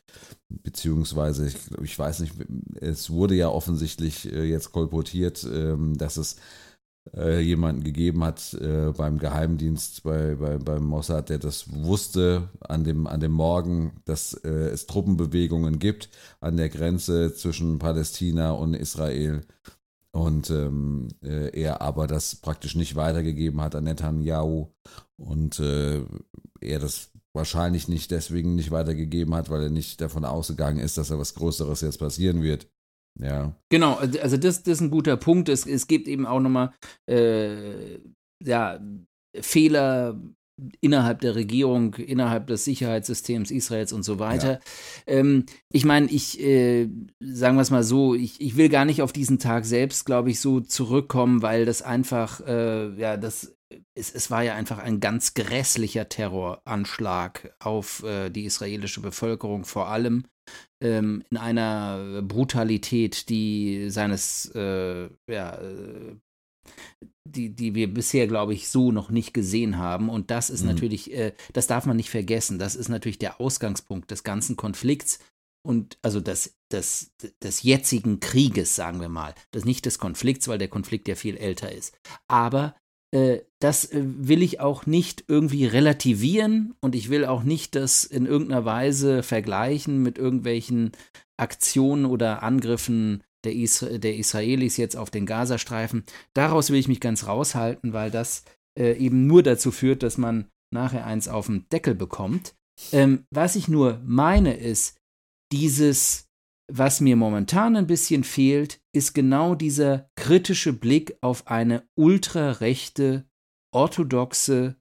beziehungsweise 0.64 1.48
ich, 1.48 1.56
ich 1.82 1.98
weiß 1.98 2.20
nicht, 2.22 2.34
es 2.80 3.10
wurde 3.10 3.36
ja 3.36 3.50
offensichtlich 3.50 4.32
äh, 4.32 4.44
jetzt 4.44 4.72
kolportiert, 4.72 5.46
ähm, 5.52 5.98
dass 5.98 6.18
es 6.18 6.38
äh, 7.16 7.40
jemanden 7.40 7.84
gegeben 7.84 8.24
hat 8.24 8.54
äh, 8.56 8.92
beim 8.96 9.18
Geheimdienst, 9.18 10.04
bei, 10.04 10.36
bei, 10.36 10.58
beim 10.58 10.84
Mossad, 10.84 11.30
der 11.30 11.40
das 11.40 11.66
wusste 11.72 12.50
an 12.60 12.84
dem, 12.84 13.08
an 13.08 13.20
dem 13.20 13.32
Morgen, 13.32 14.02
dass 14.06 14.34
es 14.34 14.86
Truppenbewegungen 14.86 15.80
gibt 15.80 16.10
an 16.40 16.58
der 16.58 16.70
Grenze 16.70 17.34
zwischen 17.34 17.80
Palästina 17.80 18.52
und 18.52 18.76
Israel. 18.76 19.42
Und 20.14 20.50
ähm, 20.50 21.08
er 21.22 21.82
aber 21.82 22.06
das 22.06 22.36
praktisch 22.36 22.76
nicht 22.76 22.96
weitergegeben 22.96 23.62
hat 23.62 23.76
an 23.76 23.86
Netanyahu 23.86 24.68
und 25.18 25.60
äh, 25.60 26.04
er 26.60 26.80
das 26.80 27.12
wahrscheinlich 27.34 27.88
nicht 27.88 28.12
deswegen 28.12 28.56
nicht 28.56 28.72
weitergegeben 28.72 29.34
hat, 29.34 29.50
weil 29.50 29.64
er 29.64 29.70
nicht 29.70 30.02
davon 30.02 30.26
ausgegangen 30.26 30.80
ist, 30.80 30.98
dass 30.98 31.08
da 31.08 31.18
was 31.18 31.34
Größeres 31.34 31.82
jetzt 31.82 32.00
passieren 32.00 32.42
wird. 32.42 32.68
Ja. 33.20 33.56
Genau, 33.70 33.96
also 33.96 34.38
das, 34.38 34.64
das 34.64 34.74
ist 34.76 34.82
ein 34.82 34.92
guter 34.92 35.18
Punkt. 35.18 35.50
Es, 35.50 35.66
es 35.66 35.88
gibt 35.88 36.08
eben 36.08 36.26
auch 36.26 36.40
nochmal 36.40 36.74
äh, 37.10 38.00
ja, 38.44 38.80
Fehler 39.40 40.20
innerhalb 40.80 41.22
der 41.22 41.36
Regierung, 41.36 41.96
innerhalb 41.96 42.48
des 42.48 42.66
Sicherheitssystems 42.66 43.52
Israels 43.52 43.94
und 43.94 44.04
so 44.04 44.20
weiter. 44.20 44.54
Ja. 44.54 44.60
Ähm, 45.08 45.46
ich 45.70 45.86
meine, 45.86 46.08
ich, 46.08 46.40
äh, 46.42 46.90
sagen 47.20 47.58
wir 47.58 47.62
es 47.62 47.72
mal 47.72 47.84
so, 47.84 48.16
ich, 48.16 48.40
ich 48.42 48.58
will 48.58 48.70
gar 48.70 48.86
nicht 48.86 49.02
auf 49.02 49.14
diesen 49.14 49.40
Tag 49.40 49.66
selbst, 49.66 50.06
glaube 50.06 50.32
ich, 50.32 50.40
so 50.40 50.60
zurückkommen, 50.60 51.42
weil 51.42 51.66
das 51.66 51.82
einfach, 51.82 52.42
äh, 52.46 52.94
ja, 53.00 53.18
das 53.18 53.56
es, 53.96 54.12
es, 54.12 54.30
war 54.30 54.44
ja 54.44 54.56
einfach 54.56 54.80
ein 54.80 55.00
ganz 55.00 55.34
grässlicher 55.34 56.10
Terroranschlag 56.10 57.56
auf 57.60 58.04
äh, 58.04 58.30
die 58.30 58.44
israelische 58.44 59.00
Bevölkerung, 59.00 59.64
vor 59.64 59.88
allem 59.88 60.26
ähm, 60.82 61.24
in 61.30 61.38
einer 61.38 62.22
Brutalität, 62.22 63.30
die 63.30 63.90
seines 63.90 64.52
äh, 64.56 65.10
ja, 65.30 65.56
äh, 65.56 66.16
die, 67.28 67.56
die 67.56 67.76
wir 67.76 67.94
bisher, 67.94 68.28
glaube 68.28 68.54
ich, 68.54 68.70
so 68.70 68.92
noch 68.92 69.10
nicht 69.10 69.34
gesehen 69.34 69.78
haben. 69.78 70.10
Und 70.10 70.32
das 70.32 70.50
ist 70.50 70.62
mhm. 70.62 70.70
natürlich, 70.70 71.14
äh, 71.14 71.34
das 71.54 71.68
darf 71.68 71.86
man 71.86 71.98
nicht 71.98 72.10
vergessen. 72.10 72.60
Das 72.60 72.76
ist 72.76 72.90
natürlich 72.90 73.20
der 73.20 73.40
Ausgangspunkt 73.40 74.12
des 74.12 74.24
ganzen 74.24 74.56
Konflikts 74.56 75.20
und 75.64 75.98
also 76.02 76.20
des, 76.20 76.58
des, 76.72 77.12
des 77.44 77.64
jetzigen 77.64 78.20
Krieges, 78.20 78.76
sagen 78.76 79.00
wir 79.00 79.10
mal. 79.10 79.36
Das 79.52 79.66
nicht 79.66 79.86
des 79.86 80.00
Konflikts, 80.00 80.48
weil 80.48 80.58
der 80.58 80.68
Konflikt 80.68 81.08
ja 81.08 81.16
viel 81.16 81.38
älter 81.38 81.72
ist. 81.72 81.96
Aber 82.28 82.76
äh, 83.14 83.42
das 83.60 83.86
äh, 83.86 84.02
will 84.04 84.42
ich 84.42 84.60
auch 84.60 84.86
nicht 84.86 85.26
irgendwie 85.28 85.66
relativieren 85.66 86.76
und 86.82 86.96
ich 86.96 87.10
will 87.10 87.26
auch 87.26 87.44
nicht 87.44 87.76
das 87.76 88.04
in 88.04 88.26
irgendeiner 88.26 88.66
Weise 88.66 89.22
vergleichen 89.22 90.02
mit 90.02 90.18
irgendwelchen 90.18 90.92
Aktionen 91.38 92.06
oder 92.06 92.44
Angriffen 92.44 93.24
der, 93.44 93.54
Isra 93.54 93.98
der 93.98 94.16
Israelis 94.18 94.78
jetzt 94.78 94.96
auf 94.96 95.10
den 95.10 95.26
Gazastreifen. 95.26 96.04
Daraus 96.34 96.70
will 96.70 96.80
ich 96.80 96.88
mich 96.88 97.00
ganz 97.00 97.28
raushalten, 97.28 97.94
weil 97.94 98.12
das 98.12 98.44
äh, 98.78 98.98
eben 98.98 99.28
nur 99.28 99.44
dazu 99.44 99.72
führt, 99.72 100.04
dass 100.04 100.18
man 100.18 100.50
nachher 100.74 101.06
eins 101.06 101.28
auf 101.28 101.48
den 101.48 101.68
Deckel 101.70 101.96
bekommt. 101.96 102.56
Ähm, 102.92 103.26
was 103.32 103.56
ich 103.56 103.68
nur 103.68 104.02
meine 104.06 104.56
ist, 104.56 104.98
dieses, 105.52 106.30
was 106.72 107.02
mir 107.02 107.16
momentan 107.16 107.76
ein 107.76 107.88
bisschen 107.88 108.24
fehlt, 108.24 108.80
ist 108.96 109.14
genau 109.14 109.56
dieser 109.56 110.10
kritische 110.16 110.74
Blick 110.74 111.18
auf 111.22 111.48
eine 111.48 111.88
ultrarechte, 111.96 113.26
orthodoxe 113.74 114.76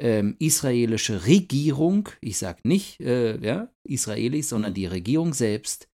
ähm, 0.00 0.36
israelische 0.38 1.26
Regierung, 1.26 2.08
ich 2.20 2.38
sage 2.38 2.60
nicht 2.64 3.00
äh, 3.00 3.38
ja, 3.38 3.72
Israelis, 3.84 4.48
sondern 4.48 4.74
die 4.74 4.86
Regierung 4.86 5.34
selbst, 5.34 5.88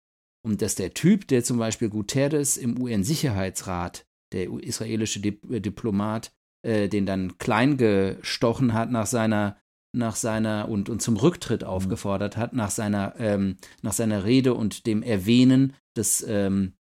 und 0.47 0.61
dass 0.61 0.75
der 0.75 0.93
Typ, 0.93 1.27
der 1.27 1.43
zum 1.43 1.57
Beispiel 1.57 1.89
Guterres 1.89 2.55
im 2.55 2.81
UN-Sicherheitsrat, 2.81 4.05
der 4.31 4.49
israelische 4.49 5.19
äh, 5.19 5.59
Diplomat, 5.59 6.31
äh, 6.65 6.87
den 6.87 7.05
dann 7.05 7.37
klein 7.37 7.77
gestochen 7.77 8.73
hat 8.73 8.89
nach 8.89 9.07
seiner 9.07 9.57
nach 9.93 10.15
seiner 10.15 10.69
und, 10.69 10.89
und 10.89 11.01
zum 11.01 11.17
Rücktritt 11.17 11.61
mhm. 11.63 11.67
aufgefordert 11.67 12.37
hat, 12.37 12.53
nach 12.53 12.69
seiner, 12.69 13.15
ähm, 13.17 13.57
nach 13.81 13.93
seiner 13.93 14.25
Rede 14.25 14.53
und 14.53 14.85
dem 14.85 15.01
Erwähnen 15.01 15.73
des, 15.95 16.23
ähm, 16.27 16.73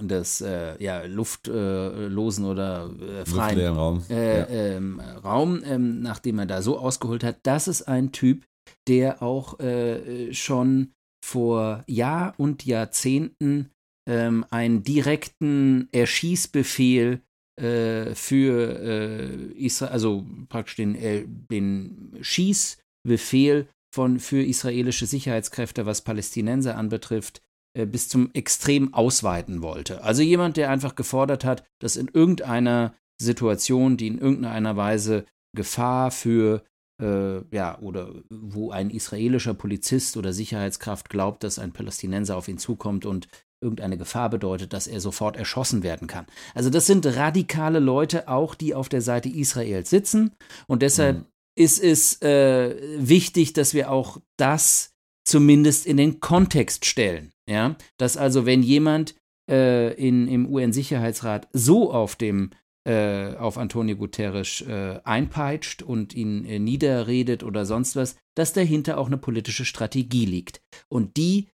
des 0.00 0.40
äh, 0.40 0.82
ja, 0.82 1.04
luftlosen 1.04 2.44
äh, 2.44 2.48
oder 2.48 2.90
äh, 2.98 3.26
freien 3.26 3.74
Raum, 3.74 4.02
äh, 4.08 4.38
ja. 4.38 4.46
ähm, 4.48 5.00
Raum 5.00 5.60
ähm, 5.64 6.00
nachdem 6.00 6.38
er 6.38 6.46
da 6.46 6.62
so 6.62 6.78
ausgeholt 6.78 7.24
hat, 7.24 7.40
das 7.42 7.68
ist 7.68 7.82
ein 7.82 8.12
Typ, 8.12 8.46
der 8.88 9.22
auch 9.22 9.60
äh, 9.60 10.32
schon 10.32 10.92
vor 11.26 11.82
Jahr 11.88 12.34
und 12.38 12.64
Jahrzehnten 12.64 13.70
ähm, 14.08 14.46
einen 14.50 14.84
direkten 14.84 15.88
Erschießbefehl 15.90 17.20
äh, 17.60 18.14
für 18.14 18.78
äh, 18.80 19.52
Israel, 19.58 19.92
also 19.92 20.24
praktisch 20.48 20.76
den, 20.76 20.94
äh, 20.94 21.24
den 21.26 22.16
Schießbefehl 22.20 23.66
von, 23.92 24.20
für 24.20 24.40
israelische 24.40 25.06
Sicherheitskräfte, 25.06 25.84
was 25.84 26.02
Palästinenser 26.02 26.76
anbetrifft, 26.76 27.42
äh, 27.76 27.86
bis 27.86 28.08
zum 28.08 28.30
Extrem 28.32 28.94
ausweiten 28.94 29.62
wollte. 29.62 30.04
Also 30.04 30.22
jemand, 30.22 30.56
der 30.56 30.70
einfach 30.70 30.94
gefordert 30.94 31.44
hat, 31.44 31.64
dass 31.80 31.96
in 31.96 32.06
irgendeiner 32.06 32.94
Situation, 33.20 33.96
die 33.96 34.06
in 34.06 34.18
irgendeiner 34.18 34.76
Weise 34.76 35.26
Gefahr 35.56 36.12
für 36.12 36.62
äh, 37.00 37.40
ja, 37.54 37.78
oder 37.80 38.14
wo 38.30 38.70
ein 38.70 38.90
israelischer 38.90 39.54
Polizist 39.54 40.16
oder 40.16 40.32
Sicherheitskraft 40.32 41.10
glaubt, 41.10 41.44
dass 41.44 41.58
ein 41.58 41.72
Palästinenser 41.72 42.36
auf 42.36 42.48
ihn 42.48 42.58
zukommt 42.58 43.04
und 43.06 43.28
irgendeine 43.60 43.96
Gefahr 43.96 44.30
bedeutet, 44.30 44.72
dass 44.72 44.86
er 44.86 45.00
sofort 45.00 45.36
erschossen 45.36 45.82
werden 45.82 46.08
kann. 46.08 46.26
Also 46.54 46.70
das 46.70 46.86
sind 46.86 47.06
radikale 47.06 47.78
Leute, 47.78 48.28
auch 48.28 48.54
die 48.54 48.74
auf 48.74 48.88
der 48.88 49.02
Seite 49.02 49.28
Israels 49.28 49.90
sitzen. 49.90 50.32
Und 50.66 50.82
deshalb 50.82 51.18
mhm. 51.18 51.24
ist 51.56 51.82
es 51.82 52.20
äh, 52.22 52.76
wichtig, 52.98 53.54
dass 53.54 53.74
wir 53.74 53.90
auch 53.90 54.20
das 54.36 54.92
zumindest 55.24 55.86
in 55.86 55.96
den 55.96 56.20
Kontext 56.20 56.84
stellen. 56.84 57.32
Ja, 57.48 57.76
dass 57.96 58.16
also 58.16 58.44
wenn 58.44 58.62
jemand 58.62 59.14
äh, 59.48 59.94
in, 59.94 60.26
im 60.28 60.52
UN-Sicherheitsrat 60.52 61.48
so 61.52 61.92
auf 61.92 62.16
dem 62.16 62.50
auf 62.90 63.58
Antonio 63.58 63.96
Guterres 63.96 64.60
äh, 64.62 65.00
einpeitscht 65.04 65.82
und 65.82 66.14
ihn 66.14 66.44
äh, 66.44 66.58
niederredet 66.58 67.42
oder 67.42 67.66
sonst 67.66 67.96
was, 67.96 68.16
dass 68.36 68.52
dahinter 68.52 68.98
auch 68.98 69.06
eine 69.06 69.18
politische 69.18 69.64
Strategie 69.64 70.26
liegt. 70.26 70.60
Und 70.88 71.16
die, 71.16 71.48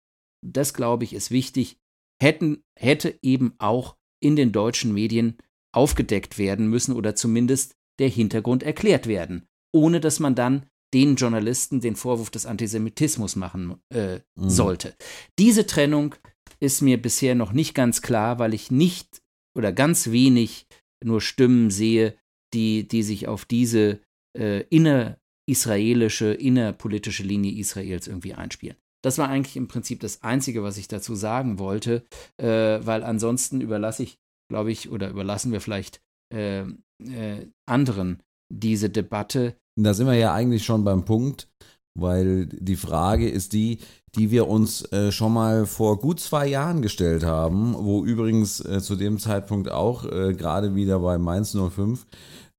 das 0.45 0.73
glaube 0.73 1.03
ich, 1.03 1.13
ist 1.13 1.31
wichtig, 1.31 1.77
hätten, 2.21 2.63
hätte 2.77 3.17
eben 3.21 3.53
auch 3.59 3.95
in 4.21 4.35
den 4.35 4.51
deutschen 4.51 4.93
Medien 4.93 5.37
aufgedeckt 5.73 6.37
werden 6.37 6.67
müssen 6.67 6.95
oder 6.95 7.15
zumindest 7.15 7.75
der 7.99 8.09
Hintergrund 8.09 8.63
erklärt 8.63 9.07
werden, 9.07 9.47
ohne 9.73 9.99
dass 9.99 10.19
man 10.19 10.35
dann 10.35 10.65
den 10.93 11.15
Journalisten 11.15 11.79
den 11.79 11.95
Vorwurf 11.95 12.29
des 12.29 12.45
Antisemitismus 12.45 13.35
machen 13.35 13.77
äh, 13.93 14.19
mhm. 14.35 14.49
sollte. 14.49 14.95
Diese 15.39 15.65
Trennung 15.65 16.15
ist 16.59 16.81
mir 16.81 17.01
bisher 17.01 17.35
noch 17.35 17.53
nicht 17.53 17.73
ganz 17.73 18.01
klar, 18.01 18.39
weil 18.39 18.53
ich 18.53 18.71
nicht 18.71 19.21
oder 19.55 19.71
ganz 19.71 20.11
wenig 20.11 20.67
nur 21.03 21.21
Stimmen 21.21 21.69
sehe, 21.69 22.15
die, 22.53 22.87
die 22.87 23.03
sich 23.03 23.27
auf 23.27 23.45
diese 23.45 23.99
äh, 24.37 24.63
innerisraelische, 24.69 26.33
innerpolitische 26.33 27.23
Linie 27.23 27.53
Israels 27.53 28.07
irgendwie 28.07 28.33
einspielen. 28.33 28.77
Das 29.03 29.17
war 29.17 29.29
eigentlich 29.29 29.57
im 29.57 29.67
Prinzip 29.67 29.99
das 30.01 30.21
Einzige, 30.21 30.63
was 30.63 30.77
ich 30.77 30.87
dazu 30.87 31.15
sagen 31.15 31.57
wollte, 31.59 32.05
äh, 32.37 32.45
weil 32.85 33.03
ansonsten 33.03 33.61
überlasse 33.61 34.03
ich, 34.03 34.19
glaube 34.49 34.71
ich, 34.71 34.91
oder 34.91 35.09
überlassen 35.09 35.51
wir 35.51 35.61
vielleicht 35.61 36.01
äh, 36.33 36.61
äh, 36.61 37.47
anderen 37.67 38.21
diese 38.53 38.89
Debatte. 38.89 39.55
Da 39.79 39.93
sind 39.93 40.07
wir 40.07 40.15
ja 40.15 40.33
eigentlich 40.33 40.65
schon 40.65 40.83
beim 40.83 41.05
Punkt, 41.05 41.49
weil 41.93 42.47
die 42.47 42.75
Frage 42.75 43.29
ist 43.29 43.53
die, 43.53 43.79
die 44.15 44.31
wir 44.31 44.47
uns 44.47 44.83
äh, 44.91 45.11
schon 45.11 45.33
mal 45.33 45.65
vor 45.65 45.99
gut 45.99 46.19
zwei 46.19 46.47
Jahren 46.47 46.81
gestellt 46.81 47.23
haben, 47.23 47.75
wo 47.77 48.03
übrigens 48.03 48.59
äh, 48.59 48.81
zu 48.81 48.95
dem 48.95 49.19
Zeitpunkt 49.19 49.71
auch 49.71 50.05
äh, 50.05 50.33
gerade 50.33 50.75
wieder 50.75 50.99
bei 50.99 51.17
Mainz 51.17 51.55
05 51.55 52.05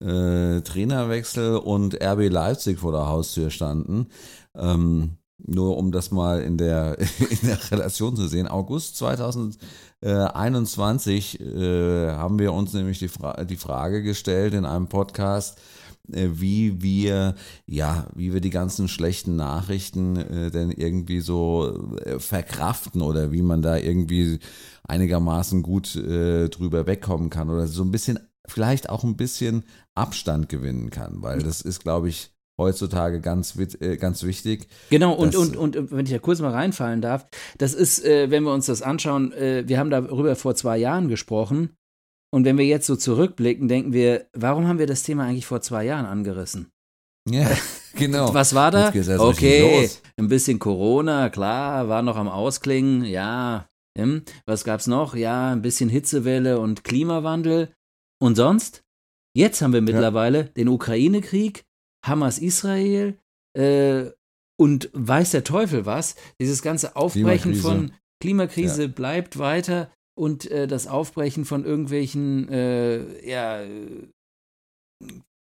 äh, 0.00 0.62
Trainerwechsel 0.62 1.56
und 1.56 2.02
RB 2.02 2.30
Leipzig 2.30 2.78
vor 2.78 2.92
der 2.92 3.08
Haustür 3.08 3.50
standen. 3.50 4.06
Ähm, 4.54 5.18
nur 5.44 5.76
um 5.76 5.90
das 5.92 6.10
mal 6.10 6.40
in 6.40 6.56
der, 6.56 6.98
in 6.98 7.38
der 7.42 7.70
Relation 7.70 8.16
zu 8.16 8.26
sehen. 8.28 8.48
August 8.48 8.96
2021 8.96 11.38
äh, 11.40 12.12
haben 12.12 12.38
wir 12.38 12.52
uns 12.52 12.72
nämlich 12.72 12.98
die, 12.98 13.08
Fra 13.08 13.44
die 13.44 13.56
Frage 13.56 14.02
gestellt 14.02 14.54
in 14.54 14.64
einem 14.64 14.88
Podcast, 14.88 15.60
wie 16.08 16.82
wir, 16.82 17.34
ja, 17.66 18.08
wie 18.14 18.32
wir 18.32 18.40
die 18.40 18.50
ganzen 18.50 18.88
schlechten 18.88 19.36
Nachrichten 19.36 20.16
äh, 20.16 20.50
denn 20.50 20.70
irgendwie 20.70 21.20
so 21.20 21.96
äh, 22.04 22.18
verkraften 22.18 23.02
oder 23.02 23.32
wie 23.32 23.42
man 23.42 23.62
da 23.62 23.76
irgendwie 23.76 24.40
einigermaßen 24.84 25.62
gut 25.62 25.94
äh, 25.96 26.48
drüber 26.48 26.86
wegkommen 26.86 27.30
kann 27.30 27.50
oder 27.50 27.66
so 27.66 27.84
ein 27.84 27.92
bisschen, 27.92 28.18
vielleicht 28.46 28.90
auch 28.90 29.04
ein 29.04 29.16
bisschen 29.16 29.64
Abstand 29.94 30.48
gewinnen 30.48 30.90
kann, 30.90 31.22
weil 31.22 31.40
das 31.40 31.60
ist, 31.60 31.80
glaube 31.80 32.08
ich, 32.08 32.32
heutzutage 32.58 33.20
ganz, 33.20 33.56
äh, 33.80 33.96
ganz 33.96 34.22
wichtig. 34.24 34.68
Genau, 34.90 35.14
und, 35.14 35.36
und, 35.36 35.56
und 35.56 35.90
wenn 35.90 36.04
ich 36.04 36.12
da 36.12 36.18
kurz 36.18 36.40
mal 36.40 36.50
reinfallen 36.50 37.00
darf, 37.00 37.26
das 37.58 37.74
ist, 37.74 38.04
äh, 38.04 38.30
wenn 38.30 38.44
wir 38.44 38.52
uns 38.52 38.66
das 38.66 38.82
anschauen, 38.82 39.32
äh, 39.32 39.64
wir 39.66 39.78
haben 39.78 39.90
darüber 39.90 40.36
vor 40.36 40.54
zwei 40.54 40.78
Jahren 40.78 41.08
gesprochen. 41.08 41.70
Und 42.34 42.44
wenn 42.44 42.56
wir 42.56 42.64
jetzt 42.64 42.86
so 42.86 42.96
zurückblicken, 42.96 43.68
denken 43.68 43.92
wir, 43.92 44.26
warum 44.32 44.66
haben 44.66 44.78
wir 44.78 44.86
das 44.86 45.02
Thema 45.02 45.24
eigentlich 45.24 45.46
vor 45.46 45.60
zwei 45.60 45.84
Jahren 45.84 46.06
angerissen? 46.06 46.70
Ja, 47.28 47.50
genau. 47.94 48.32
Was 48.32 48.54
war 48.54 48.70
da? 48.70 48.88
Okay, 49.18 49.88
ein 50.16 50.28
bisschen 50.28 50.58
Corona, 50.58 51.28
klar, 51.28 51.88
war 51.88 52.02
noch 52.02 52.16
am 52.16 52.28
Ausklingen, 52.28 53.04
ja. 53.04 53.68
Hm. 53.98 54.22
Was 54.46 54.64
gab's 54.64 54.86
noch? 54.86 55.14
Ja, 55.14 55.52
ein 55.52 55.60
bisschen 55.60 55.90
Hitzewelle 55.90 56.58
und 56.58 56.84
Klimawandel. 56.84 57.74
Und 58.18 58.36
sonst? 58.36 58.82
Jetzt 59.36 59.60
haben 59.60 59.72
wir 59.72 59.82
mittlerweile 59.82 60.38
ja. 60.38 60.44
den 60.44 60.68
Ukraine-Krieg, 60.68 61.64
Hamas 62.04 62.38
Israel 62.38 63.18
äh, 63.58 64.10
und 64.58 64.90
weiß 64.94 65.32
der 65.32 65.44
Teufel 65.44 65.84
was. 65.84 66.14
Dieses 66.40 66.62
ganze 66.62 66.96
Aufbrechen 66.96 67.52
Klimakrise. 67.52 67.62
von 67.62 67.92
Klimakrise 68.20 68.82
ja. 68.82 68.88
bleibt 68.88 69.38
weiter 69.38 69.90
und 70.14 70.50
äh, 70.50 70.66
das 70.66 70.86
Aufbrechen 70.86 71.44
von 71.44 71.64
irgendwelchen 71.64 72.48
äh, 72.48 73.28
ja, 73.28 73.62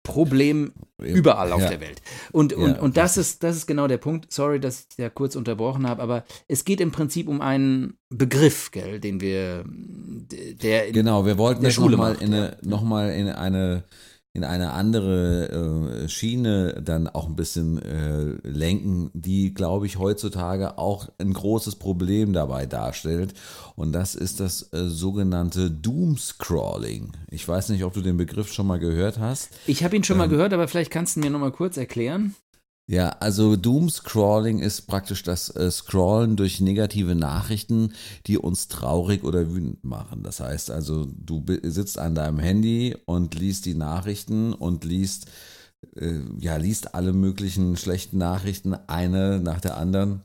Problemen 0.02 0.72
überall 0.98 1.52
auf 1.52 1.62
ja. 1.62 1.68
der 1.68 1.80
Welt. 1.80 2.02
Und, 2.32 2.52
und, 2.52 2.76
ja, 2.76 2.80
und 2.80 2.96
das 2.96 3.16
ist, 3.16 3.42
das 3.44 3.56
ist 3.56 3.66
genau 3.66 3.86
der 3.86 3.98
Punkt. 3.98 4.32
Sorry, 4.32 4.58
dass 4.58 4.86
ich 4.90 4.96
da 4.96 5.08
kurz 5.08 5.36
unterbrochen 5.36 5.88
habe, 5.88 6.02
aber 6.02 6.24
es 6.48 6.64
geht 6.64 6.80
im 6.80 6.90
Prinzip 6.90 7.28
um 7.28 7.40
einen 7.40 7.98
Begriff, 8.10 8.72
gell, 8.72 8.98
den 8.98 9.20
wir, 9.20 9.64
der 9.68 10.90
Genau, 10.90 11.24
wir 11.24 11.38
wollten 11.38 11.62
das 11.62 11.78
nochmal 11.78 12.16
in, 12.20 12.34
eine, 12.34 12.56
noch 12.62 12.82
in 12.82 13.28
eine 13.28 13.84
in 14.34 14.44
eine 14.44 14.72
andere 14.72 16.04
äh, 16.04 16.08
Schiene 16.08 16.80
dann 16.82 17.06
auch 17.06 17.26
ein 17.26 17.36
bisschen 17.36 17.82
äh, 17.82 18.48
lenken, 18.48 19.10
die, 19.12 19.52
glaube 19.52 19.86
ich, 19.86 19.98
heutzutage 19.98 20.78
auch 20.78 21.08
ein 21.18 21.34
großes 21.34 21.76
Problem 21.76 22.32
dabei 22.32 22.64
darstellt. 22.64 23.34
Und 23.76 23.92
das 23.92 24.14
ist 24.14 24.40
das 24.40 24.72
äh, 24.72 24.88
sogenannte 24.88 25.70
Doomscrawling. 25.70 27.12
Ich 27.30 27.46
weiß 27.46 27.68
nicht, 27.68 27.84
ob 27.84 27.92
du 27.92 28.00
den 28.00 28.16
Begriff 28.16 28.50
schon 28.50 28.66
mal 28.66 28.78
gehört 28.78 29.18
hast. 29.18 29.50
Ich 29.66 29.84
habe 29.84 29.96
ihn 29.96 30.04
schon 30.04 30.14
ähm, 30.14 30.20
mal 30.20 30.28
gehört, 30.28 30.54
aber 30.54 30.66
vielleicht 30.66 30.90
kannst 30.90 31.16
du 31.16 31.20
mir 31.20 31.28
noch 31.28 31.40
mal 31.40 31.52
kurz 31.52 31.76
erklären. 31.76 32.34
Ja, 32.88 33.10
also 33.20 33.56
Doomscrolling 33.56 34.58
ist 34.58 34.82
praktisch 34.82 35.22
das 35.22 35.48
äh, 35.54 35.70
Scrollen 35.70 36.36
durch 36.36 36.60
negative 36.60 37.14
Nachrichten, 37.14 37.92
die 38.26 38.38
uns 38.38 38.68
traurig 38.68 39.22
oder 39.24 39.50
wütend 39.54 39.84
machen. 39.84 40.22
Das 40.22 40.40
heißt 40.40 40.70
also, 40.70 41.06
du 41.06 41.44
sitzt 41.62 41.98
an 41.98 42.14
deinem 42.14 42.38
Handy 42.40 42.96
und 43.06 43.34
liest 43.36 43.66
die 43.66 43.74
Nachrichten 43.74 44.52
und 44.52 44.84
liest, 44.84 45.26
äh, 45.96 46.20
ja, 46.38 46.56
liest 46.56 46.94
alle 46.94 47.12
möglichen 47.12 47.76
schlechten 47.76 48.18
Nachrichten, 48.18 48.74
eine 48.74 49.38
nach 49.40 49.60
der 49.60 49.76
anderen 49.76 50.22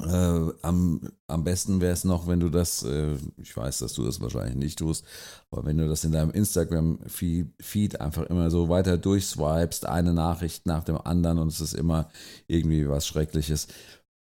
äh, 0.00 0.52
am, 0.62 1.00
am 1.26 1.44
besten 1.44 1.80
wäre 1.80 1.92
es 1.92 2.04
noch, 2.04 2.26
wenn 2.26 2.40
du 2.40 2.48
das, 2.48 2.82
äh, 2.82 3.16
ich 3.36 3.56
weiß, 3.56 3.78
dass 3.78 3.92
du 3.92 4.04
das 4.04 4.20
wahrscheinlich 4.20 4.56
nicht 4.56 4.78
tust, 4.78 5.04
aber 5.50 5.66
wenn 5.66 5.76
du 5.76 5.86
das 5.86 6.04
in 6.04 6.12
deinem 6.12 6.30
Instagram-Feed 6.30 8.00
einfach 8.00 8.24
immer 8.24 8.50
so 8.50 8.68
weiter 8.68 8.96
durchswipest, 8.96 9.86
eine 9.86 10.14
Nachricht 10.14 10.66
nach 10.66 10.84
dem 10.84 10.96
anderen 10.96 11.38
und 11.38 11.48
es 11.48 11.60
ist 11.60 11.74
immer 11.74 12.08
irgendwie 12.46 12.88
was 12.88 13.06
Schreckliches. 13.06 13.68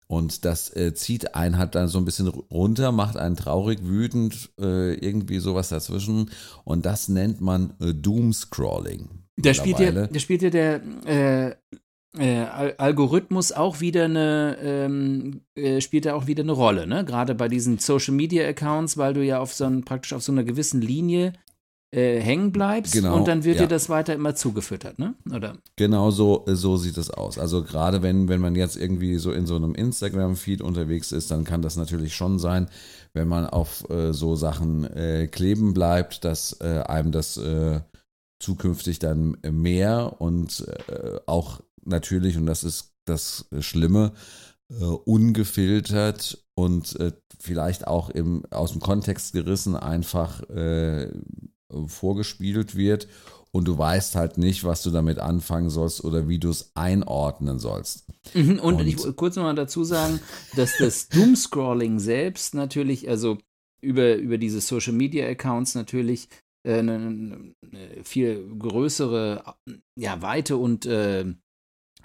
Und 0.08 0.46
das 0.46 0.76
äh, 0.76 0.94
zieht 0.94 1.34
einen 1.34 1.58
halt 1.58 1.76
dann 1.76 1.88
so 1.88 1.98
ein 1.98 2.06
bisschen 2.06 2.28
runter, 2.28 2.92
macht 2.92 3.18
einen 3.18 3.36
traurig, 3.36 3.80
wütend, 3.84 4.52
äh, 4.60 4.94
irgendwie 4.96 5.40
sowas 5.40 5.70
dazwischen. 5.70 6.30
Und 6.66 6.86
das 6.86 7.08
nennt 7.08 7.42
man 7.42 7.74
äh, 7.80 7.94
Doomscrolling. 7.94 9.10
Da 9.38 9.54
spielt 9.56 9.80
ja, 9.80 9.92
da 9.92 10.20
spielt 10.20 10.44
ja 10.44 10.50
der 10.52 11.58
äh, 12.18 12.44
äh, 12.44 12.76
Algorithmus 12.78 13.52
auch 13.52 13.82
wieder 13.82 14.06
eine, 14.06 14.58
ähm, 14.62 15.42
äh, 15.56 15.82
spielt 15.82 16.06
da 16.06 16.14
auch 16.14 16.28
wieder 16.28 16.44
eine 16.44 16.52
Rolle, 16.52 16.86
ne? 16.86 17.04
Gerade 17.06 17.34
bei 17.34 17.48
diesen 17.48 17.80
Social 17.80 18.14
Media 18.14 18.48
Accounts, 18.48 18.98
weil 18.98 19.16
du 19.16 19.24
ja 19.24 19.40
auf 19.40 19.54
so 19.54 19.66
ein, 19.66 19.84
praktisch 19.84 20.14
auf 20.14 20.22
so 20.22 20.32
einer 20.32 20.44
gewissen 20.44 20.82
Linie 20.82 21.34
äh, 21.92 22.20
hängen 22.20 22.52
bleibst 22.52 22.94
genau, 22.94 23.16
und 23.16 23.28
dann 23.28 23.44
wird 23.44 23.56
ja. 23.56 23.64
dir 23.64 23.68
das 23.68 23.90
weiter 23.90 24.14
immer 24.14 24.36
zugefüttert, 24.36 25.00
ne? 25.00 25.16
Oder? 25.34 25.58
Genau 25.76 26.12
so, 26.12 26.44
so 26.48 26.78
sieht 26.78 26.98
es 26.98 27.10
aus. 27.10 27.40
Also 27.40 27.64
gerade 27.64 28.04
wenn, 28.04 28.30
wenn 28.30 28.42
man 28.42 28.56
jetzt 28.56 28.78
irgendwie 28.78 29.18
so 29.18 29.32
in 29.32 29.48
so 29.48 29.56
einem 29.56 29.74
Instagram-Feed 29.74 30.62
unterwegs 30.62 31.12
ist, 31.12 31.32
dann 31.32 31.44
kann 31.44 31.64
das 31.64 31.78
natürlich 31.78 32.16
schon 32.16 32.38
sein, 32.38 32.68
wenn 33.14 33.28
man 33.28 33.48
auf 33.48 33.90
äh, 33.90 34.14
so 34.14 34.36
Sachen 34.36 34.86
äh, 34.86 35.28
kleben 35.28 35.74
bleibt, 35.74 36.26
dass 36.26 36.60
äh, 36.62 36.84
einem 36.86 37.12
das 37.12 37.40
zukünftig 38.40 39.00
dann 39.00 39.38
mehr 39.42 40.18
und 40.20 40.66
auch 41.28 41.62
natürlich, 41.86 42.38
und 42.38 42.46
das 42.46 42.64
ist 42.64 42.94
das 43.06 43.48
Schlimme, 43.60 44.14
äh, 44.70 44.86
ungefiltert 44.86 46.44
und 46.56 47.00
äh, 47.00 47.12
vielleicht 47.40 47.88
auch 47.88 48.10
im, 48.10 48.46
aus 48.50 48.72
dem 48.72 48.82
Kontext 48.82 49.34
gerissen 49.34 49.76
einfach 49.76 50.42
äh, 50.50 51.12
vorgespielt 51.88 52.76
wird 52.76 53.08
und 53.52 53.66
du 53.68 53.78
weißt 53.78 54.16
halt 54.16 54.38
nicht, 54.38 54.64
was 54.64 54.82
du 54.82 54.90
damit 54.90 55.20
anfangen 55.20 55.70
sollst 55.70 56.04
oder 56.04 56.28
wie 56.28 56.40
du 56.40 56.50
es 56.50 56.72
einordnen 56.76 57.60
sollst. 57.60 58.08
Mhm, 58.34 58.60
und, 58.60 58.76
und, 58.76 58.88
ich 58.88 58.98
kurz 59.16 59.36
nochmal 59.36 59.56
dazu 59.56 59.84
sagen, 59.84 60.20
dass 60.56 60.78
das 60.78 61.08
Doomscrolling 61.10 62.00
selbst 62.00 62.56
natürlich, 62.56 63.10
also 63.10 63.38
über, 63.82 64.16
über 64.16 64.38
diese 64.38 64.62
Social 64.62 64.94
Media 64.94 65.28
Accounts 65.28 65.76
natürlich 65.76 66.30
äh, 66.66 66.80
eine, 66.80 66.96
eine, 66.96 68.04
viel 68.04 68.56
größere 68.58 69.56
ja, 70.00 70.22
Weite 70.22 70.58
und 70.58 70.86
äh, 70.86 71.26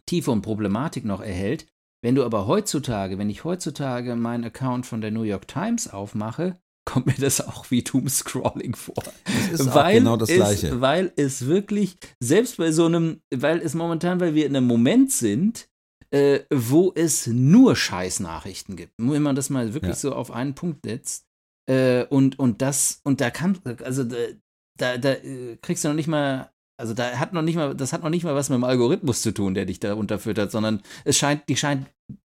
Tiefe 0.09 0.31
und 0.31 0.42
Problematik 0.42 1.05
noch 1.05 1.21
erhält. 1.21 1.66
Wenn 2.03 2.14
du 2.14 2.25
aber 2.25 2.47
heutzutage, 2.47 3.18
wenn 3.18 3.31
ich 3.31 3.44
heutzutage 3.44 4.16
meinen 4.16 4.44
Account 4.44 4.87
von 4.87 5.01
der 5.01 5.11
New 5.11 5.23
York 5.23 5.49
Times 5.49 5.88
aufmache, 5.88 6.57
kommt 6.85 7.07
mir 7.07 7.14
das 7.14 7.47
auch 7.47 7.71
wie 7.71 7.83
Doom-Scrolling 7.83 8.75
vor. 8.75 8.94
Das 9.51 9.61
ist 9.61 9.75
weil 9.75 9.99
genau 9.99 10.16
das 10.16 10.31
Gleiche. 10.31 10.68
Es, 10.68 10.81
weil 10.81 11.12
es 11.16 11.47
wirklich, 11.47 11.97
selbst 12.18 12.57
bei 12.57 12.73
so 12.73 12.87
einem, 12.87 13.21
weil 13.35 13.59
es 13.59 13.75
momentan, 13.75 14.21
weil 14.21 14.35
wir 14.35 14.47
in 14.47 14.57
einem 14.57 14.66
Moment 14.66 15.12
sind, 15.12 15.68
äh, 16.11 16.40
wo 16.51 16.92
es 16.94 17.27
nur 17.27 17.77
Scheißnachrichten 17.77 18.77
gibt. 18.77 18.94
Wenn 18.97 19.23
man 19.23 19.37
das 19.37 19.51
mal 19.51 19.75
wirklich 19.75 19.90
ja. 19.90 19.97
so 19.97 20.14
auf 20.14 20.31
einen 20.31 20.55
Punkt 20.55 20.87
setzt. 20.87 21.27
Äh, 21.68 22.05
und, 22.07 22.38
und 22.38 22.62
das, 22.62 23.03
und 23.05 23.21
da 23.21 23.31
kann, 23.31 23.59
also 23.85 24.05
da, 24.05 24.16
da, 24.79 24.97
da 24.97 25.12
äh, 25.12 25.59
kriegst 25.61 25.85
du 25.85 25.88
noch 25.88 25.94
nicht 25.94 26.09
mal 26.09 26.51
also 26.78 26.94
da 26.94 27.18
hat 27.18 27.32
noch 27.32 27.42
nicht 27.42 27.56
mal, 27.56 27.74
das 27.74 27.92
hat 27.92 28.02
noch 28.02 28.10
nicht 28.10 28.24
mal 28.24 28.34
was 28.34 28.48
mit 28.48 28.56
dem 28.56 28.64
Algorithmus 28.64 29.20
zu 29.20 29.34
tun, 29.34 29.54
der 29.54 29.66
dich 29.66 29.80
da 29.80 29.94
unterfüttert, 29.94 30.50
sondern 30.50 30.80
es 31.04 31.18
scheint, 31.18 31.42
die 31.48 31.56
scheint, 31.56 31.86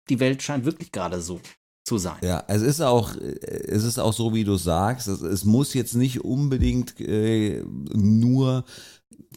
die 0.08 0.20
Welt 0.20 0.42
scheint 0.42 0.64
wirklich 0.64 0.90
gerade 0.90 1.20
so 1.20 1.40
zu 1.84 1.98
sein. 1.98 2.18
Ja, 2.22 2.42
es 2.48 2.60
ist 2.60 2.80
auch, 2.80 3.14
es 3.16 3.84
ist 3.84 3.98
auch 3.98 4.12
so, 4.12 4.34
wie 4.34 4.44
du 4.44 4.56
sagst. 4.56 5.08
Es, 5.08 5.22
es 5.22 5.44
muss 5.44 5.72
jetzt 5.72 5.94
nicht 5.94 6.24
unbedingt 6.24 7.00
äh, 7.00 7.62
nur 7.94 8.64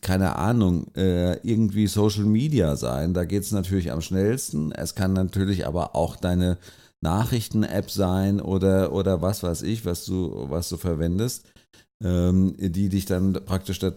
keine 0.02 0.36
Ahnung, 0.36 0.88
äh, 0.96 1.38
irgendwie 1.48 1.88
Social 1.88 2.26
Media 2.26 2.76
sein. 2.76 3.14
Da 3.14 3.24
geht 3.24 3.44
es 3.44 3.52
natürlich 3.52 3.92
am 3.92 4.02
schnellsten. 4.02 4.72
Es 4.74 4.96
kann 4.96 5.14
natürlich 5.14 5.66
aber 5.66 5.96
auch 5.96 6.18
deine 6.18 6.58
Nachrichten-App 7.00 7.90
sein 7.90 8.42
oder, 8.42 8.92
oder 8.92 9.22
was 9.22 9.44
weiß 9.44 9.62
ich, 9.62 9.86
was 9.86 10.06
du, 10.06 10.48
was 10.50 10.68
du 10.70 10.78
verwendest 10.78 11.46
die 12.04 12.90
dich 12.90 13.06
dann 13.06 13.34
praktisch, 13.34 13.80
da, 13.80 13.94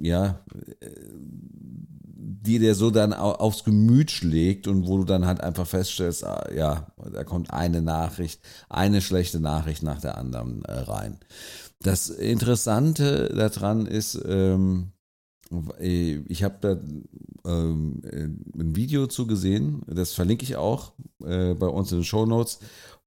ja, 0.00 0.40
die 2.42 2.58
dir 2.58 2.74
so 2.74 2.90
dann 2.90 3.12
aufs 3.12 3.64
Gemüt 3.64 4.10
schlägt 4.10 4.66
und 4.66 4.86
wo 4.86 4.98
du 4.98 5.04
dann 5.04 5.26
halt 5.26 5.40
einfach 5.40 5.66
feststellst, 5.66 6.24
ah, 6.24 6.48
ja, 6.54 6.86
da 7.12 7.24
kommt 7.24 7.52
eine 7.52 7.82
Nachricht, 7.82 8.40
eine 8.68 9.00
schlechte 9.00 9.40
Nachricht 9.40 9.82
nach 9.82 10.00
der 10.00 10.16
anderen 10.16 10.64
äh, 10.64 10.72
rein. 10.72 11.18
Das 11.82 12.08
Interessante 12.08 13.28
daran 13.34 13.86
ist, 13.86 14.20
ähm, 14.26 14.92
ich 15.78 16.44
habe 16.44 16.56
da 16.60 16.78
ähm, 17.44 18.02
ein 18.54 18.76
Video 18.76 19.06
zu 19.06 19.26
gesehen, 19.26 19.82
das 19.86 20.12
verlinke 20.12 20.44
ich 20.44 20.56
auch 20.56 20.92
äh, 21.24 21.54
bei 21.54 21.66
uns 21.66 21.90
in 21.90 21.98
den 21.98 22.04
Show 22.04 22.26
Notes 22.26 22.60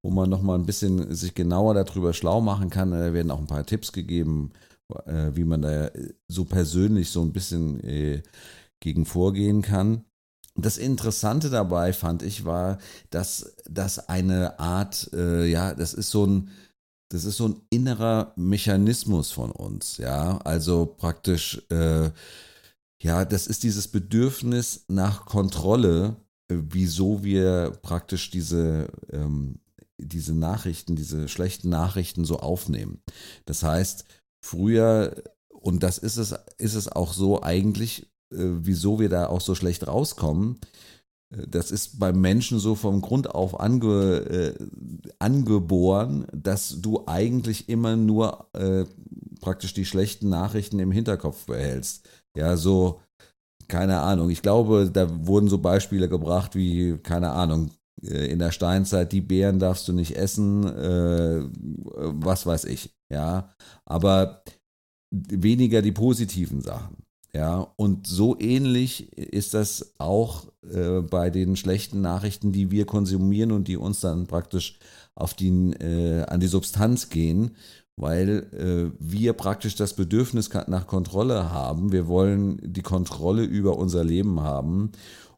wo 0.04 0.10
man 0.10 0.28
nochmal 0.28 0.58
ein 0.58 0.66
bisschen 0.66 1.14
sich 1.14 1.34
genauer 1.34 1.72
darüber 1.72 2.12
schlau 2.12 2.42
machen 2.42 2.68
kann. 2.68 2.90
Da 2.90 3.14
werden 3.14 3.30
auch 3.30 3.38
ein 3.38 3.46
paar 3.46 3.64
Tipps 3.64 3.90
gegeben, 3.90 4.52
äh, 5.06 5.30
wie 5.32 5.44
man 5.44 5.62
da 5.62 5.90
so 6.28 6.44
persönlich 6.44 7.08
so 7.08 7.22
ein 7.22 7.32
bisschen 7.32 7.82
äh, 7.82 8.22
gegen 8.80 9.06
vorgehen 9.06 9.62
kann. 9.62 10.04
Das 10.56 10.76
Interessante 10.76 11.48
dabei 11.48 11.94
fand 11.94 12.22
ich 12.22 12.44
war, 12.44 12.76
dass 13.08 13.56
das 13.64 14.10
eine 14.10 14.58
Art, 14.60 15.08
äh, 15.14 15.46
ja, 15.46 15.72
das 15.72 15.94
ist 15.94 16.10
so 16.10 16.26
ein, 16.26 16.50
das 17.08 17.24
ist 17.24 17.38
so 17.38 17.48
ein 17.48 17.62
innerer 17.70 18.34
Mechanismus 18.36 19.32
von 19.32 19.52
uns, 19.52 19.96
ja, 19.96 20.36
also 20.44 20.84
praktisch, 20.84 21.62
äh, 21.70 22.10
ja, 23.02 23.24
das 23.24 23.46
ist 23.46 23.62
dieses 23.62 23.88
Bedürfnis 23.88 24.84
nach 24.88 25.24
Kontrolle, 25.24 26.16
äh, 26.50 26.56
wieso 26.58 27.24
wir 27.24 27.78
praktisch 27.80 28.30
diese 28.30 28.88
ähm, 29.10 29.60
diese 30.08 30.34
Nachrichten, 30.34 30.96
diese 30.96 31.28
schlechten 31.28 31.68
Nachrichten 31.68 32.24
so 32.24 32.38
aufnehmen. 32.38 33.00
Das 33.46 33.62
heißt, 33.62 34.04
früher, 34.44 35.14
und 35.48 35.82
das 35.82 35.98
ist 35.98 36.16
es, 36.16 36.34
ist 36.58 36.74
es 36.74 36.88
auch 36.88 37.12
so 37.12 37.42
eigentlich, 37.42 38.02
äh, 38.32 38.38
wieso 38.60 39.00
wir 39.00 39.08
da 39.08 39.26
auch 39.26 39.40
so 39.40 39.54
schlecht 39.54 39.86
rauskommen, 39.86 40.60
äh, 41.30 41.46
das 41.48 41.70
ist 41.70 41.98
beim 41.98 42.20
Menschen 42.20 42.58
so 42.58 42.74
vom 42.74 43.00
Grund 43.00 43.34
auf 43.34 43.58
ange, 43.60 44.16
äh, 44.18 44.54
angeboren, 45.18 46.26
dass 46.32 46.80
du 46.80 47.04
eigentlich 47.06 47.68
immer 47.68 47.96
nur 47.96 48.48
äh, 48.52 48.84
praktisch 49.40 49.74
die 49.74 49.84
schlechten 49.84 50.28
Nachrichten 50.28 50.78
im 50.78 50.92
Hinterkopf 50.92 51.46
behältst. 51.46 52.08
Ja, 52.36 52.56
so, 52.56 53.00
keine 53.68 54.00
Ahnung. 54.00 54.30
Ich 54.30 54.42
glaube, 54.42 54.90
da 54.92 55.26
wurden 55.26 55.48
so 55.48 55.58
Beispiele 55.58 56.08
gebracht 56.08 56.54
wie, 56.54 56.98
keine 56.98 57.30
Ahnung, 57.30 57.70
in 58.02 58.38
der 58.38 58.50
Steinzeit, 58.50 59.12
die 59.12 59.20
Beeren 59.20 59.58
darfst 59.58 59.88
du 59.88 59.92
nicht 59.92 60.16
essen, 60.16 60.64
äh, 60.64 61.44
was 61.94 62.46
weiß 62.46 62.64
ich, 62.64 62.90
ja. 63.10 63.50
Aber 63.84 64.42
weniger 65.10 65.80
die 65.82 65.92
positiven 65.92 66.60
Sachen. 66.60 66.96
Ja, 67.32 67.66
und 67.76 68.06
so 68.06 68.38
ähnlich 68.38 69.12
ist 69.18 69.54
das 69.54 69.94
auch 69.98 70.46
äh, 70.72 71.00
bei 71.00 71.30
den 71.30 71.56
schlechten 71.56 72.00
Nachrichten, 72.00 72.52
die 72.52 72.70
wir 72.70 72.86
konsumieren 72.86 73.50
und 73.50 73.66
die 73.66 73.76
uns 73.76 73.98
dann 73.98 74.28
praktisch 74.28 74.78
auf 75.16 75.34
die, 75.34 75.48
äh, 75.48 76.22
an 76.26 76.38
die 76.38 76.46
Substanz 76.46 77.08
gehen, 77.08 77.56
weil 77.96 78.46
äh, 78.52 78.96
wir 79.00 79.32
praktisch 79.32 79.74
das 79.74 79.94
Bedürfnis 79.94 80.48
nach 80.68 80.86
Kontrolle 80.86 81.50
haben. 81.50 81.90
Wir 81.90 82.06
wollen 82.06 82.60
die 82.62 82.82
Kontrolle 82.82 83.42
über 83.42 83.78
unser 83.78 84.04
Leben 84.04 84.40
haben 84.40 84.92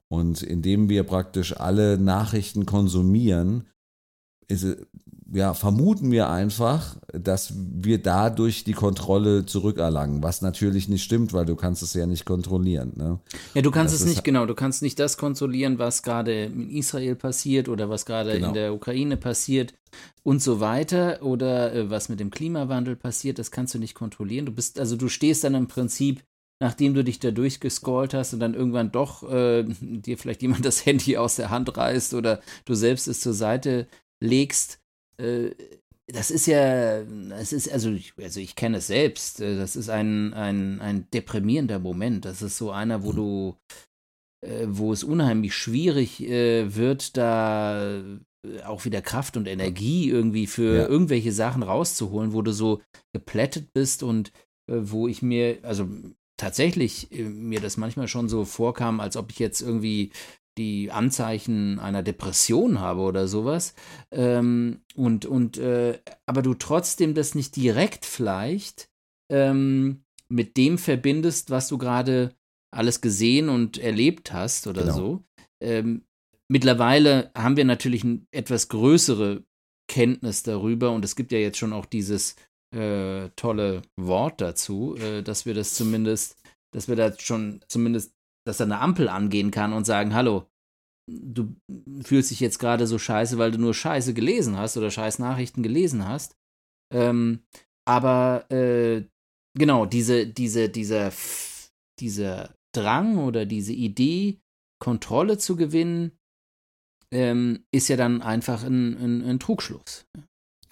und 0.08 0.42
indem 0.42 0.88
wir 0.88 1.04
praktisch 1.04 1.56
alle 1.58 1.98
Nachrichten 1.98 2.66
konsumieren, 2.66 3.66
ist, 4.48 4.64
ja, 5.32 5.54
vermuten 5.54 6.12
wir 6.12 6.30
einfach, 6.30 6.96
dass 7.12 7.52
wir 7.56 8.00
dadurch 8.00 8.62
die 8.62 8.74
Kontrolle 8.74 9.44
zurückerlangen, 9.44 10.22
was 10.22 10.40
natürlich 10.40 10.88
nicht 10.88 11.02
stimmt, 11.02 11.32
weil 11.32 11.44
du 11.44 11.56
kannst 11.56 11.82
es 11.82 11.94
ja 11.94 12.06
nicht 12.06 12.24
kontrollieren. 12.24 12.92
Ne? 12.94 13.18
Ja, 13.54 13.62
du 13.62 13.72
kannst 13.72 13.92
das 13.92 14.02
es 14.02 14.06
nicht, 14.06 14.22
genau, 14.22 14.46
du 14.46 14.54
kannst 14.54 14.82
nicht 14.82 15.00
das 15.00 15.16
kontrollieren, 15.16 15.78
was 15.78 16.04
gerade 16.04 16.44
in 16.44 16.70
Israel 16.70 17.16
passiert 17.16 17.68
oder 17.68 17.90
was 17.90 18.06
gerade 18.06 18.34
genau. 18.34 18.48
in 18.48 18.54
der 18.54 18.74
Ukraine 18.74 19.16
passiert 19.16 19.74
und 20.22 20.40
so 20.42 20.60
weiter 20.60 21.22
oder 21.22 21.74
äh, 21.74 21.90
was 21.90 22.08
mit 22.08 22.20
dem 22.20 22.30
Klimawandel 22.30 22.94
passiert, 22.94 23.40
das 23.40 23.50
kannst 23.50 23.74
du 23.74 23.78
nicht 23.78 23.94
kontrollieren. 23.94 24.46
Du 24.46 24.52
bist, 24.52 24.78
also 24.78 24.96
du 24.96 25.08
stehst 25.08 25.42
dann 25.42 25.54
im 25.54 25.66
Prinzip 25.66 26.22
nachdem 26.60 26.94
du 26.94 27.04
dich 27.04 27.18
da 27.18 27.30
durchgescrollt 27.30 28.14
hast 28.14 28.32
und 28.32 28.40
dann 28.40 28.54
irgendwann 28.54 28.92
doch 28.92 29.30
äh, 29.30 29.64
dir 29.64 30.18
vielleicht 30.18 30.42
jemand 30.42 30.64
das 30.64 30.86
Handy 30.86 31.16
aus 31.16 31.36
der 31.36 31.50
Hand 31.50 31.76
reißt 31.76 32.14
oder 32.14 32.40
du 32.64 32.74
selbst 32.74 33.08
es 33.08 33.20
zur 33.20 33.34
Seite 33.34 33.86
legst, 34.22 34.80
äh, 35.18 35.50
das 36.08 36.30
ist 36.30 36.46
ja, 36.46 37.02
das 37.02 37.52
ist, 37.52 37.70
also 37.70 37.90
ich, 37.90 38.12
also 38.16 38.38
ich 38.38 38.54
kenne 38.54 38.78
es 38.78 38.86
selbst, 38.86 39.40
äh, 39.40 39.56
das 39.56 39.74
ist 39.74 39.88
ein, 39.88 40.34
ein, 40.34 40.80
ein 40.80 41.08
deprimierender 41.12 41.78
Moment. 41.78 42.24
Das 42.24 42.42
ist 42.42 42.58
so 42.58 42.70
einer, 42.70 43.02
wo 43.02 43.12
du, 43.12 43.56
äh, 44.46 44.66
wo 44.68 44.92
es 44.92 45.02
unheimlich 45.02 45.54
schwierig 45.54 46.22
äh, 46.22 46.74
wird, 46.74 47.16
da 47.16 48.02
auch 48.64 48.84
wieder 48.84 49.02
Kraft 49.02 49.36
und 49.36 49.48
Energie 49.48 50.08
irgendwie 50.08 50.46
für 50.46 50.76
ja. 50.76 50.86
irgendwelche 50.86 51.32
Sachen 51.32 51.64
rauszuholen, 51.64 52.32
wo 52.32 52.42
du 52.42 52.52
so 52.52 52.80
geplättet 53.12 53.72
bist 53.74 54.04
und 54.04 54.30
wo 54.68 55.08
ich 55.08 55.22
mir, 55.22 55.58
also 55.62 55.88
tatsächlich 56.36 57.08
mir 57.10 57.60
das 57.60 57.76
manchmal 57.76 58.08
schon 58.08 58.28
so 58.28 58.44
vorkam, 58.44 59.00
als 59.00 59.16
ob 59.16 59.30
ich 59.30 59.38
jetzt 59.38 59.60
irgendwie 59.60 60.12
die 60.58 60.90
Anzeichen 60.90 61.78
einer 61.78 62.02
Depression 62.02 62.80
habe 62.80 63.02
oder 63.02 63.28
sowas. 63.28 63.74
Ähm, 64.10 64.80
und, 64.94 65.26
und, 65.26 65.58
äh, 65.58 65.98
aber 66.24 66.42
du 66.42 66.54
trotzdem 66.54 67.14
das 67.14 67.34
nicht 67.34 67.56
direkt 67.56 68.06
vielleicht 68.06 68.88
ähm, 69.30 70.04
mit 70.28 70.56
dem 70.56 70.78
verbindest, 70.78 71.50
was 71.50 71.68
du 71.68 71.78
gerade 71.78 72.34
alles 72.74 73.00
gesehen 73.00 73.48
und 73.48 73.78
erlebt 73.78 74.32
hast 74.32 74.66
oder 74.66 74.82
genau. 74.82 74.94
so. 74.94 75.24
Ähm, 75.60 76.04
mittlerweile 76.48 77.30
haben 77.36 77.56
wir 77.56 77.64
natürlich 77.64 78.04
eine 78.04 78.26
etwas 78.30 78.68
größere 78.68 79.44
Kenntnis 79.88 80.42
darüber 80.42 80.90
und 80.92 81.04
es 81.04 81.16
gibt 81.16 81.32
ja 81.32 81.38
jetzt 81.38 81.58
schon 81.58 81.72
auch 81.72 81.86
dieses 81.86 82.34
äh, 82.74 83.30
tolle 83.36 83.82
Wort 83.96 84.40
dazu, 84.40 84.96
äh, 84.96 85.22
dass 85.22 85.46
wir 85.46 85.54
das 85.54 85.74
zumindest, 85.74 86.36
dass 86.72 86.88
wir 86.88 86.96
da 86.96 87.18
schon 87.18 87.60
zumindest 87.68 88.12
dass 88.46 88.58
da 88.58 88.64
eine 88.64 88.80
Ampel 88.80 89.08
angehen 89.08 89.50
kann 89.50 89.72
und 89.72 89.84
sagen, 89.84 90.14
hallo, 90.14 90.46
du 91.10 91.54
fühlst 92.02 92.30
dich 92.30 92.40
jetzt 92.40 92.58
gerade 92.58 92.86
so 92.86 92.98
scheiße, 92.98 93.38
weil 93.38 93.50
du 93.50 93.58
nur 93.58 93.74
Scheiße 93.74 94.14
gelesen 94.14 94.56
hast 94.56 94.76
oder 94.76 94.90
Scheiß 94.90 95.18
Nachrichten 95.18 95.62
gelesen 95.62 96.06
hast. 96.06 96.36
Ähm, 96.94 97.42
aber 97.86 98.50
äh, 98.50 99.04
genau, 99.58 99.86
diese, 99.86 100.26
diese, 100.26 100.68
dieser, 100.68 101.12
dieser 102.00 102.54
Drang 102.74 103.18
oder 103.18 103.46
diese 103.46 103.72
Idee, 103.72 104.38
Kontrolle 104.80 105.38
zu 105.38 105.56
gewinnen, 105.56 106.12
ähm, 107.12 107.64
ist 107.72 107.88
ja 107.88 107.96
dann 107.96 108.22
einfach 108.22 108.62
ein, 108.62 108.96
ein, 108.96 109.22
ein 109.22 109.40
Trugschluss. 109.40 110.06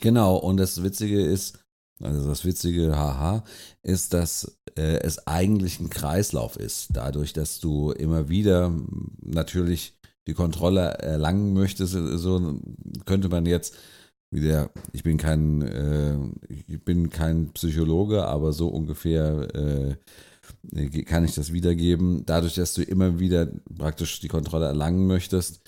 Genau, 0.00 0.36
und 0.36 0.58
das 0.58 0.82
Witzige 0.82 1.24
ist, 1.24 1.63
also 2.04 2.28
das 2.28 2.44
Witzige, 2.44 2.96
haha, 2.96 3.44
ist, 3.82 4.14
dass 4.14 4.58
äh, 4.76 4.98
es 5.00 5.26
eigentlich 5.26 5.80
ein 5.80 5.90
Kreislauf 5.90 6.56
ist. 6.56 6.88
Dadurch, 6.92 7.32
dass 7.32 7.60
du 7.60 7.90
immer 7.92 8.28
wieder 8.28 8.72
natürlich 9.20 9.98
die 10.26 10.34
Kontrolle 10.34 10.80
erlangen 10.98 11.52
möchtest, 11.52 11.92
so 11.92 12.60
könnte 13.04 13.28
man 13.28 13.46
jetzt 13.46 13.76
wieder, 14.30 14.70
ich 14.92 15.02
bin 15.02 15.16
kein, 15.16 15.62
äh, 15.62 16.16
ich 16.48 16.84
bin 16.84 17.10
kein 17.10 17.52
Psychologe, 17.52 18.24
aber 18.24 18.52
so 18.52 18.68
ungefähr 18.68 19.54
äh, 19.54 19.96
kann 21.04 21.24
ich 21.24 21.34
das 21.34 21.52
wiedergeben. 21.52 22.24
Dadurch, 22.26 22.54
dass 22.54 22.74
du 22.74 22.82
immer 22.82 23.18
wieder 23.18 23.48
praktisch 23.76 24.20
die 24.20 24.28
Kontrolle 24.28 24.66
erlangen 24.66 25.06
möchtest, 25.06 25.60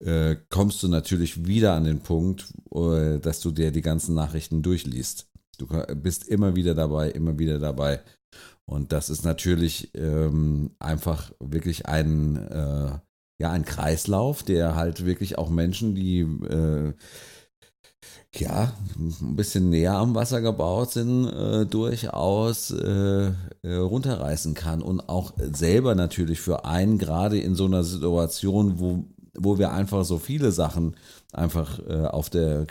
äh, 0.00 0.36
kommst 0.48 0.82
du 0.82 0.88
natürlich 0.88 1.46
wieder 1.46 1.74
an 1.74 1.84
den 1.84 2.00
Punkt, 2.00 2.52
äh, 2.72 3.18
dass 3.18 3.40
du 3.40 3.50
dir 3.50 3.70
die 3.72 3.82
ganzen 3.82 4.14
Nachrichten 4.14 4.62
durchliest. 4.62 5.28
Du 5.58 5.66
bist 5.96 6.28
immer 6.28 6.54
wieder 6.56 6.74
dabei, 6.74 7.10
immer 7.10 7.38
wieder 7.38 7.58
dabei. 7.58 8.00
Und 8.64 8.92
das 8.92 9.10
ist 9.10 9.24
natürlich 9.24 9.90
ähm, 9.94 10.70
einfach 10.78 11.32
wirklich 11.40 11.86
ein, 11.86 12.36
äh, 12.36 12.98
ja, 13.40 13.50
ein 13.50 13.64
Kreislauf, 13.64 14.42
der 14.42 14.76
halt 14.76 15.04
wirklich 15.04 15.38
auch 15.38 15.50
Menschen, 15.50 15.94
die 15.94 16.20
äh, 16.20 16.92
ja, 18.34 18.72
ein 18.96 19.36
bisschen 19.36 19.70
näher 19.70 19.94
am 19.94 20.14
Wasser 20.14 20.40
gebaut 20.40 20.92
sind, 20.92 21.26
äh, 21.28 21.66
durchaus 21.66 22.70
äh, 22.70 23.32
äh 23.62 23.74
runterreißen 23.74 24.54
kann 24.54 24.82
und 24.82 25.08
auch 25.08 25.32
selber 25.38 25.94
natürlich 25.94 26.40
für 26.40 26.64
einen 26.64 26.98
gerade 26.98 27.38
in 27.38 27.54
so 27.54 27.64
einer 27.64 27.84
Situation, 27.84 28.78
wo, 28.78 29.04
wo 29.34 29.58
wir 29.58 29.72
einfach 29.72 30.04
so 30.04 30.18
viele 30.18 30.52
Sachen 30.52 30.94
einfach 31.32 31.78
äh, 31.88 32.06
auf 32.06 32.30
der 32.30 32.66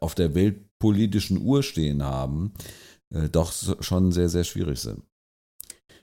auf 0.00 0.14
der 0.14 0.34
Welt 0.34 0.60
politischen 0.82 1.40
Uhr 1.40 1.62
stehen 1.62 2.02
haben, 2.02 2.54
äh, 3.14 3.28
doch 3.28 3.52
schon 3.80 4.10
sehr, 4.10 4.28
sehr 4.28 4.42
schwierig 4.42 4.80
sind. 4.80 5.04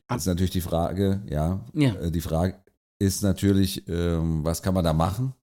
Das 0.07 0.21
ist 0.21 0.27
natürlich 0.27 0.51
die 0.51 0.61
Frage, 0.61 1.21
ja, 1.29 1.65
ja. 1.73 1.95
Äh, 1.95 2.11
die 2.11 2.21
Frage 2.21 2.63
ist 2.97 3.21
natürlich, 3.21 3.89
ähm, 3.89 4.45
was 4.45 4.61
kann 4.61 4.73
man 4.73 4.85
da 4.85 4.93
machen? 4.93 5.33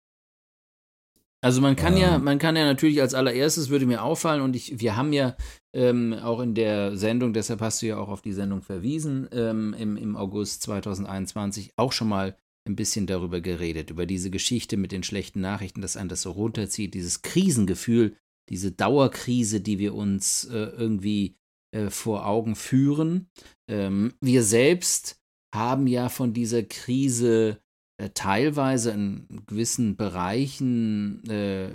Also 1.43 1.61
man 1.61 1.77
kann 1.77 1.93
ähm, 1.93 2.01
ja, 2.01 2.19
man 2.19 2.39
kann 2.39 2.57
ja 2.57 2.65
natürlich 2.65 3.03
als 3.03 3.13
allererstes 3.13 3.69
würde 3.69 3.85
mir 3.85 4.03
auffallen 4.03 4.41
und 4.41 4.57
ich, 4.57 4.81
wir 4.81 4.97
haben 4.97 5.13
ja 5.13 5.37
ähm, 5.75 6.15
auch 6.15 6.41
in 6.41 6.55
der 6.55 6.97
Sendung, 6.97 7.35
deshalb 7.35 7.61
hast 7.61 7.83
du 7.83 7.87
ja 7.87 7.99
auch 7.99 8.09
auf 8.09 8.23
die 8.23 8.33
Sendung 8.33 8.63
verwiesen, 8.63 9.29
ähm, 9.33 9.75
im, 9.79 9.99
im 9.99 10.17
August 10.17 10.63
2021 10.63 11.75
auch 11.77 11.93
schon 11.93 12.09
mal 12.09 12.39
ein 12.67 12.75
bisschen 12.75 13.07
darüber 13.07 13.43
geredet, 13.43 13.91
über 13.91 14.07
diese 14.07 14.31
Geschichte 14.31 14.79
mit 14.79 14.93
den 14.93 15.03
schlechten 15.03 15.43
Nachrichten, 15.43 15.83
dass 15.83 15.99
einen 15.99 16.09
das 16.09 16.23
so 16.23 16.31
runterzieht, 16.31 16.95
dieses 16.95 17.21
Krisengefühl, 17.21 18.17
diese 18.49 18.73
Dauerkrise, 18.73 19.61
die 19.61 19.79
wir 19.79 19.95
uns 19.95 20.45
äh, 20.45 20.57
irgendwie 20.57 21.37
äh, 21.75 21.91
vor 21.91 22.27
Augen 22.27 22.55
führen. 22.55 23.29
Ähm, 23.69 24.15
wir 24.21 24.43
selbst 24.43 25.21
haben 25.55 25.87
ja 25.87 26.09
von 26.09 26.33
dieser 26.33 26.63
Krise 26.63 27.61
äh, 28.01 28.11
teilweise 28.11 28.91
in 28.91 29.27
gewissen 29.47 29.97
Bereichen 29.97 31.25
äh, 31.29 31.71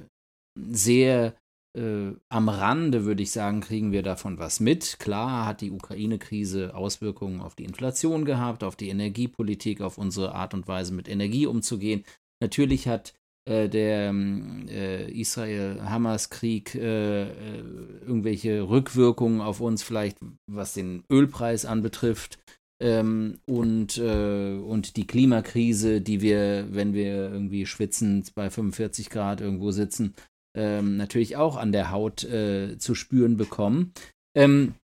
sehr 0.56 1.36
äh, 1.78 2.12
am 2.30 2.50
Rande, 2.50 3.06
würde 3.06 3.24
ich 3.24 3.32
sagen, 3.32 3.62
kriegen 3.62 3.92
wir 3.92 4.04
davon 4.04 4.38
was 4.38 4.60
mit. 4.60 5.00
Klar 5.00 5.46
hat 5.46 5.62
die 5.62 5.72
Ukraine-Krise 5.72 6.76
Auswirkungen 6.76 7.42
auf 7.42 7.56
die 7.56 7.64
Inflation 7.64 8.26
gehabt, 8.26 8.64
auf 8.64 8.76
die 8.76 8.90
Energiepolitik, 8.90 9.82
auf 9.82 9.98
unsere 9.98 10.36
Art 10.36 10.54
und 10.54 10.68
Weise 10.68 10.94
mit 10.94 11.08
Energie 11.08 11.46
umzugehen. 11.46 12.04
Natürlich 12.42 12.88
hat 12.88 13.14
äh, 13.50 13.70
der 13.70 14.10
ähm, 14.10 14.68
äh, 14.70 15.12
Israel-Hamas-Krieg 15.12 16.76
äh, 16.76 17.24
äh, 17.24 17.64
irgendwelche 18.06 18.70
Rückwirkungen 18.70 19.42
auf 19.42 19.62
uns, 19.62 19.82
vielleicht 19.82 20.18
was 20.46 20.76
den 20.76 21.04
Ölpreis 21.12 21.66
anbetrifft. 21.66 22.38
Ähm, 22.80 23.40
und, 23.48 23.98
äh, 23.98 24.58
und 24.58 24.96
die 24.96 25.08
Klimakrise, 25.08 26.02
die 26.02 26.22
wir, 26.22 26.68
wenn 26.70 26.94
wir 26.94 27.32
irgendwie 27.32 27.66
schwitzend 27.66 28.36
bei 28.36 28.52
45 28.52 29.10
Grad 29.10 29.42
irgendwo 29.42 29.72
sitzen, 29.72 30.14
ähm, 30.56 30.98
natürlich 30.98 31.36
auch 31.36 31.58
an 31.58 31.72
der 31.72 31.92
Haut 31.92 32.20
zu 32.20 32.96
spüren 32.96 33.38
bekommen. 33.38 33.94
Ähm, 34.36 34.76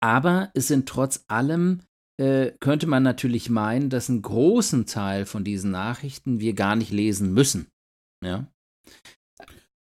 aber 0.00 0.50
es 0.54 0.68
sind 0.68 0.88
trotz 0.88 1.24
allem 1.28 1.80
könnte 2.20 2.88
man 2.88 3.04
natürlich 3.04 3.48
meinen, 3.48 3.90
dass 3.90 4.10
einen 4.10 4.22
großen 4.22 4.86
Teil 4.86 5.24
von 5.24 5.44
diesen 5.44 5.70
Nachrichten 5.70 6.40
wir 6.40 6.52
gar 6.52 6.74
nicht 6.74 6.90
lesen 6.90 7.32
müssen. 7.32 7.68
Ja. 8.24 8.50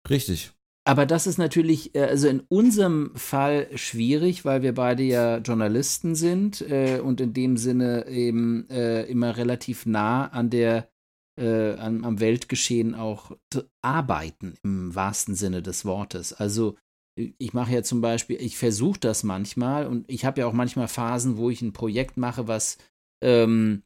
Richtig. 0.09 0.53
Aber 0.85 1.07
das 1.07 1.27
ist 1.27 1.39
natürlich, 1.39 1.95
äh, 1.95 2.05
also 2.05 2.29
in 2.29 2.41
unserem 2.49 3.15
Fall 3.15 3.69
schwierig, 3.77 4.45
weil 4.45 4.63
wir 4.63 4.75
beide 4.75 5.03
ja 5.03 5.39
Journalisten 5.39 6.15
sind 6.15 6.63
äh, 6.63 7.01
und 7.01 7.21
in 7.21 7.33
dem 7.33 7.57
Sinne 7.57 8.09
eben 8.09 8.69
äh, 8.71 9.03
immer 9.05 9.37
relativ 9.37 9.87
nah 9.87 10.27
an 10.29 10.51
der, 10.51 10.91
äh, 11.39 11.75
am, 11.75 12.05
am, 12.05 12.19
Weltgeschehen 12.19 12.95
auch 12.95 13.37
arbeiten, 13.83 14.55
im 14.63 14.95
wahrsten 14.95 15.35
Sinne 15.35 15.63
des 15.63 15.85
Wortes. 15.85 16.33
Also 16.33 16.77
ich 17.17 17.53
mache 17.53 17.73
ja 17.73 17.83
zum 17.83 18.01
Beispiel, 18.01 18.41
ich 18.41 18.57
versuche 18.57 18.99
das 18.99 19.23
manchmal 19.23 19.87
und 19.87 20.11
ich 20.11 20.25
habe 20.25 20.41
ja 20.41 20.47
auch 20.47 20.55
manchmal 20.55 20.89
Phasen, 20.89 21.37
wo 21.37 21.51
ich 21.51 21.61
ein 21.61 21.75
Projekt 21.75 22.17
mache, 22.17 22.49
was 22.49 22.79
ähm, 23.23 23.83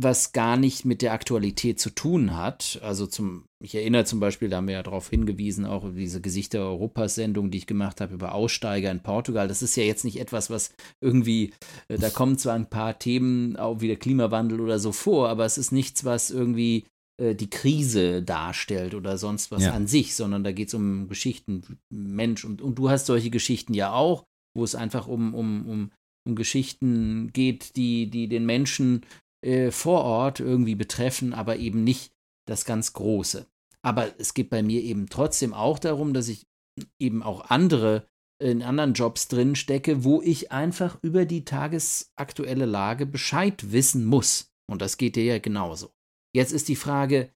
was 0.00 0.32
gar 0.32 0.56
nicht 0.56 0.84
mit 0.84 1.02
der 1.02 1.12
Aktualität 1.12 1.80
zu 1.80 1.90
tun 1.90 2.36
hat. 2.36 2.78
Also 2.82 3.06
zum, 3.06 3.47
ich 3.60 3.74
erinnere 3.74 4.04
zum 4.04 4.20
Beispiel, 4.20 4.48
da 4.48 4.58
haben 4.58 4.68
wir 4.68 4.74
ja 4.74 4.82
darauf 4.82 5.10
hingewiesen, 5.10 5.66
auch 5.66 5.84
diese 5.92 6.20
Gesichter 6.20 6.60
Europas 6.60 7.16
Sendung, 7.16 7.50
die 7.50 7.58
ich 7.58 7.66
gemacht 7.66 8.00
habe 8.00 8.14
über 8.14 8.34
Aussteiger 8.34 8.90
in 8.90 9.02
Portugal. 9.02 9.48
Das 9.48 9.62
ist 9.62 9.76
ja 9.76 9.82
jetzt 9.82 10.04
nicht 10.04 10.20
etwas, 10.20 10.48
was 10.48 10.72
irgendwie, 11.00 11.52
äh, 11.88 11.98
da 11.98 12.10
kommen 12.10 12.38
zwar 12.38 12.54
ein 12.54 12.70
paar 12.70 12.98
Themen, 12.98 13.56
auch 13.56 13.80
wie 13.80 13.88
der 13.88 13.96
Klimawandel 13.96 14.60
oder 14.60 14.78
so 14.78 14.92
vor, 14.92 15.28
aber 15.28 15.44
es 15.44 15.58
ist 15.58 15.72
nichts, 15.72 16.04
was 16.04 16.30
irgendwie 16.30 16.86
äh, 17.20 17.34
die 17.34 17.50
Krise 17.50 18.22
darstellt 18.22 18.94
oder 18.94 19.18
sonst 19.18 19.50
was 19.50 19.64
Ja. 19.64 19.72
an 19.72 19.88
sich, 19.88 20.14
sondern 20.14 20.44
da 20.44 20.52
geht 20.52 20.68
es 20.68 20.74
um 20.74 21.08
Geschichten, 21.08 21.62
Mensch. 21.90 22.44
Und, 22.44 22.62
und 22.62 22.76
du 22.78 22.90
hast 22.90 23.06
solche 23.06 23.30
Geschichten 23.30 23.74
ja 23.74 23.92
auch, 23.92 24.24
wo 24.56 24.62
es 24.62 24.76
einfach 24.76 25.08
um, 25.08 25.34
um, 25.34 25.66
um, 25.68 25.90
um 26.28 26.36
Geschichten 26.36 27.32
geht, 27.32 27.74
die, 27.76 28.08
die 28.08 28.28
den 28.28 28.46
Menschen 28.46 29.02
äh, 29.44 29.72
vor 29.72 30.02
Ort 30.04 30.38
irgendwie 30.38 30.76
betreffen, 30.76 31.32
aber 31.34 31.56
eben 31.56 31.82
nicht 31.82 32.12
das 32.48 32.64
ganz 32.64 32.92
Große. 32.92 33.46
Aber 33.82 34.18
es 34.18 34.34
geht 34.34 34.50
bei 34.50 34.62
mir 34.62 34.82
eben 34.82 35.08
trotzdem 35.08 35.54
auch 35.54 35.78
darum, 35.78 36.12
dass 36.14 36.28
ich 36.28 36.46
eben 36.98 37.22
auch 37.22 37.50
andere 37.50 38.06
in 38.40 38.62
anderen 38.62 38.92
Jobs 38.92 39.28
drin 39.28 39.56
stecke, 39.56 40.04
wo 40.04 40.22
ich 40.22 40.52
einfach 40.52 40.98
über 41.02 41.24
die 41.24 41.44
tagesaktuelle 41.44 42.66
Lage 42.66 43.04
Bescheid 43.04 43.72
wissen 43.72 44.04
muss. 44.04 44.52
Und 44.70 44.80
das 44.80 44.96
geht 44.96 45.16
dir 45.16 45.24
ja 45.24 45.38
genauso. 45.38 45.90
Jetzt 46.34 46.52
ist 46.52 46.68
die 46.68 46.76
Frage, 46.76 47.32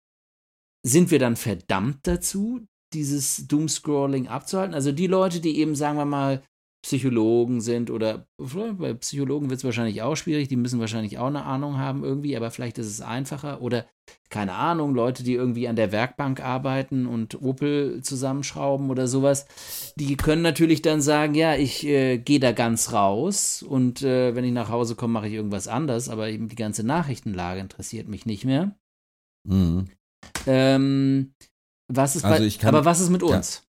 sind 0.87 1.11
wir 1.11 1.19
dann 1.19 1.37
verdammt 1.37 2.07
dazu, 2.07 2.67
dieses 2.93 3.49
Doomscrolling 3.49 4.29
abzuhalten? 4.29 4.75
Also 4.75 4.93
die 4.93 5.07
Leute, 5.07 5.41
die 5.41 5.59
eben, 5.59 5.75
sagen 5.75 5.99
wir 5.99 6.05
mal, 6.05 6.43
Psychologen 6.83 7.61
sind 7.61 7.91
oder 7.91 8.27
bei 8.39 8.95
Psychologen 8.95 9.51
wird 9.51 9.59
es 9.59 9.65
wahrscheinlich 9.65 10.03
auch 10.03 10.17
schwierig, 10.17 10.49
die 10.49 10.57
müssen 10.57 10.81
wahrscheinlich 10.81 11.17
auch 11.19 11.29
eine 11.29 11.45
Ahnung 11.45 11.79
haben 11.79 12.03
irgendwie, 12.03 12.37
aber 12.37 12.51
vielleicht 12.51 12.77
ist 12.79 12.89
es 12.89 13.01
einfacher 13.01 13.63
oder 13.63 13.87
keine 14.31 14.55
Ahnung, 14.55 14.93
Leute, 14.93 15.23
die 15.23 15.35
irgendwie 15.35 15.69
an 15.69 15.77
der 15.77 15.93
Werkbank 15.93 16.41
arbeiten 16.41 17.07
und 17.07 17.41
Opel 17.41 18.03
zusammenschrauben 18.03 18.91
oder 18.91 19.07
sowas, 19.07 19.47
die 19.95 20.17
können 20.17 20.43
natürlich 20.43 20.83
dann 20.83 21.01
sagen, 21.01 21.37
ja, 21.37 21.55
ich 21.55 21.87
äh, 21.87 22.19
gehe 22.19 22.41
da 22.41 22.51
ganz 22.51 22.93
raus 22.93 23.63
und 23.63 24.03
äh, 24.03 24.35
wenn 24.35 24.45
ich 24.45 24.53
nach 24.53 24.69
Hause 24.69 24.97
komme, 24.97 25.13
mache 25.13 25.29
ich 25.29 25.35
irgendwas 25.35 25.69
anders, 25.69 26.09
aber 26.09 26.31
eben 26.31 26.49
die 26.49 26.57
ganze 26.57 26.85
Nachrichtenlage 26.85 27.61
interessiert 27.61 28.09
mich 28.09 28.27
nicht 28.27 28.45
mehr. 28.45 28.75
Mhm. 29.45 29.87
Ähm, 30.47 31.35
was 31.87 32.17
ist 32.17 32.25
Also 32.25 32.45
bei, 32.45 32.69
aber 32.69 32.85
was 32.85 33.01
ist 33.01 33.11
mit 33.11 33.23
uns? 33.23 33.63
Ja, 33.65 33.72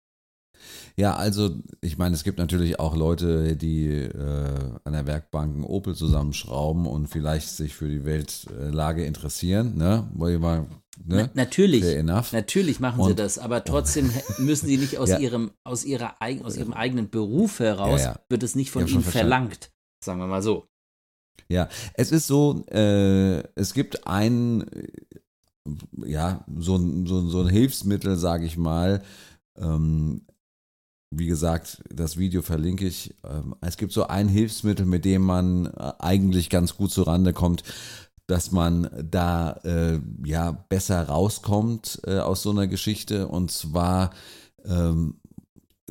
also 1.09 1.51
ich 1.81 1.99
meine, 1.99 2.15
es 2.15 2.25
gibt 2.25 2.39
natürlich 2.39 2.79
auch 2.81 2.95
Leute, 2.97 3.57
die 3.57 3.87
äh, 3.89 4.49
an 4.85 4.93
der 4.93 5.07
Werkbank 5.07 5.55
einen 5.55 5.65
Opel 5.65 5.95
zusammenschrauben 5.95 6.87
und 6.87 7.07
vielleicht 7.09 7.49
sich 7.49 7.75
für 7.75 7.89
die 7.89 8.05
Weltlage 8.05 9.05
interessieren, 9.05 9.77
ne? 9.77 10.09
Weil 10.15 10.39
mal, 10.39 10.67
Na, 11.07 11.17
ne? 11.17 11.31
natürlich. 11.35 11.83
Fair 11.85 11.99
enough. 11.99 12.33
Natürlich 12.33 12.81
machen 12.81 13.03
sie 13.05 13.11
Und- 13.11 13.19
das, 13.19 13.39
aber 13.39 13.65
trotzdem 13.65 14.11
hä- 14.11 14.23
müssen 14.43 14.67
sie 14.67 14.77
nicht 14.77 14.99
aus 14.99 15.09
Ja. 15.11 15.19
ihrem 15.19 15.53
aus 15.65 15.85
ihrer 15.85 16.17
aus 16.45 16.57
ihrem 16.57 16.73
eigenen 16.73 17.09
Beruf 17.09 17.61
heraus 17.61 18.01
Ja, 18.03 18.13
ja. 18.13 18.21
wird 18.29 18.43
es 18.43 18.55
nicht 18.55 18.71
von 18.71 18.87
ihnen 18.87 19.03
verlangt, 19.03 19.71
sagen 20.05 20.19
wir 20.21 20.27
mal 20.27 20.43
so. 20.43 20.67
Ja, 21.49 21.69
es 21.95 22.13
ist 22.13 22.27
so, 22.27 22.65
äh, 22.69 23.43
es 23.55 23.73
gibt 23.75 24.07
ein, 24.07 24.63
äh, 24.73 24.89
ja, 26.07 26.45
so, 26.59 26.77
ein- 26.77 27.07
so, 27.07 27.29
so 27.29 27.41
ein 27.43 27.49
Hilfsmittel, 27.49 28.17
sage 28.17 28.45
ich 28.45 28.57
mal. 28.57 29.03
Ähm, 29.59 30.23
wie 31.11 31.27
gesagt, 31.27 31.83
das 31.93 32.17
Video 32.17 32.41
verlinke 32.41 32.87
ich. 32.87 33.15
Ähm, 33.25 33.55
es 33.61 33.77
gibt 33.77 33.93
so 33.93 34.07
ein 34.07 34.29
Hilfsmittel, 34.29 34.87
mit 34.87 35.05
dem 35.05 35.23
man 35.23 35.67
äh, 35.67 35.93
eigentlich 35.99 36.51
ganz 36.51 36.77
gut 36.77 36.93
zurande 36.93 37.33
kommt, 37.33 37.65
dass 38.27 38.53
man 38.53 38.89
da 39.11 39.53
äh, 39.65 40.01
ja 40.25 40.53
besser 40.53 41.03
rauskommt 41.09 42.01
äh, 42.07 42.19
aus 42.19 42.43
so 42.43 42.51
einer 42.51 42.69
Geschichte. 42.69 43.27
Und 43.27 43.51
zwar 43.51 44.11
ähm, 44.65 45.21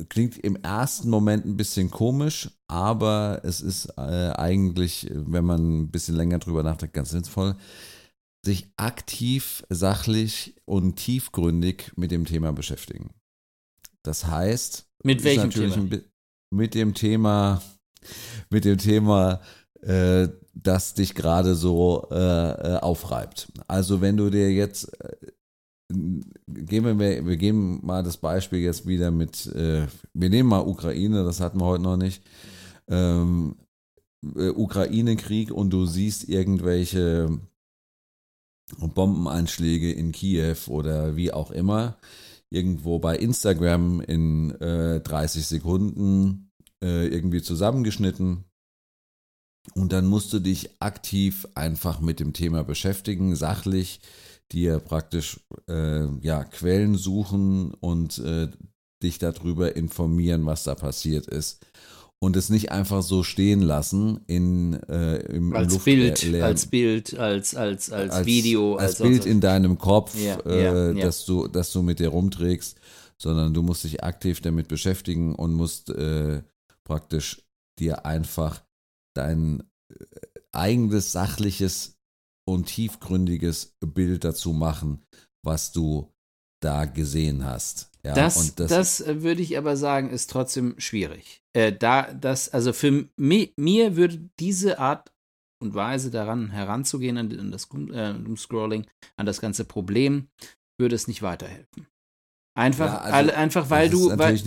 klingt 0.08 0.38
im 0.38 0.56
ersten 0.56 1.10
Moment 1.10 1.44
ein 1.44 1.58
bisschen 1.58 1.90
komisch, 1.90 2.50
aber 2.66 3.42
es 3.44 3.60
ist 3.60 3.90
äh, 3.98 4.30
eigentlich, 4.30 5.10
wenn 5.12 5.44
man 5.44 5.80
ein 5.80 5.90
bisschen 5.90 6.16
länger 6.16 6.38
drüber 6.38 6.62
nachdenkt, 6.62 6.94
ganz 6.94 7.10
sinnvoll, 7.10 7.56
sich 8.42 8.72
aktiv, 8.78 9.64
sachlich 9.68 10.56
und 10.64 10.96
tiefgründig 10.96 11.92
mit 11.96 12.10
dem 12.10 12.24
Thema 12.24 12.54
beschäftigen. 12.54 13.10
Das 14.02 14.26
heißt, 14.26 14.89
Mit 15.02 15.24
welchem 15.24 15.50
Thema? 15.50 15.74
ein 15.74 16.04
mit 16.52 16.74
dem 16.74 16.94
Thema, 16.94 17.62
mit 18.50 18.64
dem 18.64 18.78
Thema, 18.78 19.40
äh, 19.82 20.28
das 20.52 20.94
dich 20.94 21.14
gerade 21.14 21.54
so 21.54 22.08
äh, 22.10 22.16
äh, 22.74 22.76
aufreibt. 22.78 23.52
Also 23.68 24.00
wenn 24.00 24.16
du 24.16 24.30
dir 24.30 24.52
jetzt 24.52 24.92
äh, 25.00 25.16
gehen 26.48 26.98
wir, 26.98 27.26
wir 27.26 27.36
geben 27.36 27.80
mal 27.84 28.02
das 28.02 28.16
Beispiel 28.16 28.60
jetzt 28.60 28.86
wieder 28.86 29.10
mit, 29.10 29.46
äh, 29.46 29.86
wir 30.14 30.30
nehmen 30.30 30.48
mal 30.48 30.66
Ukraine, 30.66 31.24
das 31.24 31.40
hatten 31.40 31.60
wir 31.60 31.66
heute 31.66 31.82
noch 31.82 31.96
nicht. 31.96 32.22
Ähm, 32.88 33.56
äh, 34.36 34.50
Ukraine-Krieg 34.50 35.50
und 35.50 35.70
du 35.70 35.86
siehst 35.86 36.28
irgendwelche 36.28 37.40
Bombeneinschläge 38.78 39.92
in 39.92 40.12
Kiew 40.12 40.56
oder 40.68 41.16
wie 41.16 41.32
auch 41.32 41.50
immer, 41.50 41.96
irgendwo 42.50 42.98
bei 42.98 43.16
Instagram 43.16 44.00
in 44.00 44.50
äh, 44.60 45.00
30 45.00 45.46
Sekunden 45.46 46.50
äh, 46.82 47.06
irgendwie 47.06 47.42
zusammengeschnitten. 47.42 48.44
Und 49.74 49.92
dann 49.92 50.06
musst 50.06 50.32
du 50.32 50.40
dich 50.40 50.80
aktiv 50.80 51.46
einfach 51.54 52.00
mit 52.00 52.18
dem 52.18 52.32
Thema 52.32 52.64
beschäftigen, 52.64 53.36
sachlich, 53.36 54.00
dir 54.52 54.80
praktisch 54.80 55.40
äh, 55.68 56.06
ja, 56.22 56.44
Quellen 56.44 56.96
suchen 56.96 57.72
und 57.74 58.18
äh, 58.18 58.48
dich 59.02 59.18
darüber 59.18 59.76
informieren, 59.76 60.44
was 60.46 60.64
da 60.64 60.74
passiert 60.74 61.26
ist. 61.26 61.64
Und 62.22 62.36
es 62.36 62.50
nicht 62.50 62.70
einfach 62.70 63.02
so 63.02 63.22
stehen 63.22 63.62
lassen 63.62 64.20
in, 64.26 64.74
äh, 64.90 65.16
im 65.34 65.54
Als 65.56 65.72
Luft- 65.72 65.84
Bild, 65.86 66.22
leeren- 66.22 66.42
als 66.44 66.66
Bild, 66.66 67.18
als, 67.18 67.54
als, 67.54 67.90
als, 67.90 68.26
Video, 68.26 68.76
als, 68.76 68.98
sonst 68.98 69.08
Bild 69.10 69.24
in 69.26 69.40
deinem 69.40 69.78
Kopf, 69.78 70.14
Ja, 70.22 70.38
äh, 70.40 70.62
ja, 70.64 70.90
ja. 70.92 71.06
dass 71.06 71.24
du, 71.24 71.48
dass 71.48 71.72
du 71.72 71.80
mit 71.80 71.98
dir 71.98 72.08
rumträgst, 72.08 72.78
sondern 73.16 73.54
du 73.54 73.62
musst 73.62 73.84
dich 73.84 74.04
aktiv 74.04 74.42
damit 74.42 74.68
beschäftigen 74.68 75.34
und 75.34 75.54
musst 75.54 75.88
äh, 75.88 76.42
praktisch 76.84 77.42
dir 77.78 78.04
einfach 78.04 78.62
dein 79.16 79.62
äh, 79.90 80.04
eigenes 80.52 81.12
sachliches 81.12 81.96
und 82.46 82.66
tiefgründiges 82.66 83.76
Bild 83.94 84.24
dazu 84.24 84.52
machen, 84.52 85.02
was 85.42 85.72
du 85.72 86.12
da 86.62 86.84
gesehen 86.84 87.46
hast. 87.46 87.90
Ja, 88.04 88.12
das, 88.14 88.36
und 88.36 88.60
das, 88.60 89.00
äh, 89.00 89.22
würde 89.22 89.40
ich 89.40 89.56
aber 89.56 89.78
sagen, 89.78 90.10
ist 90.10 90.28
trotzdem 90.30 90.74
schwierig. 90.78 91.39
Äh, 91.56 91.72
da, 91.72 92.12
das, 92.12 92.48
also 92.48 92.72
für 92.72 93.08
mi, 93.16 93.52
mir 93.56 93.96
würde 93.96 94.30
diese 94.38 94.78
Art 94.78 95.12
und 95.62 95.74
Weise 95.74 96.10
daran 96.10 96.50
heranzugehen, 96.50 97.18
an, 97.18 97.50
das 97.50 97.64
äh, 97.64 98.14
Doomscrolling, 98.14 98.86
an 99.16 99.26
das 99.26 99.40
ganze 99.40 99.64
Problem, 99.64 100.28
würde 100.78 100.94
es 100.94 101.08
nicht 101.08 101.22
weiterhelfen. 101.22 101.86
Einfach, 102.56 102.86
Ja, 102.86 102.98
also, 103.00 103.32
einfach 103.32 103.70
weil 103.70 103.90
du, 103.90 104.16
weil, 104.18 104.40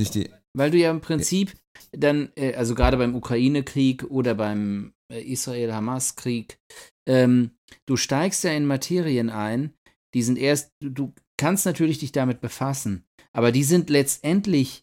weil 0.53 0.71
du 0.71 0.77
ja 0.77 0.91
im 0.91 1.01
Prinzip 1.01 1.55
dann, 1.91 2.31
äh, 2.35 2.55
also 2.55 2.75
gerade 2.75 2.97
beim 2.97 3.15
Ukraine-Krieg 3.15 4.03
oder 4.05 4.35
beim 4.35 4.93
äh, 5.11 5.21
Israel-Hamas-Krieg, 5.21 6.59
ähm, 7.07 7.51
du 7.85 7.95
steigst 7.95 8.43
ja 8.43 8.51
in 8.51 8.65
Materien 8.65 9.29
ein, 9.29 9.73
die 10.13 10.23
sind 10.23 10.37
erst, 10.37 10.71
du 10.79 11.13
kannst 11.37 11.65
natürlich 11.65 11.99
dich 11.99 12.11
damit 12.11 12.41
befassen, 12.41 13.05
aber 13.31 13.51
die 13.51 13.63
sind 13.63 13.89
letztendlich 13.89 14.82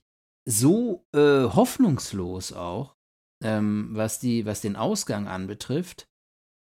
so 0.50 1.06
äh, 1.12 1.44
hoffnungslos 1.44 2.52
auch, 2.52 2.96
ähm, 3.42 3.90
was, 3.92 4.18
die, 4.18 4.44
was 4.44 4.60
den 4.60 4.76
Ausgang 4.76 5.28
anbetrifft, 5.28 6.06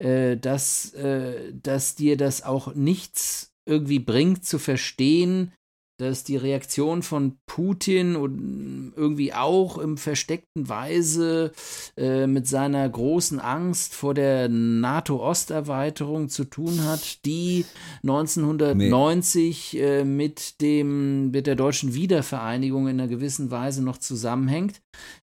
äh, 0.02 0.36
dass, 0.36 0.92
äh, 0.94 1.52
dass 1.54 1.94
dir 1.94 2.16
das 2.16 2.42
auch 2.42 2.74
nichts 2.74 3.54
irgendwie 3.64 3.98
bringt 3.98 4.44
zu 4.44 4.58
verstehen, 4.58 5.52
dass 5.98 6.24
die 6.24 6.36
Reaktion 6.36 7.02
von 7.02 7.38
Putin 7.46 8.16
und 8.16 8.92
irgendwie 8.96 9.32
auch 9.32 9.78
im 9.78 9.96
versteckten 9.96 10.68
Weise 10.68 11.52
äh, 11.96 12.26
mit 12.26 12.46
seiner 12.46 12.88
großen 12.88 13.40
Angst 13.40 13.94
vor 13.94 14.14
der 14.14 14.48
NATO-Osterweiterung 14.48 16.28
zu 16.28 16.44
tun 16.44 16.84
hat, 16.84 17.24
die 17.24 17.64
1990 18.02 19.78
äh, 19.78 20.04
mit 20.04 20.60
dem 20.60 21.30
mit 21.30 21.46
der 21.46 21.54
deutschen 21.54 21.94
Wiedervereinigung 21.94 22.88
in 22.88 23.00
einer 23.00 23.08
gewissen 23.08 23.50
Weise 23.50 23.82
noch 23.82 23.98
zusammenhängt. 23.98 24.82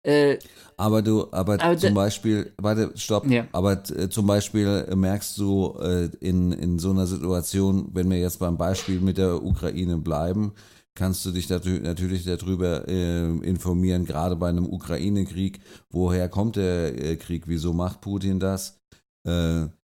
Äh, 0.04 0.38
Aber 0.76 1.02
du, 1.02 1.26
aber, 1.32 1.60
Aber 1.60 1.76
zum 1.76 1.92
Beispiel, 1.94 2.52
warte, 2.56 2.92
stopp, 2.94 3.26
Ja. 3.28 3.48
aber 3.52 3.82
äh, 3.96 4.08
zum 4.08 4.26
Beispiel 4.26 4.86
äh, 4.88 4.94
merkst 4.94 5.36
du 5.38 5.76
äh, 5.80 6.04
in, 6.20 6.52
in 6.52 6.78
so 6.78 6.90
einer 6.90 7.06
Situation, 7.06 7.90
wenn 7.94 8.08
wir 8.08 8.18
jetzt 8.18 8.38
beim 8.38 8.56
Beispiel 8.56 9.00
mit 9.00 9.18
der 9.18 9.42
Ukraine 9.42 9.98
bleiben, 9.98 10.52
kannst 10.94 11.24
du 11.26 11.32
dich 11.32 11.48
natürlich 11.48 12.24
darüber 12.24 12.86
äh, 12.88 13.26
informieren, 13.38 14.04
gerade 14.04 14.36
bei 14.36 14.48
einem 14.48 14.66
Ukraine-Krieg, 14.66 15.60
woher 15.90 16.28
kommt 16.28 16.56
der 16.56 16.96
äh, 16.96 17.16
Krieg, 17.16 17.44
wieso 17.46 17.72
macht 17.72 18.00
Putin 18.00 18.38
das? 18.40 18.78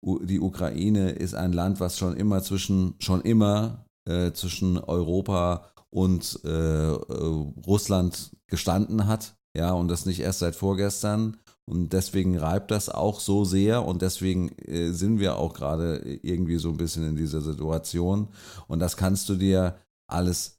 Die 0.03 0.41
Ukraine 0.41 1.11
ist 1.11 1.35
ein 1.35 1.53
Land, 1.53 1.79
was 1.79 1.99
schon 1.99 2.17
immer 2.17 2.43
zwischen, 2.43 2.95
schon 2.99 3.21
immer 3.21 3.85
zwischen 4.33 4.79
Europa 4.79 5.71
und 5.91 6.41
Russland 7.67 8.31
gestanden 8.49 9.07
hat, 9.07 9.37
ja, 9.57 9.73
und 9.73 9.89
das 9.89 10.07
nicht 10.07 10.21
erst 10.21 10.41
seit 10.41 10.55
vorgestern. 10.57 11.37
Und 11.67 11.93
deswegen 11.93 12.37
reibt 12.37 12.73
das 12.73 12.89
auch 12.89 13.21
so 13.21 13.45
sehr 13.45 13.85
und 13.87 14.03
deswegen 14.03 14.49
äh, 14.59 14.91
sind 14.91 15.21
wir 15.21 15.37
auch 15.37 15.55
gerade 15.55 15.99
irgendwie 16.23 16.57
so 16.57 16.69
ein 16.71 16.77
bisschen 16.77 17.07
in 17.07 17.15
dieser 17.17 17.41
Situation. 17.41 18.29
Und 18.67 18.81
das 18.81 18.97
kannst 18.97 19.29
du 19.29 19.37
dir 19.37 19.77
alles, 20.09 20.59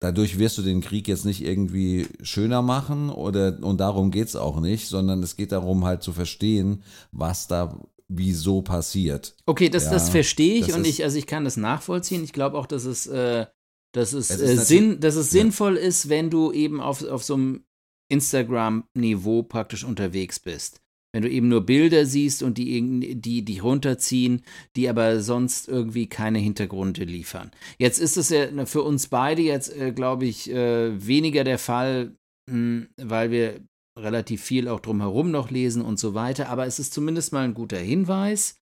dadurch 0.00 0.38
wirst 0.38 0.58
du 0.58 0.62
den 0.62 0.80
Krieg 0.80 1.06
jetzt 1.06 1.24
nicht 1.24 1.44
irgendwie 1.44 2.08
schöner 2.22 2.60
machen 2.60 3.10
oder, 3.10 3.58
und 3.62 3.78
darum 3.78 4.10
geht 4.10 4.28
es 4.28 4.36
auch 4.36 4.60
nicht, 4.60 4.88
sondern 4.88 5.22
es 5.22 5.36
geht 5.36 5.52
darum 5.52 5.84
halt 5.84 6.02
zu 6.02 6.12
verstehen, 6.12 6.82
was 7.12 7.46
da 7.46 7.78
wieso 8.08 8.62
passiert. 8.62 9.36
Okay, 9.46 9.68
das, 9.68 9.84
Ja, 9.84 9.90
das 9.90 10.08
verstehe 10.08 10.54
ich 10.56 10.66
das 10.68 10.76
und 10.76 10.86
ich, 10.86 11.04
also 11.04 11.18
ich 11.18 11.26
kann 11.26 11.44
das 11.44 11.56
nachvollziehen. 11.56 12.24
Ich 12.24 12.32
glaube 12.32 12.58
auch, 12.58 12.66
dass 12.66 12.84
es, 12.84 13.06
äh, 13.06 13.46
dass 13.92 14.12
es, 14.12 14.30
Es 14.30 14.40
äh, 14.40 14.56
Sinn, 14.56 14.98
dass 14.98 15.14
es 15.14 15.32
Ja. 15.32 15.42
sinnvoll 15.42 15.76
ist, 15.76 16.08
wenn 16.08 16.30
du 16.30 16.50
eben 16.52 16.80
auf, 16.80 17.04
auf 17.04 17.22
so 17.22 17.34
einem 17.34 17.64
Instagram-Niveau 18.08 19.42
praktisch 19.42 19.84
unterwegs 19.84 20.40
bist. 20.40 20.80
Wenn 21.14 21.22
du 21.22 21.30
eben 21.30 21.48
nur 21.48 21.64
Bilder 21.64 22.04
siehst 22.04 22.42
und 22.42 22.58
die, 22.58 23.14
die 23.20 23.44
dich 23.44 23.62
runterziehen, 23.62 24.44
die 24.76 24.88
aber 24.88 25.20
sonst 25.20 25.66
irgendwie 25.66 26.06
keine 26.06 26.38
Hintergründe 26.38 27.04
liefern. 27.04 27.50
Jetzt 27.78 27.98
ist 27.98 28.18
es 28.18 28.28
ja 28.28 28.66
für 28.66 28.82
uns 28.82 29.08
beide 29.08 29.40
jetzt, 29.40 29.74
äh, 29.74 29.92
glaube 29.92 30.26
ich, 30.26 30.50
äh, 30.50 31.06
weniger 31.06 31.44
der 31.44 31.58
Fall, 31.58 32.14
mh, 32.50 32.88
weil 32.98 33.30
wir 33.30 33.60
relativ 33.98 34.42
viel 34.42 34.68
auch 34.68 34.80
drumherum 34.80 35.30
noch 35.30 35.50
lesen 35.50 35.82
und 35.82 35.98
so 35.98 36.14
weiter. 36.14 36.50
Aber 36.50 36.66
es 36.66 36.78
ist 36.78 36.92
zumindest 36.92 37.32
mal 37.32 37.44
ein 37.44 37.54
guter 37.54 37.78
Hinweis, 37.78 38.60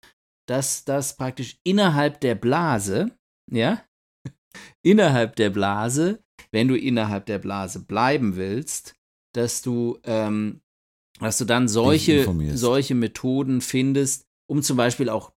dass 0.49 0.85
das 0.85 1.17
praktisch 1.17 1.59
innerhalb 1.65 2.21
der 2.21 2.37
Blase, 2.37 3.11
ja, 3.51 3.83
innerhalb 4.85 5.35
der 5.37 5.51
Blase, 5.51 6.23
wenn 6.53 6.69
du 6.69 6.79
innerhalb 6.79 7.27
der 7.27 7.39
Blase 7.39 7.85
bleiben 7.85 8.37
willst, 8.37 8.95
dass 9.37 9.63
du, 9.63 9.99
ähm, 10.05 10.61
dass 11.21 11.39
du 11.39 11.45
dann 11.45 11.69
solche, 11.69 12.25
solche 12.55 12.95
Methoden 12.95 13.61
findest, 13.61 14.27
um 14.49 14.63
zum 14.63 14.77
Beispiel 14.77 15.09
auch, 15.09 15.33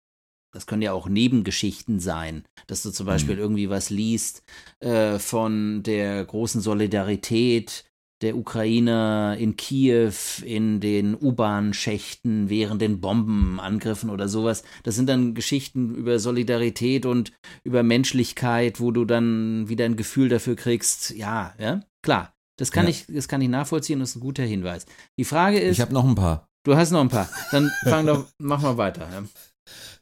das 0.54 0.66
können 0.66 0.82
ja 0.82 0.94
auch 0.94 1.08
Nebengeschichten 1.10 2.00
sein, 2.00 2.44
dass 2.68 2.84
du 2.84 2.92
zum 2.92 3.06
Beispiel 3.06 3.36
Mhm. 3.36 3.42
irgendwie 3.42 3.70
was 3.70 3.90
liest 3.90 4.44
äh, 4.80 5.20
von 5.20 5.84
der 5.84 6.24
großen 6.26 6.62
Solidarität 6.62 7.84
der 8.22 8.36
Ukrainer 8.36 9.36
in 9.40 9.58
Kiew 9.58 10.14
in 10.44 10.80
den 10.80 11.16
U-Bahn-Schächten 11.16 12.50
während 12.50 12.82
den 12.82 13.00
Bombenangriffen 13.00 14.10
oder 14.10 14.28
sowas. 14.28 14.64
Das 14.82 14.96
sind 14.96 15.08
dann 15.08 15.36
Geschichten 15.36 15.94
über 15.94 16.18
Solidarität 16.18 17.06
und 17.06 17.32
über 17.64 17.84
Menschlichkeit, 17.84 18.80
wo 18.80 18.90
du 18.90 19.06
dann 19.06 19.70
wieder 19.70 19.86
ein 19.86 19.98
Gefühl 19.98 20.30
dafür 20.30 20.56
kriegst, 20.56 21.12
ja, 21.12 21.54
ja, 21.60 21.82
klar. 22.02 22.34
Das 22.58 22.72
kann 22.72 22.86
Ja. 22.86 22.90
ich, 22.92 23.06
das 23.08 23.28
kann 23.28 23.42
ich 23.42 23.50
nachvollziehen, 23.50 24.00
das 24.00 24.10
ist 24.12 24.16
ein 24.18 24.22
guter 24.22 24.44
Hinweis. 24.44 24.86
Die 25.18 25.26
Frage 25.26 25.60
ist, 25.60 25.74
Ich 25.74 25.82
habe 25.82 25.94
noch 25.94 26.06
ein 26.06 26.16
paar. 26.16 26.50
du 26.64 26.76
hast 26.76 26.92
noch 26.92 27.02
ein 27.02 27.10
paar. 27.10 27.30
Dann 27.52 27.72
fang 27.84 28.06
doch, 28.06 28.26
mach 28.40 28.62
mal 28.62 28.78
weiter. 28.78 29.08
Ja. 29.12 29.24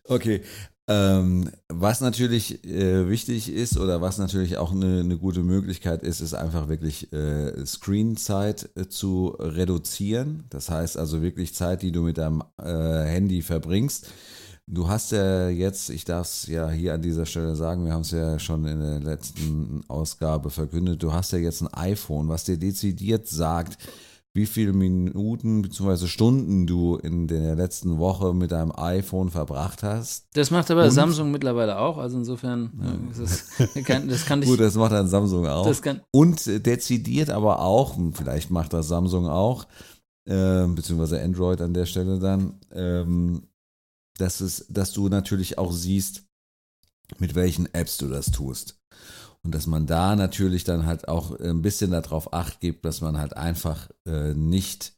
Okay. 0.08 0.42
Ähm, 0.88 1.50
was 1.68 2.00
natürlich 2.02 2.64
äh, 2.64 3.10
wichtig 3.10 3.52
ist 3.52 3.76
oder 3.80 4.02
was 4.02 4.20
natürlich 4.20 4.58
auch 4.58 4.72
eine, 4.72 5.00
eine 5.00 5.18
gute 5.18 5.42
Möglichkeit 5.42 6.04
ist, 6.04 6.22
ist 6.22 6.36
einfach 6.36 6.68
wirklich 6.68 7.12
äh, 7.12 7.66
Screenzeit 7.66 8.70
äh, 8.76 8.88
zu 8.88 9.36
reduzieren. 9.40 10.44
Das 10.52 10.70
heißt 10.70 10.96
also 10.98 11.24
wirklich 11.24 11.56
Zeit, 11.56 11.82
die 11.82 11.92
du 11.92 12.04
mit 12.04 12.20
deinem 12.20 12.44
äh, 12.62 13.04
Handy 13.04 13.42
verbringst. 13.42 14.10
Du 14.68 14.88
hast 14.88 15.12
ja 15.12 15.48
jetzt, 15.50 15.92
ich 15.92 16.06
darf 16.06 16.26
es 16.26 16.48
ja 16.48 16.70
hier 16.72 16.96
an 16.96 17.02
dieser 17.02 17.28
Stelle 17.28 17.56
sagen, 17.56 17.86
wir 17.86 17.94
haben 17.94 18.02
es 18.02 18.12
ja 18.12 18.40
schon 18.40 18.66
in 18.66 18.80
der 18.80 19.00
letzten 19.00 19.84
Ausgabe 19.88 20.50
verkündet, 20.50 21.04
du 21.04 21.14
hast 21.14 21.34
ja 21.34 21.38
jetzt 21.38 21.62
ein 21.62 21.72
iPhone, 21.74 22.30
was 22.30 22.46
dir 22.46 22.58
dezidiert 22.58 23.28
sagt, 23.28 23.78
wie 24.34 24.48
viele 24.48 24.74
Minuten 24.74 25.62
bzw. 25.62 26.08
Stunden 26.08 26.66
du 26.66 26.98
in 26.98 27.28
der 27.28 27.56
letzten 27.56 28.00
Woche 28.00 28.34
mit 28.34 28.52
deinem 28.52 28.74
iPhone 28.76 29.30
verbracht 29.30 29.84
hast. 29.84 30.26
Das 30.34 30.50
macht 30.50 30.70
aber 30.72 30.86
Und? 30.86 30.92
Samsung 30.92 31.32
mittlerweile 31.32 31.78
auch, 31.78 31.98
also 31.98 32.18
insofern, 32.18 32.72
äh, 32.82 33.12
ist 33.12 33.54
das, 33.56 33.86
kann, 33.86 34.10
das 34.10 34.26
kann 34.26 34.42
ich. 34.44 34.50
Gut, 34.50 34.60
das 34.60 34.76
macht 34.76 34.92
dann 34.92 35.08
Samsung 35.08 35.48
auch. 35.48 35.66
Und 36.12 36.48
äh, 36.48 36.60
dezidiert 36.60 37.30
aber 37.30 37.60
auch, 37.60 37.96
hm, 37.96 38.14
vielleicht 38.14 38.50
macht 38.50 38.74
das 38.74 38.88
Samsung 38.88 39.28
auch, 39.28 39.68
äh, 40.28 40.66
beziehungsweise 40.68 41.22
Android 41.22 41.62
an 41.62 41.74
der 41.74 41.86
Stelle 41.86 42.20
dann, 42.20 42.56
ähm, 42.74 43.44
dass, 44.18 44.42
es, 44.42 44.66
dass 44.70 44.94
du 44.94 45.10
natürlich 45.10 45.58
auch 45.58 45.72
siehst, 45.72 46.24
mit 47.20 47.36
welchen 47.36 47.74
Apps 47.74 47.98
du 47.98 48.08
das 48.08 48.32
tust. 48.32 48.80
Und 49.44 49.54
dass 49.54 49.68
man 49.68 49.86
da 49.86 50.16
natürlich 50.16 50.64
dann 50.64 50.86
halt 50.86 51.08
auch 51.08 51.40
ein 51.40 51.62
bisschen 51.62 51.92
darauf 51.92 52.34
acht 52.34 52.60
gibt, 52.62 52.84
dass 52.84 53.02
man 53.02 53.20
halt 53.20 53.38
einfach 53.38 53.90
äh, 54.08 54.34
nicht 54.34 54.96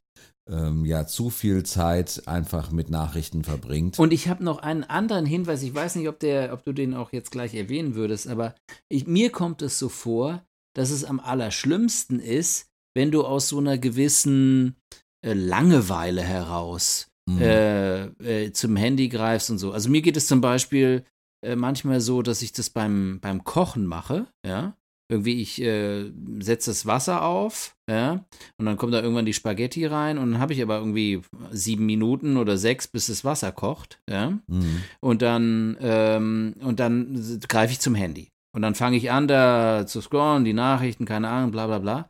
ähm, 0.50 0.86
ja 0.86 1.06
zu 1.06 1.30
viel 1.30 1.64
Zeit 1.64 2.24
einfach 2.28 2.72
mit 2.72 2.90
Nachrichten 2.90 3.44
verbringt. 3.44 4.00
Und 4.00 4.14
ich 4.14 4.30
habe 4.30 4.44
noch 4.44 4.60
einen 4.60 4.86
anderen 4.86 5.26
Hinweis. 5.26 5.64
Ich 5.64 5.76
weiß 5.76 5.96
nicht, 5.96 6.08
ob, 6.08 6.20
der, 6.20 6.54
ob 6.54 6.64
du 6.64 6.72
den 6.72 6.94
auch 6.94 7.12
jetzt 7.12 7.32
gleich 7.32 7.54
erwähnen 7.54 7.96
würdest, 7.96 8.28
aber 8.28 8.56
ich, 8.88 9.06
mir 9.06 9.32
kommt 9.32 9.62
es 9.62 9.80
so 9.80 9.90
vor, 9.90 10.46
dass 10.74 10.92
es 10.92 11.04
am 11.04 11.20
allerschlimmsten 11.20 12.20
ist, 12.20 12.68
wenn 12.96 13.12
du 13.12 13.26
aus 13.26 13.50
so 13.50 13.58
einer 13.58 13.78
gewissen 13.78 14.78
äh, 15.26 15.34
Langeweile 15.34 16.22
heraus 16.22 17.10
Mhm. 17.28 17.42
äh, 17.42 18.06
äh, 18.46 18.52
zum 18.54 18.76
Handy 18.76 19.10
greifst 19.10 19.50
und 19.50 19.58
so. 19.58 19.72
Also 19.72 19.90
mir 19.90 20.02
geht 20.02 20.18
es 20.18 20.28
zum 20.28 20.42
Beispiel 20.42 21.04
äh, 21.46 21.56
manchmal 21.56 22.02
so, 22.02 22.22
dass 22.22 22.42
ich 22.42 22.52
das 22.52 22.70
beim, 22.70 23.20
beim 23.22 23.44
Kochen 23.44 23.86
mache, 23.86 24.28
ja. 24.46 24.76
Irgendwie, 25.10 25.42
ich 25.42 25.62
äh, 25.62 26.12
setze 26.40 26.70
das 26.70 26.86
Wasser 26.86 27.24
auf, 27.24 27.78
ja, 27.90 28.26
und 28.58 28.66
dann 28.66 28.76
kommt 28.76 28.94
da 28.94 29.02
irgendwann 29.02 29.26
die 29.26 29.34
Spaghetti 29.34 29.86
rein 29.86 30.18
und 30.18 30.34
dann 30.34 30.42
habe 30.42 30.52
ich 30.52 30.62
aber 30.62 30.80
irgendwie 30.80 31.22
sieben 31.50 31.86
Minuten 31.86 32.36
oder 32.36 32.58
sechs, 32.58 32.90
bis 32.90 33.08
das 33.08 33.24
Wasser 33.24 33.54
kocht, 33.54 34.02
ja. 34.10 34.32
Mhm. 34.48 34.84
Und 35.00 35.22
dann, 35.22 35.78
ähm, 35.80 36.56
und 36.60 36.82
dann 36.82 37.40
greife 37.48 37.72
ich 37.72 37.80
zum 37.80 37.96
Handy. 37.96 38.28
Und 38.54 38.64
dann 38.64 38.76
fange 38.76 38.98
ich 38.98 39.10
an, 39.10 39.30
da 39.30 39.86
zu 39.88 40.02
scrollen, 40.02 40.44
die 40.44 40.54
Nachrichten, 40.54 41.06
keine 41.06 41.30
Ahnung, 41.30 41.52
bla 41.52 41.68
bla 41.68 41.80
bla. 41.80 42.10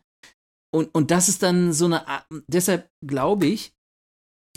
Und, 0.73 0.93
und 0.95 1.11
das 1.11 1.29
ist 1.29 1.43
dann 1.43 1.73
so 1.73 1.85
eine 1.85 2.07
Art, 2.07 2.25
deshalb 2.47 2.89
glaube 3.05 3.45
ich, 3.45 3.73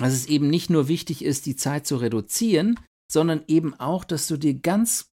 dass 0.01 0.12
es 0.12 0.26
eben 0.26 0.48
nicht 0.48 0.70
nur 0.70 0.88
wichtig 0.88 1.24
ist, 1.24 1.46
die 1.46 1.57
Zeit 1.57 1.86
zu 1.86 1.96
reduzieren, 1.96 2.78
sondern 3.11 3.44
eben 3.46 3.74
auch, 3.78 4.05
dass 4.05 4.26
du 4.26 4.36
dir 4.36 4.55
ganz 4.55 5.11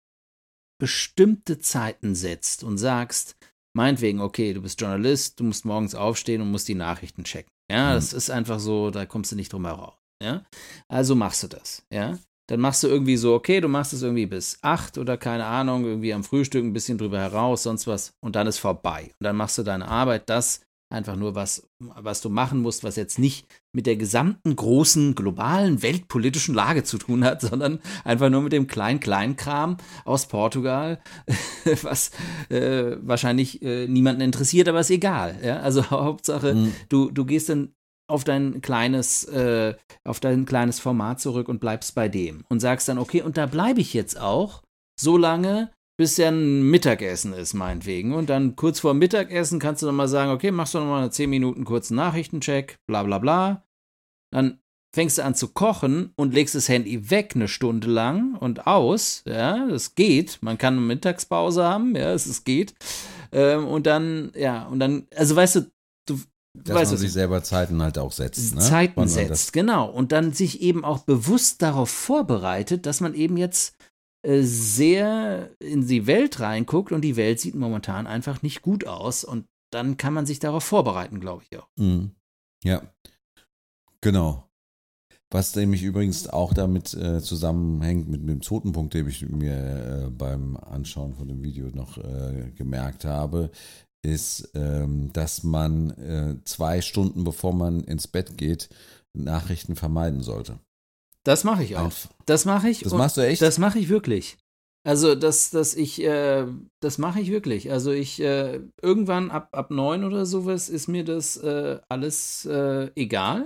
bestimmte 0.80 1.58
Zeiten 1.58 2.14
setzt 2.14 2.64
und 2.64 2.78
sagst, 2.78 3.36
meinetwegen, 3.74 4.20
okay, 4.20 4.52
du 4.52 4.62
bist 4.62 4.80
Journalist, 4.80 5.38
du 5.38 5.44
musst 5.44 5.64
morgens 5.64 5.94
aufstehen 5.94 6.40
und 6.42 6.50
musst 6.50 6.68
die 6.68 6.74
Nachrichten 6.74 7.24
checken. 7.24 7.50
Ja, 7.70 7.90
Mhm. 7.90 7.94
das 7.94 8.12
ist 8.12 8.30
einfach 8.30 8.58
so, 8.60 8.90
da 8.90 9.06
kommst 9.06 9.32
du 9.32 9.36
nicht 9.36 9.52
drum 9.52 9.64
herum. 9.66 9.92
Ja, 10.22 10.44
also 10.88 11.14
machst 11.14 11.42
du 11.42 11.48
das. 11.48 11.84
Ja, 11.92 12.18
dann 12.48 12.60
machst 12.60 12.82
du 12.82 12.88
irgendwie 12.88 13.16
so, 13.16 13.34
okay, 13.34 13.60
du 13.60 13.68
machst 13.68 13.92
es 13.92 14.02
irgendwie 14.02 14.26
bis 14.26 14.58
acht 14.62 14.98
oder 14.98 15.16
keine 15.16 15.46
Ahnung, 15.46 15.84
irgendwie 15.84 16.12
am 16.12 16.24
Frühstück 16.24 16.64
ein 16.64 16.72
bisschen 16.72 16.98
drüber 16.98 17.18
heraus, 17.20 17.62
sonst 17.62 17.86
was, 17.86 18.12
und 18.20 18.36
dann 18.36 18.46
ist 18.46 18.58
vorbei. 18.58 19.12
Und 19.20 19.24
dann 19.24 19.36
machst 19.36 19.58
du 19.58 19.62
deine 19.62 19.88
Arbeit, 19.88 20.28
das 20.28 20.60
einfach 20.92 21.16
nur 21.16 21.34
was, 21.34 21.68
was 21.80 22.20
du 22.20 22.28
machen 22.28 22.60
musst, 22.60 22.84
was 22.84 22.96
jetzt 22.96 23.18
nicht 23.18 23.46
mit 23.74 23.86
der 23.86 23.96
gesamten 23.96 24.54
großen 24.54 25.14
globalen 25.14 25.82
weltpolitischen 25.82 26.54
Lage 26.54 26.84
zu 26.84 26.98
tun 26.98 27.24
hat, 27.24 27.40
sondern 27.48 27.80
einfach 28.04 28.30
nur 28.30 28.42
mit 28.42 28.52
dem 28.52 28.66
Klein-Klein-Kram 28.66 29.78
aus 30.04 30.26
Portugal, 30.26 31.00
was 31.82 32.10
äh, 32.50 32.96
wahrscheinlich 33.02 33.62
äh, 33.62 33.86
niemanden 33.88 34.22
interessiert, 34.22 34.68
aber 34.68 34.80
ist 34.80 34.90
egal. 34.90 35.38
Ja? 35.42 35.60
Also 35.60 35.84
Hauptsache, 35.90 36.54
Mhm. 36.54 36.72
du, 36.88 37.10
du 37.10 37.24
gehst 37.24 37.48
dann 37.48 37.72
auf 38.08 38.24
dein 38.24 38.60
kleines, 38.60 39.24
äh, 39.24 39.74
auf 40.04 40.20
dein 40.20 40.44
kleines 40.44 40.80
Format 40.80 41.20
zurück 41.20 41.48
und 41.48 41.60
bleibst 41.60 41.94
bei 41.94 42.08
dem 42.08 42.44
und 42.50 42.60
sagst 42.60 42.88
dann, 42.88 42.98
okay, 42.98 43.22
und 43.22 43.36
da 43.38 43.46
bleibe 43.46 43.80
ich 43.80 43.94
jetzt 43.94 44.20
auch 44.20 44.62
so 45.00 45.16
lange, 45.16 45.70
bis 45.98 46.16
ja 46.16 46.28
ein 46.28 46.62
Mittagessen 46.70 47.32
ist, 47.32 47.54
meinetwegen. 47.54 48.12
Und 48.14 48.30
dann 48.30 48.56
kurz 48.56 48.80
vor 48.80 48.94
Mittagessen 48.94 49.58
kannst 49.58 49.82
du 49.82 49.86
dann 49.86 49.94
mal 49.96 50.08
sagen, 50.08 50.30
okay, 50.32 50.50
machst 50.50 50.74
du 50.74 50.78
noch 50.78 50.86
mal 50.86 51.12
10 51.12 51.28
Minuten 51.30 51.64
kurzen 51.64 51.94
Nachrichtencheck, 51.96 52.78
bla 52.86 53.02
bla 53.02 53.18
bla. 53.18 53.64
Dann 54.32 54.58
fängst 54.94 55.18
du 55.18 55.24
an 55.24 55.34
zu 55.34 55.48
kochen 55.48 56.12
und 56.16 56.34
legst 56.34 56.54
das 56.54 56.68
Handy 56.68 57.10
weg 57.10 57.32
eine 57.34 57.48
Stunde 57.48 57.88
lang 57.88 58.36
und 58.36 58.66
aus. 58.66 59.22
Ja, 59.26 59.66
das 59.68 59.94
geht. 59.94 60.38
Man 60.42 60.58
kann 60.58 60.74
eine 60.76 60.82
Mittagspause 60.86 61.64
haben, 61.64 61.94
ja, 61.96 62.12
es 62.12 62.44
geht. 62.44 62.74
Ähm, 63.32 63.66
und 63.66 63.86
dann, 63.86 64.32
ja, 64.34 64.64
und 64.66 64.80
dann, 64.80 65.06
also 65.16 65.34
weißt 65.36 65.56
du, 65.56 65.60
du 66.06 66.20
Dass 66.54 66.74
weißt 66.76 66.92
man 66.92 66.98
sich 66.98 67.06
ich- 67.08 67.12
selber 67.14 67.42
Zeiten 67.42 67.80
halt 67.80 67.96
auch 67.98 68.12
setzt. 68.12 68.54
Ne? 68.54 68.60
Zeiten 68.60 69.08
setzt, 69.08 69.52
genau. 69.54 69.88
Und 69.90 70.12
dann 70.12 70.32
sich 70.34 70.60
eben 70.60 70.84
auch 70.84 70.98
bewusst 71.00 71.62
darauf 71.62 71.88
vorbereitet, 71.90 72.84
dass 72.84 73.00
man 73.00 73.14
eben 73.14 73.36
jetzt 73.38 73.74
sehr 74.24 75.50
in 75.58 75.86
die 75.86 76.06
Welt 76.06 76.40
reinguckt 76.40 76.92
und 76.92 77.02
die 77.02 77.16
Welt 77.16 77.40
sieht 77.40 77.54
momentan 77.54 78.06
einfach 78.06 78.42
nicht 78.42 78.62
gut 78.62 78.86
aus. 78.86 79.24
Und 79.24 79.46
dann 79.70 79.96
kann 79.96 80.14
man 80.14 80.26
sich 80.26 80.38
darauf 80.38 80.64
vorbereiten, 80.64 81.20
glaube 81.20 81.42
ich 81.48 81.58
auch. 81.58 81.68
Mhm. 81.76 82.12
Ja, 82.64 82.82
genau. 84.00 84.48
Was 85.30 85.56
nämlich 85.56 85.82
übrigens 85.82 86.28
auch 86.28 86.52
damit 86.52 86.92
äh, 86.92 87.20
zusammenhängt 87.20 88.06
mit 88.08 88.28
dem 88.28 88.42
zweiten 88.42 88.72
Punkt, 88.72 88.92
den 88.92 89.08
ich 89.08 89.26
mir 89.26 90.06
äh, 90.06 90.10
beim 90.10 90.58
Anschauen 90.58 91.14
von 91.14 91.26
dem 91.26 91.42
Video 91.42 91.68
noch 91.68 91.96
äh, 91.96 92.52
gemerkt 92.54 93.06
habe, 93.06 93.50
ist, 94.02 94.50
ähm, 94.54 95.10
dass 95.12 95.42
man 95.42 95.90
äh, 95.92 96.36
zwei 96.44 96.82
Stunden 96.82 97.24
bevor 97.24 97.54
man 97.54 97.80
ins 97.84 98.08
Bett 98.08 98.36
geht, 98.36 98.68
Nachrichten 99.14 99.74
vermeiden 99.74 100.20
sollte. 100.20 100.58
Das 101.24 101.44
mache 101.44 101.62
ich 101.62 101.76
auch. 101.76 101.86
Einf- 101.90 102.08
Das 102.26 102.44
mache 102.44 102.68
ich. 102.68 102.80
Das 102.80 102.92
machst 102.92 103.16
du 103.16 103.20
echt? 103.20 103.42
Das 103.42 103.58
mache 103.58 103.78
ich 103.78 103.88
wirklich. 103.88 104.36
Also 104.84 105.14
das, 105.14 105.50
das 105.50 105.74
ich, 105.74 106.02
äh, 106.02 106.46
das 106.80 106.98
mache 106.98 107.20
ich 107.20 107.30
wirklich. 107.30 107.70
Also 107.70 107.92
ich 107.92 108.20
äh, 108.20 108.60
irgendwann 108.80 109.30
ab 109.30 109.48
ab 109.52 109.70
neun 109.70 110.02
oder 110.04 110.26
sowas 110.26 110.68
ist 110.68 110.88
mir 110.88 111.04
das 111.04 111.36
äh, 111.36 111.78
alles 111.88 112.44
äh, 112.46 112.90
egal 112.96 113.44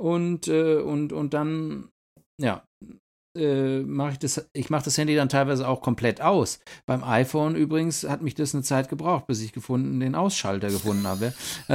und 0.00 0.48
äh, 0.48 0.76
und 0.76 1.12
und 1.12 1.34
dann 1.34 1.90
ja 2.40 2.64
äh, 3.34 3.80
mache 3.80 4.12
ich 4.12 4.18
das. 4.18 4.48
Ich 4.52 4.70
mache 4.70 4.84
das 4.84 4.96
Handy 4.98 5.14
dann 5.14 5.28
teilweise 5.28 5.66
auch 5.68 5.80
komplett 5.82 6.20
aus. 6.20 6.60
Beim 6.86 7.02
iPhone 7.04 7.54
übrigens 7.56 8.04
hat 8.04 8.22
mich 8.22 8.34
das 8.34 8.54
eine 8.54 8.62
Zeit 8.62 8.88
gebraucht, 8.88 9.26
bis 9.26 9.42
ich 9.42 9.52
gefunden 9.52 10.00
den 10.00 10.14
Ausschalter 10.14 10.68
gefunden 10.68 11.06
habe. 11.06 11.34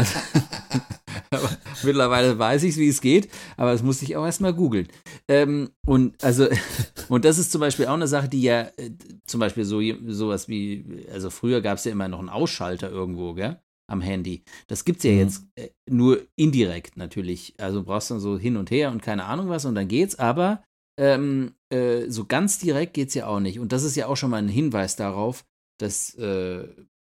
Also, 1.32 1.48
mittlerweile 1.84 2.38
weiß 2.40 2.64
ich, 2.64 2.78
wie 2.78 2.88
es 2.88 3.02
geht, 3.02 3.30
aber 3.58 3.72
das 3.72 3.84
musste 3.84 4.06
ich 4.06 4.16
auch 4.16 4.26
erstmal 4.26 4.54
googeln. 4.54 4.88
Ähm, 5.28 5.70
und 5.86 6.24
also 6.24 6.48
und 7.10 7.26
das 7.26 7.38
ist 7.38 7.52
zum 7.52 7.62
Beispiel 7.62 7.86
auch 7.88 7.94
eine 7.94 8.08
Sache, 8.08 8.30
die 8.30 8.42
ja 8.42 8.62
äh, 8.78 8.92
zum 9.26 9.40
Beispiel 9.40 9.64
so 9.66 9.80
sowas 10.08 10.48
wie, 10.48 11.06
also 11.12 11.30
früher 11.30 11.62
gab 11.62 11.78
es 11.78 11.86
ja 11.86 11.92
immer 11.92 12.08
noch 12.08 12.20
einen 12.20 12.30
Ausschalter 12.30 12.90
irgendwo, 12.90 13.34
gell? 13.34 13.60
Am 13.88 14.02
Handy. 14.02 14.44
Das 14.68 14.86
gibt's 14.86 15.04
ja 15.04 15.12
Mhm. 15.12 15.18
jetzt 15.18 15.44
äh, 15.56 15.70
nur 15.90 16.22
indirekt 16.36 16.96
natürlich. 16.96 17.56
Also 17.58 17.84
brauchst 17.84 18.12
dann 18.12 18.20
so 18.20 18.38
hin 18.38 18.56
und 18.56 18.70
her 18.70 18.92
und 18.92 19.02
keine 19.02 19.26
Ahnung 19.26 19.50
was 19.50 19.66
und 19.66 19.74
dann 19.76 19.88
geht's, 19.88 20.18
aber 20.18 20.64
ähm, 21.00 21.54
äh, 21.70 22.10
so 22.10 22.26
ganz 22.26 22.60
direkt 22.60 22.94
geht's 22.94 23.14
ja 23.16 23.26
auch 23.28 23.40
nicht. 23.40 23.60
Und 23.60 23.72
das 23.72 23.84
ist 23.84 23.96
ja 23.96 24.08
auch 24.08 24.18
schon 24.18 24.30
mal 24.32 24.38
ein 24.38 24.50
Hinweis 24.50 24.96
darauf, 24.98 25.46
dass 25.80 26.14
äh, 26.16 26.68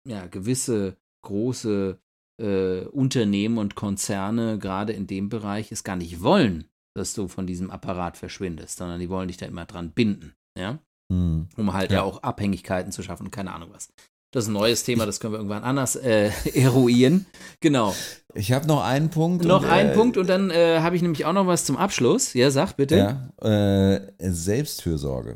ja 0.07 0.27
gewisse 0.27 0.97
große 1.25 1.99
äh, 2.41 2.85
Unternehmen 2.85 3.57
und 3.57 3.75
Konzerne 3.75 4.59
gerade 4.59 4.93
in 4.93 5.07
dem 5.07 5.29
Bereich 5.29 5.71
es 5.71 5.83
gar 5.83 5.95
nicht 5.95 6.21
wollen, 6.21 6.65
dass 6.95 7.13
du 7.13 7.27
von 7.27 7.47
diesem 7.47 7.71
Apparat 7.71 8.17
verschwindest, 8.17 8.77
sondern 8.77 8.99
die 8.99 9.09
wollen 9.09 9.27
dich 9.27 9.37
da 9.37 9.45
immer 9.47 9.65
dran 9.65 9.91
binden, 9.91 10.33
ja, 10.57 10.79
Hm. 11.11 11.47
um 11.57 11.73
halt 11.73 11.91
ja, 11.91 11.97
Ja. 11.97 12.03
auch 12.03 12.23
Abhängigkeiten 12.23 12.91
zu 12.91 13.03
schaffen, 13.03 13.31
keine 13.31 13.53
Ahnung 13.53 13.69
was. 13.73 13.91
Das 14.33 14.45
ist 14.45 14.49
ein 14.49 14.53
neues 14.53 14.83
Thema, 14.83 15.05
das 15.05 15.19
können 15.19 15.33
wir 15.33 15.39
irgendwann 15.39 15.63
anders 15.63 15.97
äh, 15.97 16.31
eruieren. 16.53 17.25
Genau. 17.59 17.93
Ich 18.33 18.53
habe 18.53 18.65
noch 18.65 18.81
einen 18.81 19.09
Punkt. 19.09 19.43
Noch 19.43 19.63
und, 19.63 19.69
einen 19.69 19.89
äh, 19.89 19.93
Punkt 19.93 20.17
und 20.17 20.27
dann 20.27 20.49
äh, 20.51 20.79
habe 20.79 20.95
ich 20.95 21.01
nämlich 21.01 21.25
auch 21.25 21.33
noch 21.33 21.47
was 21.47 21.65
zum 21.65 21.75
Abschluss. 21.75 22.33
Ja, 22.33 22.49
sag 22.49 22.73
bitte. 22.73 22.95
Ja, 23.41 23.95
äh, 23.95 24.13
Selbstfürsorge. 24.19 25.35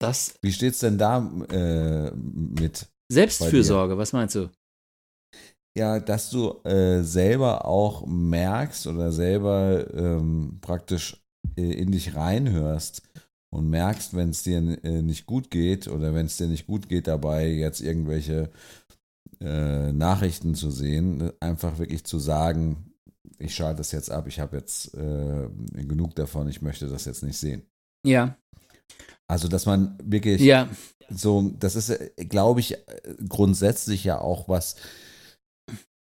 Das 0.00 0.34
Wie 0.42 0.52
steht's 0.52 0.78
denn 0.78 0.96
da 0.96 1.18
äh, 1.50 2.12
mit? 2.14 2.86
Selbstfürsorge, 3.10 3.98
was 3.98 4.12
meinst 4.12 4.36
du? 4.36 4.50
Ja, 5.76 5.98
dass 5.98 6.30
du 6.30 6.60
äh, 6.64 7.02
selber 7.02 7.64
auch 7.64 8.06
merkst 8.06 8.86
oder 8.86 9.10
selber 9.10 9.92
ähm, 9.92 10.58
praktisch 10.60 11.16
in 11.56 11.90
dich 11.90 12.14
reinhörst 12.14 13.02
und 13.54 13.70
merkst, 13.70 14.14
wenn 14.14 14.30
es 14.30 14.42
dir 14.42 14.58
äh, 14.84 15.02
nicht 15.02 15.26
gut 15.26 15.50
geht 15.50 15.86
oder 15.86 16.12
wenn 16.12 16.26
es 16.26 16.36
dir 16.36 16.48
nicht 16.48 16.66
gut 16.66 16.88
geht 16.88 17.06
dabei, 17.06 17.48
jetzt 17.48 17.80
irgendwelche 17.80 18.50
äh, 19.40 19.92
Nachrichten 19.92 20.56
zu 20.56 20.70
sehen, 20.70 21.30
einfach 21.38 21.78
wirklich 21.78 22.04
zu 22.04 22.18
sagen, 22.18 22.92
ich 23.38 23.54
schalte 23.54 23.78
das 23.78 23.92
jetzt 23.92 24.10
ab, 24.10 24.26
ich 24.26 24.40
habe 24.40 24.56
jetzt 24.56 24.94
äh, 24.94 25.48
genug 25.84 26.16
davon, 26.16 26.48
ich 26.48 26.62
möchte 26.62 26.88
das 26.88 27.04
jetzt 27.04 27.22
nicht 27.22 27.38
sehen. 27.38 27.62
Ja, 28.04 28.36
Also, 29.28 29.48
dass 29.48 29.66
man 29.66 29.96
wirklich 30.02 30.40
ja, 30.40 30.68
so, 31.08 31.52
das 31.58 31.76
ist, 31.76 31.90
äh, 31.90 32.10
glaube 32.24 32.58
ich, 32.58 32.74
äh, 32.74 32.80
grundsätzlich 33.28 34.02
ja 34.02 34.20
auch 34.20 34.48
was 34.48 34.76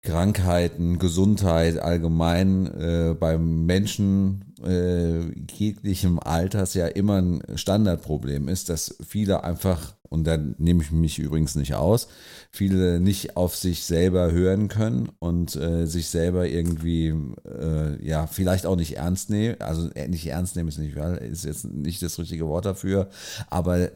Krankheiten, 0.02 0.98
Gesundheit 0.98 1.78
allgemein 1.78 2.66
äh, 2.66 3.14
beim 3.18 3.66
Menschen 3.66 4.52
äh, 4.60 5.20
jeglichem 5.48 6.18
Alters 6.18 6.74
ja 6.74 6.88
immer 6.88 7.22
ein 7.22 7.42
Standardproblem 7.54 8.48
ist, 8.48 8.68
dass 8.68 8.96
viele 9.06 9.44
einfach, 9.44 9.94
und 10.08 10.26
da 10.26 10.36
nehme 10.36 10.82
ich 10.82 10.90
mich 10.90 11.20
übrigens 11.20 11.54
nicht 11.54 11.74
aus, 11.74 12.08
viele 12.50 12.98
nicht 12.98 13.36
auf 13.36 13.54
sich 13.54 13.84
selber 13.84 14.32
hören 14.32 14.66
können 14.66 15.08
und 15.20 15.54
äh, 15.54 15.86
sich 15.86 16.08
selber 16.08 16.48
irgendwie, 16.48 17.14
äh, 17.44 18.04
ja, 18.04 18.26
vielleicht 18.26 18.66
auch 18.66 18.76
nicht 18.76 18.96
ernst 18.96 19.30
nehmen, 19.30 19.60
also 19.60 19.88
äh, 19.90 20.08
nicht 20.08 20.26
ernst 20.26 20.56
nehmen 20.56 20.68
ist 20.68 20.78
nicht, 20.78 20.96
ist 20.96 21.44
jetzt 21.44 21.64
nicht 21.64 22.02
das 22.02 22.18
richtige 22.18 22.48
Wort 22.48 22.66
dafür, 22.66 23.08
aber 23.50 23.90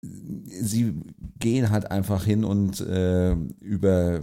sie 0.00 0.94
gehen 1.38 1.68
halt 1.70 1.90
einfach 1.90 2.24
hin 2.24 2.44
und 2.44 2.80
äh, 2.80 3.32
über 3.60 4.22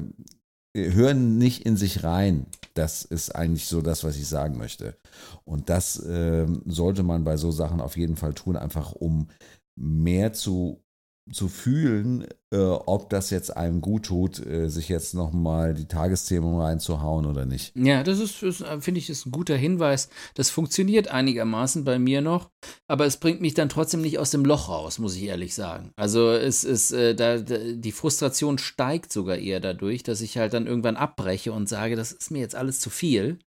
hören 0.76 1.38
nicht 1.38 1.65
in 1.65 1.78
sich 1.78 2.03
rein. 2.03 2.47
Das 2.73 3.03
ist 3.03 3.34
eigentlich 3.34 3.67
so 3.67 3.82
das, 3.82 4.03
was 4.03 4.17
ich 4.17 4.28
sagen 4.28 4.57
möchte. 4.57 4.97
Und 5.45 5.69
das 5.69 6.03
ähm, 6.07 6.61
sollte 6.65 7.03
man 7.03 7.23
bei 7.23 7.38
so 7.38 7.51
Sachen 7.51 7.80
auf 7.80 7.97
jeden 7.97 8.17
Fall 8.17 8.34
tun, 8.34 8.57
einfach 8.57 8.91
um 8.91 9.30
mehr 9.76 10.34
zu, 10.34 10.84
zu 11.32 11.47
fühlen, 11.47 12.28
äh, 12.51 12.57
ob 12.57 13.09
das 13.09 13.32
jetzt 13.32 13.55
einem 13.57 13.82
gut 13.82 14.05
tut, 14.05 14.45
äh, 14.45 14.69
sich 14.69 14.89
jetzt 14.89 15.15
nochmal 15.15 15.73
die 15.73 15.88
Tagesthemen 15.88 16.59
reinzuhauen 16.59 17.26
oder 17.26 17.45
nicht. 17.45 17.76
ja, 17.76 18.03
das 18.03 18.19
ist, 18.19 18.43
ist 18.43 18.61
äh, 18.61 18.80
finde 18.80 18.99
ich, 18.99 19.09
ist 19.09 19.26
ein 19.26 19.32
guter 19.32 19.57
Hinweis. 19.57 20.09
Das 20.36 20.51
funktioniert 20.51 21.07
einigermaßen 21.07 21.84
bei 21.84 21.97
mir 21.97 22.21
noch, 22.21 22.51
aber 22.88 23.05
es 23.07 23.17
bringt 23.17 23.41
mich 23.41 23.55
dann 23.55 23.69
trotzdem 23.69 24.01
nicht 24.01 24.19
aus 24.19 24.30
dem 24.30 24.45
Loch 24.45 24.69
raus, 24.69 24.99
muss 24.99 25.15
ich 25.15 25.23
ehrlich 25.23 25.55
sagen. 25.55 25.91
Also 25.95 26.32
es 26.32 26.63
ist, 26.63 26.91
äh, 26.91 27.15
da, 27.15 27.39
da, 27.39 27.57
die 27.57 27.91
Frustration 27.91 28.59
steigt 28.59 29.11
sogar 29.11 29.38
eher 29.38 29.59
dadurch, 29.59 30.03
dass 30.03 30.21
ich 30.21 30.38
halt 30.38 30.53
dann 30.53 30.67
irgendwann 30.67 30.95
abbreche 30.95 31.51
und 31.51 31.67
sage, 31.67 31.95
das 31.95 32.11
ist 32.11 32.30
mir 32.30 32.39
jetzt 32.39 32.55
alles 32.55 32.80
zu 32.80 32.91
viel. 32.91 33.39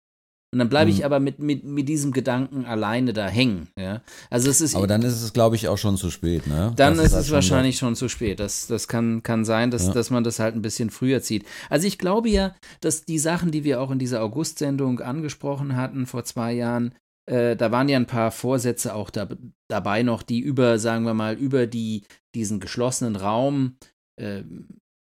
Und 0.51 0.61
dann 0.61 0.71
bleibe 0.71 0.91
ich 0.91 1.01
Mhm. 1.01 1.05
aber 1.05 1.21
mit, 1.21 1.41
mit, 1.41 1.65
mit 1.65 1.89
diesem 1.91 2.11
Gedanken 2.11 2.65
alleine 2.65 3.13
da 3.13 3.29
hängen. 3.29 3.69
Ja? 3.79 4.01
Also 4.31 4.49
es 4.49 4.63
ist 4.63 4.75
Aber 4.77 4.87
dann 4.87 5.03
ist 5.03 5.21
es, 5.23 5.35
glaube 5.35 5.57
ich, 5.57 5.69
auch 5.69 5.77
schon 5.77 5.99
zu 5.99 6.11
spät. 6.11 6.47
Ne? 6.47 6.73
Dann 6.75 6.97
Das 6.97 7.07
ist 7.09 7.13
halt 7.13 7.21
es 7.23 7.27
schon 7.29 7.35
wahrscheinlich 7.35 7.77
schon 7.77 7.95
zu 7.95 8.09
spät. 8.09 8.41
Das, 8.41 8.67
das 8.67 8.89
kann, 8.89 9.23
kann 9.23 9.45
sein, 9.45 9.71
dass, 9.71 9.89
Ja. 9.89 9.93
dass 9.93 10.09
man 10.11 10.25
das 10.25 10.39
halt 10.39 10.55
ein 10.55 10.63
bisschen 10.63 10.89
früher 10.89 11.21
zieht. 11.21 11.45
Also 11.69 11.87
ich 11.87 11.99
glaube 11.99 12.31
ja, 12.31 12.55
dass 12.81 13.05
die 13.05 13.19
Sachen, 13.19 13.51
die 13.51 13.63
wir 13.65 13.81
auch 13.83 13.91
in 13.91 13.99
dieser 13.99 14.23
August-Sendung 14.23 15.01
angesprochen 15.01 15.77
hatten 15.77 16.07
vor 16.07 16.25
zwei 16.25 16.55
Jahren, 16.55 16.95
äh, 17.31 17.55
da 17.55 17.71
waren 17.71 17.91
ja 17.91 17.99
ein 17.99 18.07
paar 18.07 18.31
Vorsätze 18.31 18.95
auch 18.95 19.11
da, 19.11 19.29
dabei 19.69 20.03
noch, 20.03 20.23
die 20.23 20.41
über, 20.41 20.79
sagen 20.79 21.05
wir 21.05 21.13
mal, 21.13 21.35
über 21.35 21.67
die, 21.67 22.05
diesen 22.35 22.59
geschlossenen 22.59 23.17
Raum 23.17 23.77
äh, 24.19 24.45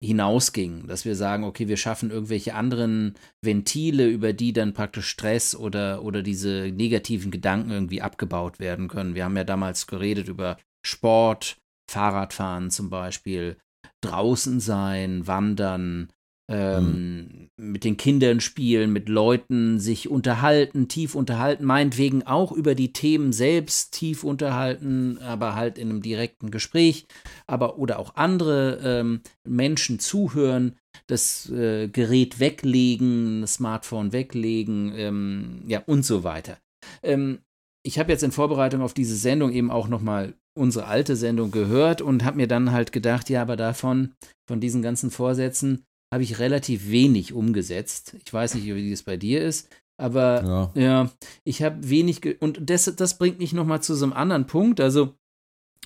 hinausgingen. 0.03 0.87
Dass 0.87 1.05
wir 1.05 1.15
sagen, 1.15 1.43
okay, 1.43 1.67
wir 1.67 1.77
schaffen 1.77 2.11
irgendwelche 2.11 2.53
anderen 2.53 3.15
Ventile, 3.41 4.07
über 4.07 4.33
die 4.33 4.53
dann 4.53 4.73
praktisch 4.73 5.07
Stress 5.07 5.55
oder, 5.55 6.03
oder 6.03 6.23
diese 6.23 6.71
negativen 6.73 7.31
Gedanken 7.31 7.71
irgendwie 7.71 8.01
abgebaut 8.01 8.59
werden 8.59 8.87
können. 8.87 9.15
Wir 9.15 9.25
haben 9.25 9.37
ja 9.37 9.43
damals 9.43 9.87
geredet 9.87 10.27
über 10.27 10.57
Sport, 10.85 11.57
Fahrradfahren 11.89 12.69
zum 12.69 12.89
Beispiel, 12.89 13.57
draußen 14.01 14.59
sein, 14.59 15.25
wandern, 15.25 16.11
ähm, 16.49 17.49
mit 17.57 17.83
den 17.83 17.97
Kindern 17.97 18.39
spielen, 18.39 18.93
mit 18.93 19.09
Leuten 19.09 19.79
sich 19.79 20.09
unterhalten, 20.09 20.87
tief 20.87 21.15
unterhalten, 21.15 21.65
meinetwegen 21.65 22.23
auch 22.23 22.51
über 22.51 22.75
die 22.75 22.93
Themen 22.93 23.33
selbst 23.33 23.93
tief 23.93 24.23
unterhalten, 24.23 25.17
aber 25.19 25.55
halt 25.55 25.77
in 25.77 25.89
einem 25.89 26.01
direkten 26.01 26.51
Gespräch, 26.51 27.05
aber 27.47 27.77
oder 27.77 27.99
auch 27.99 28.15
andere 28.15 28.79
ähm, 28.83 29.21
Menschen 29.45 29.99
zuhören, 29.99 30.77
das 31.07 31.49
äh, 31.49 31.89
Gerät 31.89 32.39
weglegen, 32.39 33.41
das 33.41 33.55
Smartphone 33.55 34.13
weglegen, 34.13 34.93
ähm, 34.95 35.63
ja 35.67 35.83
und 35.85 36.05
so 36.05 36.23
weiter. 36.23 36.57
Ähm, 37.03 37.39
ich 37.85 37.99
habe 37.99 38.11
jetzt 38.11 38.23
in 38.23 38.31
Vorbereitung 38.31 38.81
auf 38.81 38.93
diese 38.93 39.15
Sendung 39.15 39.51
eben 39.51 39.71
auch 39.71 39.87
nochmal 39.87 40.33
unsere 40.57 40.87
alte 40.87 41.15
Sendung 41.15 41.51
gehört 41.51 42.01
und 42.01 42.25
habe 42.25 42.37
mir 42.37 42.47
dann 42.47 42.71
halt 42.71 42.91
gedacht, 42.91 43.29
ja, 43.29 43.41
aber 43.41 43.55
davon, 43.55 44.13
von 44.47 44.59
diesen 44.59 44.81
ganzen 44.81 45.11
Vorsätzen, 45.11 45.85
habe 46.14 46.24
ich 46.24 46.39
relativ 46.39 46.89
wenig 46.89 47.34
umgesetzt. 47.34 48.16
Ich 48.26 48.32
weiß 48.34 48.55
nicht, 48.55 48.66
wie 48.66 48.91
es 48.91 49.03
bei 49.03 49.18
dir 49.18 49.41
ist, 49.43 49.70
aber 49.99 50.43
Ja. 50.76 50.82
ja, 50.82 51.12
ich 51.43 51.62
habe 51.64 51.89
wenig 51.89 52.41
und 52.41 52.60
das, 52.70 52.86
das 52.95 53.18
bringt 53.18 53.39
mich 53.39 53.53
nochmal 53.53 53.82
zu 53.84 53.95
so 53.95 54.05
einem 54.05 54.14
anderen 54.14 54.45
Punkt. 54.47 54.80
Also, 54.80 55.16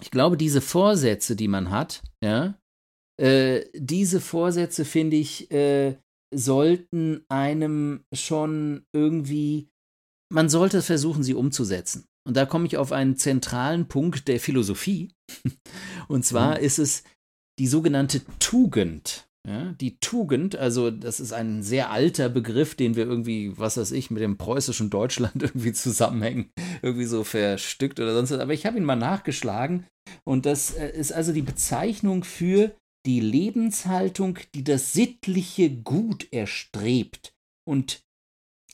ich 0.02 0.12
glaube, 0.12 0.38
diese 0.38 0.62
Vorsätze, 0.62 1.36
die 1.36 1.48
man 1.48 1.70
hat, 1.72 2.02
ja, 2.24 2.58
äh, 3.20 3.66
diese 3.76 4.20
Vorsätze, 4.22 4.86
finde 4.86 5.18
ich, 5.18 5.52
äh, 5.52 5.98
sollten 6.34 7.24
einem 7.30 8.04
schon 8.14 8.86
irgendwie, 8.94 9.70
man 10.34 10.50
sollte 10.50 10.82
versuchen, 10.82 11.24
sie 11.24 11.34
umzusetzen. 11.34 12.06
Und 12.28 12.38
da 12.38 12.46
komme 12.46 12.68
ich 12.68 12.78
auf 12.78 12.92
einen 12.92 13.18
zentralen 13.18 13.88
Punkt 13.88 14.28
der 14.28 14.40
Philosophie. 14.40 15.12
Und 16.08 16.24
zwar 16.26 16.58
Mhm. 16.60 16.64
ist 16.66 16.80
es 16.80 17.04
die 17.60 17.68
sogenannte 17.68 18.22
Tugend. 18.40 19.28
Ja, 19.48 19.74
die 19.82 19.98
Tugend, 19.98 20.56
also 20.56 20.92
das 20.92 21.20
ist 21.20 21.34
ein 21.34 21.64
sehr 21.64 21.90
alter 21.90 22.30
Begriff, 22.30 22.76
den 22.76 22.96
wir 22.96 23.06
irgendwie, 23.06 23.58
was 23.58 23.76
weiß 23.76 23.92
ich, 23.92 24.12
mit 24.12 24.22
dem 24.22 24.38
preußischen 24.38 24.92
Deutschland 24.92 25.34
irgendwie 25.42 25.74
zusammenhängen, 25.74 26.52
irgendwie 26.84 27.06
so 27.06 27.24
verstückt 27.24 28.00
oder 28.00 28.14
sonst 28.14 28.32
was. 28.32 28.40
Aber 28.40 28.54
ich 28.54 28.68
habe 28.68 28.78
ihn 28.78 28.86
mal 28.86 28.96
nachgeschlagen 28.96 29.88
und 30.26 30.46
das 30.46 30.76
äh, 30.76 30.92
ist 30.92 31.12
also 31.12 31.34
die 31.34 31.42
Bezeichnung 31.42 32.24
für 32.24 32.76
die 33.08 33.20
Lebenshaltung, 33.20 34.38
die 34.54 34.64
das 34.64 34.94
sittliche 34.94 35.72
Gut 35.72 36.32
erstrebt 36.32 37.34
und 37.68 38.04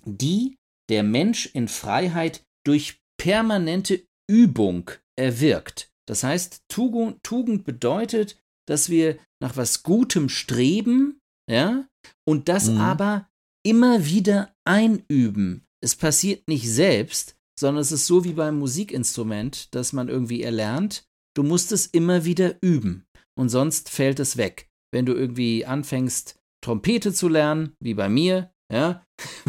die 0.04 0.58
der 0.90 1.04
Mensch 1.04 1.50
in 1.54 1.70
Freiheit 1.70 2.44
durch 2.66 3.00
permanente 3.18 4.04
Übung 4.30 4.92
erwirkt. 5.18 5.90
Das 6.08 6.24
heißt, 6.24 6.64
Tugend 6.70 7.64
bedeutet, 7.64 8.38
dass 8.68 8.90
wir 8.90 9.18
nach 9.42 9.58
was 9.58 9.84
Gutem 9.84 10.30
streben, 10.30 11.20
ja, 11.50 11.88
und 12.28 12.50
das 12.50 12.70
mhm. 12.70 12.78
aber 12.80 13.30
immer 13.66 14.06
wieder 14.06 14.54
einüben. 14.66 15.66
Es 15.84 15.96
passiert 15.96 16.48
nicht 16.48 16.70
selbst, 16.70 17.36
sondern 17.60 17.82
es 17.82 17.92
ist 17.92 18.08
so 18.08 18.24
wie 18.24 18.34
beim 18.34 18.60
Musikinstrument, 18.60 19.74
das 19.74 19.94
man 19.94 20.10
irgendwie 20.10 20.44
erlernt. 20.44 21.06
Du 21.36 21.44
musst 21.44 21.72
es 21.72 21.86
immer 21.86 22.26
wieder 22.26 22.56
üben 22.62 23.06
und 23.38 23.50
sonst 23.50 23.90
fällt 23.90 24.20
es 24.20 24.38
weg. 24.38 24.70
Wenn 24.92 25.06
du 25.06 25.14
irgendwie 25.14 25.66
anfängst, 25.66 26.36
Trompete 26.64 27.14
zu 27.14 27.28
lernen, 27.28 27.74
wie 27.80 27.94
bei 27.94 28.10
mir, 28.10 28.52
ja, 28.72 29.06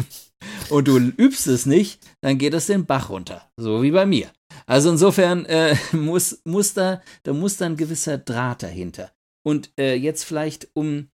und 0.69 0.87
du 0.87 0.97
übst 0.97 1.47
es 1.47 1.65
nicht, 1.65 2.05
dann 2.21 2.37
geht 2.37 2.53
es 2.53 2.67
den 2.67 2.85
Bach 2.85 3.09
runter, 3.09 3.49
so 3.57 3.81
wie 3.81 3.91
bei 3.91 4.05
mir. 4.05 4.31
Also 4.67 4.91
insofern 4.91 5.45
äh, 5.45 5.75
muss, 5.93 6.41
muss 6.45 6.73
da, 6.73 7.01
da 7.23 7.33
muss 7.33 7.57
da 7.57 7.65
ein 7.65 7.77
gewisser 7.77 8.17
Draht 8.17 8.63
dahinter. 8.63 9.11
Und 9.45 9.71
äh, 9.79 9.95
jetzt 9.95 10.23
vielleicht 10.23 10.69
um 10.73 11.09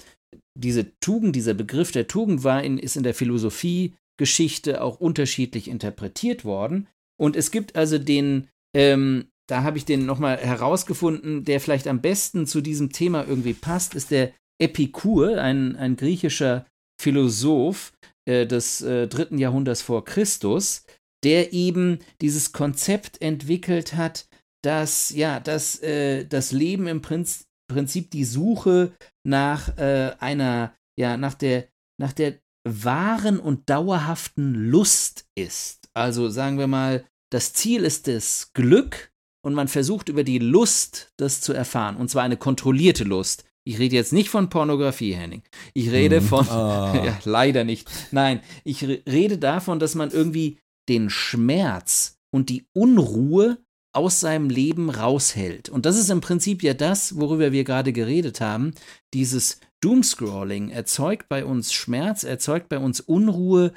diese 0.58 0.98
Tugend, 1.00 1.36
dieser 1.36 1.54
Begriff 1.54 1.92
der 1.92 2.06
Tugend 2.06 2.44
war 2.44 2.62
in, 2.62 2.78
ist 2.78 2.96
in 2.96 3.02
der 3.02 3.14
Philosophiegeschichte 3.14 4.82
auch 4.82 5.00
unterschiedlich 5.00 5.68
interpretiert 5.68 6.44
worden. 6.44 6.88
Und 7.18 7.36
es 7.36 7.50
gibt 7.50 7.76
also 7.76 7.98
den, 7.98 8.48
ähm, 8.74 9.26
da 9.48 9.62
habe 9.62 9.78
ich 9.78 9.84
den 9.84 10.06
nochmal 10.06 10.38
herausgefunden, 10.38 11.44
der 11.44 11.60
vielleicht 11.60 11.88
am 11.88 12.00
besten 12.00 12.46
zu 12.46 12.60
diesem 12.60 12.92
Thema 12.92 13.26
irgendwie 13.26 13.54
passt, 13.54 13.94
ist 13.94 14.10
der 14.10 14.32
Epikur, 14.60 15.40
ein, 15.40 15.76
ein 15.76 15.96
griechischer 15.96 16.66
Philosoph 17.00 17.92
äh, 18.26 18.46
des 18.46 18.82
äh, 18.82 19.08
dritten 19.08 19.38
Jahrhunderts 19.38 19.82
vor 19.82 20.04
Christus, 20.04 20.84
der 21.24 21.52
eben 21.52 21.98
dieses 22.20 22.52
Konzept 22.52 23.20
entwickelt 23.20 23.94
hat, 23.94 24.28
dass 24.62 25.10
ja, 25.10 25.40
dass 25.40 25.82
äh, 25.82 26.26
das 26.26 26.52
Leben 26.52 26.86
im 26.86 27.00
Prinzip 27.00 27.46
Prinzip 27.70 28.10
die 28.10 28.24
Suche 28.24 28.92
nach 29.24 29.76
äh, 29.78 30.12
einer, 30.18 30.74
ja, 30.98 31.16
nach 31.16 31.34
der, 31.34 31.68
nach 31.98 32.12
der 32.12 32.40
wahren 32.68 33.40
und 33.40 33.70
dauerhaften 33.70 34.54
Lust 34.54 35.26
ist. 35.34 35.88
Also 35.94 36.28
sagen 36.28 36.58
wir 36.58 36.66
mal, 36.66 37.04
das 37.32 37.52
Ziel 37.52 37.84
ist 37.84 38.06
das 38.06 38.52
Glück 38.52 39.12
und 39.42 39.54
man 39.54 39.68
versucht 39.68 40.08
über 40.08 40.24
die 40.24 40.38
Lust 40.38 41.12
das 41.16 41.40
zu 41.40 41.52
erfahren. 41.52 41.96
Und 41.96 42.10
zwar 42.10 42.24
eine 42.24 42.36
kontrollierte 42.36 43.04
Lust. 43.04 43.44
Ich 43.64 43.78
rede 43.78 43.96
jetzt 43.96 44.12
nicht 44.12 44.30
von 44.30 44.48
Pornografie, 44.48 45.12
Henning. 45.12 45.42
Ich 45.74 45.90
rede 45.90 46.20
mhm. 46.20 46.24
von, 46.24 46.46
oh. 46.46 46.50
ja, 47.04 47.18
leider 47.24 47.64
nicht. 47.64 47.88
Nein, 48.10 48.40
ich 48.64 48.82
rede 48.84 49.38
davon, 49.38 49.78
dass 49.78 49.94
man 49.94 50.10
irgendwie 50.10 50.58
den 50.88 51.10
Schmerz 51.10 52.18
und 52.34 52.48
die 52.48 52.66
Unruhe 52.72 53.58
aus 53.92 54.20
seinem 54.20 54.50
Leben 54.50 54.90
raushält. 54.90 55.68
Und 55.68 55.86
das 55.86 55.98
ist 55.98 56.10
im 56.10 56.20
Prinzip 56.20 56.62
ja 56.62 56.74
das, 56.74 57.16
worüber 57.18 57.52
wir 57.52 57.64
gerade 57.64 57.92
geredet 57.92 58.40
haben. 58.40 58.72
Dieses 59.14 59.60
Doomscrolling 59.80 60.70
erzeugt 60.70 61.28
bei 61.28 61.44
uns 61.44 61.72
Schmerz, 61.72 62.22
erzeugt 62.22 62.68
bei 62.68 62.78
uns 62.78 63.00
Unruhe. 63.00 63.72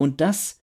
Und 0.00 0.20
das 0.20 0.60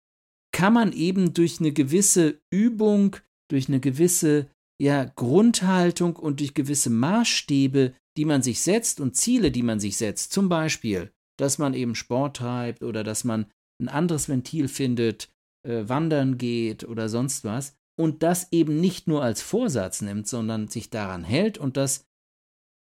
kann 0.52 0.74
man 0.74 0.92
eben 0.92 1.34
durch 1.34 1.60
eine 1.60 1.72
gewisse 1.72 2.42
Übung, 2.52 3.16
durch 3.50 3.68
eine 3.68 3.80
gewisse 3.80 4.48
ja, 4.82 5.06
Grundhaltung 5.06 6.16
und 6.16 6.40
durch 6.40 6.54
gewisse 6.54 6.90
Maßstäbe, 6.90 7.94
die 8.18 8.26
man 8.26 8.42
sich 8.42 8.62
setzt 8.62 9.00
und 9.00 9.16
Ziele, 9.16 9.52
die 9.52 9.64
man 9.64 9.80
sich 9.80 9.98
setzt, 9.98 10.34
zum 10.34 10.50
Beispiel, 10.50 11.12
dass 11.40 11.58
man 11.58 11.74
eben 11.74 11.96
Sport 11.96 12.38
treibt 12.38 12.84
oder 12.84 13.04
dass 13.04 13.24
man 13.24 13.48
ein 13.82 13.88
anderes 13.88 14.30
Ventil 14.30 14.68
findet, 14.68 15.30
äh, 15.68 15.88
wandern 15.88 16.38
geht 16.38 16.84
oder 16.84 17.10
sonst 17.10 17.44
was, 17.44 17.76
und 17.96 18.24
das 18.24 18.52
eben 18.52 18.80
nicht 18.80 19.08
nur 19.08 19.24
als 19.24 19.42
Vorsatz 19.42 20.02
nimmt, 20.02 20.28
sondern 20.28 20.68
sich 20.68 20.90
daran 20.90 21.24
hält 21.24 21.58
und 21.58 21.78
das 21.78 22.06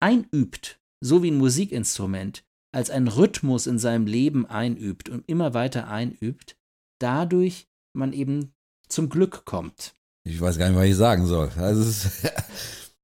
einübt, 0.00 0.80
so 1.00 1.22
wie 1.22 1.30
ein 1.30 1.38
Musikinstrument, 1.38 2.44
als 2.72 2.90
ein 2.90 3.08
Rhythmus 3.08 3.66
in 3.66 3.78
seinem 3.78 4.06
Leben 4.06 4.46
einübt 4.46 5.08
und 5.08 5.28
immer 5.28 5.54
weiter 5.54 5.88
einübt, 5.88 6.56
dadurch 6.98 7.68
man 7.94 8.12
eben 8.12 8.54
zum 8.88 9.08
Glück 9.08 9.44
kommt. 9.44 9.94
Ich 10.24 10.40
weiß 10.40 10.58
gar 10.58 10.68
nicht, 10.68 10.76
was 10.76 10.86
ich 10.86 10.96
sagen 10.96 11.26
soll. 11.26 11.50
Also 11.56 11.84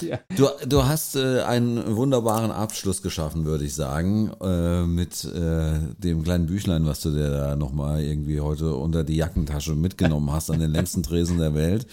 Ja. 0.08 0.18
Du, 0.36 0.48
du 0.66 0.84
hast 0.84 1.16
äh, 1.16 1.42
einen 1.42 1.96
wunderbaren 1.96 2.50
Abschluss 2.50 3.02
geschaffen, 3.02 3.44
würde 3.44 3.64
ich 3.64 3.74
sagen, 3.74 4.32
äh, 4.40 4.82
mit 4.82 5.24
äh, 5.24 5.78
dem 5.98 6.24
kleinen 6.24 6.46
Büchlein, 6.46 6.86
was 6.86 7.00
du 7.00 7.10
dir 7.10 7.30
da 7.30 7.56
nochmal 7.56 8.02
irgendwie 8.02 8.40
heute 8.40 8.74
unter 8.74 9.04
die 9.04 9.16
Jackentasche 9.16 9.74
mitgenommen 9.74 10.32
hast 10.32 10.50
an 10.50 10.60
den 10.60 10.70
längsten 10.72 11.02
Tresen 11.02 11.38
der 11.38 11.54
Welt. 11.54 11.86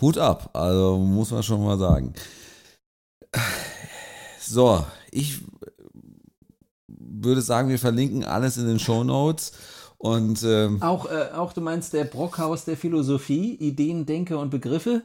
Hut 0.00 0.18
ab, 0.18 0.50
also 0.52 0.98
muss 0.98 1.32
man 1.32 1.42
schon 1.42 1.64
mal 1.64 1.78
sagen. 1.78 2.14
So, 4.40 4.84
ich 5.10 5.40
würde 6.86 7.42
sagen, 7.42 7.68
wir 7.68 7.78
verlinken 7.78 8.24
alles 8.24 8.56
in 8.56 8.66
den 8.66 8.78
Show 8.78 9.04
Notes. 9.04 9.52
Und 9.98 10.44
ähm, 10.44 10.80
auch, 10.80 11.10
äh, 11.10 11.30
auch 11.34 11.52
du 11.52 11.60
meinst 11.60 11.92
der 11.92 12.04
Brockhaus 12.04 12.64
der 12.64 12.76
Philosophie, 12.76 13.56
Ideen, 13.56 14.06
Denke 14.06 14.38
und 14.38 14.50
Begriffe? 14.50 15.02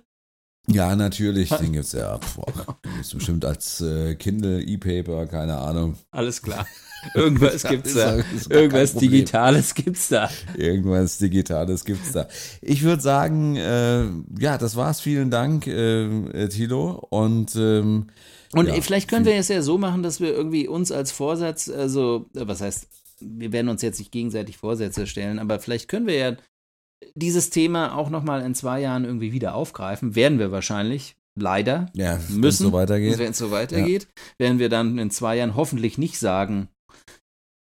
Ja, 0.68 0.95
natürlich, 0.95 1.49
den 1.49 1.74
gibt 1.74 1.86
es 1.86 1.91
ja. 1.91 2.20
Boah, 2.36 2.78
ist 2.99 3.14
bestimmt 3.14 3.43
als 3.43 3.82
äh, 3.82 4.16
Kindle, 4.16 4.61
E-Paper, 4.61 5.28
keine 5.28 5.57
Ahnung. 5.57 5.97
Alles 6.11 6.41
klar. 6.41 6.66
Irgendwas 7.16 7.64
gibt's 7.64 7.93
da. 7.95 8.20
Irgendwas 8.49 8.93
Digitales 8.93 9.76
gibt's 9.76 10.07
da. 10.07 10.30
Irgendwas 10.55 11.18
Digitales 11.18 11.84
gibt's 11.84 12.14
da. 12.14 12.30
Ich 12.61 12.84
würde 12.84 13.01
sagen, 13.01 13.57
äh, 13.57 14.05
ja, 14.39 14.57
das 14.57 14.78
war's. 14.78 15.01
Vielen 15.01 15.30
Dank, 15.30 15.68
äh, 15.68 16.47
Tilo. 16.47 17.05
Und 17.09 17.57
ähm, 17.57 18.07
und 18.53 18.68
ja, 18.68 18.80
vielleicht 18.82 19.09
können 19.09 19.26
wir 19.26 19.34
es 19.34 19.47
ja 19.47 19.61
so 19.61 19.78
machen, 19.78 20.03
dass 20.03 20.20
wir 20.20 20.32
irgendwie 20.32 20.68
uns 20.68 20.91
als 20.91 21.11
Vorsatz, 21.11 21.70
also 21.70 22.28
was 22.34 22.61
heißt, 22.61 22.88
wir 23.20 23.51
werden 23.51 23.70
uns 23.70 23.82
jetzt 23.82 23.99
nicht 23.99 24.11
gegenseitig 24.11 24.57
Vorsätze 24.57 25.07
stellen, 25.07 25.39
aber 25.39 25.59
vielleicht 25.59 25.88
können 25.88 26.07
wir 26.07 26.16
ja 26.16 26.36
dieses 27.16 27.49
Thema 27.49 27.95
auch 27.95 28.10
nochmal 28.10 28.41
in 28.41 28.56
zwei 28.56 28.82
Jahren 28.82 29.06
irgendwie 29.06 29.32
wieder 29.32 29.56
aufgreifen. 29.56 30.16
Werden 30.16 30.39
wir 30.39 30.51
wahrscheinlich. 30.51 31.16
Leider. 31.36 31.88
Ja, 31.95 32.18
müssen. 32.30 32.43
Wenn 32.43 32.49
es 32.49 32.58
so 32.60 32.74
weitergeht. 32.74 33.18
Wenn 33.18 33.32
es 33.32 33.38
so 33.39 33.49
weitergeht, 33.49 34.04
ja. 34.04 34.45
werden 34.45 34.60
wir 34.60 34.70
dann 34.70 34.99
in 34.99 35.10
zwei 35.10 35.38
Jahren 35.38 35.56
hoffentlich 35.56 35.97
nicht 35.97 36.20
sagen, 36.20 36.70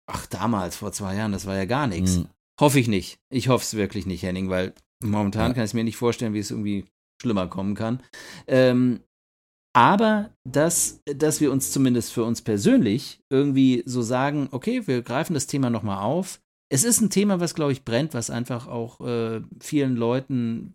ach, 0.07 0.27
damals, 0.27 0.77
vor 0.77 0.93
zwei 0.93 1.17
Jahren, 1.17 1.33
das 1.33 1.47
war 1.47 1.57
ja 1.57 1.65
gar 1.65 1.87
nichts. 1.87 2.19
Mhm. 2.19 2.27
Hoffe 2.61 2.79
ich 2.79 2.89
nicht. 2.89 3.19
Ich 3.33 3.49
hoffe 3.49 3.65
es 3.65 3.75
wirklich 3.75 4.05
nicht, 4.05 4.23
Henning, 4.23 4.51
weil 4.51 4.75
momentan 5.03 5.51
ja. 5.51 5.55
kann 5.55 5.65
ich 5.65 5.75
mir 5.75 5.85
nicht 5.85 5.97
vorstellen, 5.97 6.35
wie 6.35 6.39
es 6.39 6.51
irgendwie 6.51 6.85
schlimmer 7.21 7.47
kommen 7.47 7.75
kann. 7.75 8.03
Ähm, 8.47 9.01
aber 9.75 10.31
dass, 10.47 11.01
dass 11.07 11.41
wir 11.41 11.51
uns 11.51 11.73
zumindest 11.73 12.13
für 12.13 12.25
uns 12.25 12.43
persönlich 12.43 13.21
irgendwie 13.31 13.83
so 13.87 14.03
sagen, 14.03 14.49
okay, 14.51 14.87
wir 14.87 15.01
greifen 15.03 15.33
das 15.35 15.47
Thema 15.47 15.71
nochmal 15.71 16.03
auf, 16.03 16.41
es 16.73 16.85
ist 16.85 17.03
ein 17.03 17.11
Thema, 17.11 17.39
was, 17.39 17.55
glaube 17.55 17.73
ich, 17.73 17.85
brennt, 17.85 18.15
was 18.15 18.31
einfach 18.31 18.67
auch 18.67 19.01
äh, 19.03 19.43
vielen 19.61 19.95
Leuten, 19.95 20.75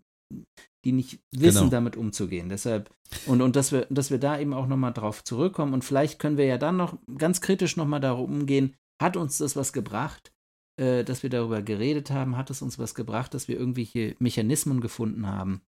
die 0.86 0.92
nicht 0.92 1.20
wissen, 1.36 1.62
genau. 1.62 1.72
damit 1.72 1.98
umzugehen. 1.98 2.50
Deshalb, 2.50 2.92
und, 3.26 3.42
und 3.42 3.56
dass 3.56 3.72
wir, 3.72 3.88
dass 3.90 4.12
wir 4.12 4.20
da 4.20 4.40
eben 4.40 4.54
auch 4.54 4.68
nochmal 4.68 4.94
drauf 4.94 5.24
zurückkommen 5.24 5.74
und 5.74 5.84
vielleicht 5.84 6.20
können 6.20 6.38
wir 6.38 6.46
ja 6.46 6.60
dann 6.60 6.78
noch 6.78 7.00
ganz 7.18 7.42
kritisch 7.42 7.78
nochmal 7.78 8.00
darum 8.00 8.32
umgehen, 8.32 8.76
hat 9.02 9.18
uns 9.18 9.40
das 9.40 9.56
was 9.56 9.74
gebracht, 9.74 10.32
äh, 10.80 11.04
dass 11.04 11.24
wir 11.24 11.32
darüber 11.32 11.64
geredet 11.64 12.12
haben, 12.12 12.38
hat 12.38 12.52
es 12.52 12.62
uns 12.62 12.78
was 12.78 12.94
gebracht, 12.94 13.34
dass 13.34 13.48
wir 13.48 13.58
irgendwelche 13.58 14.16
Mechanismen 14.20 14.82
gefunden 14.82 15.26
haben, 15.26 15.62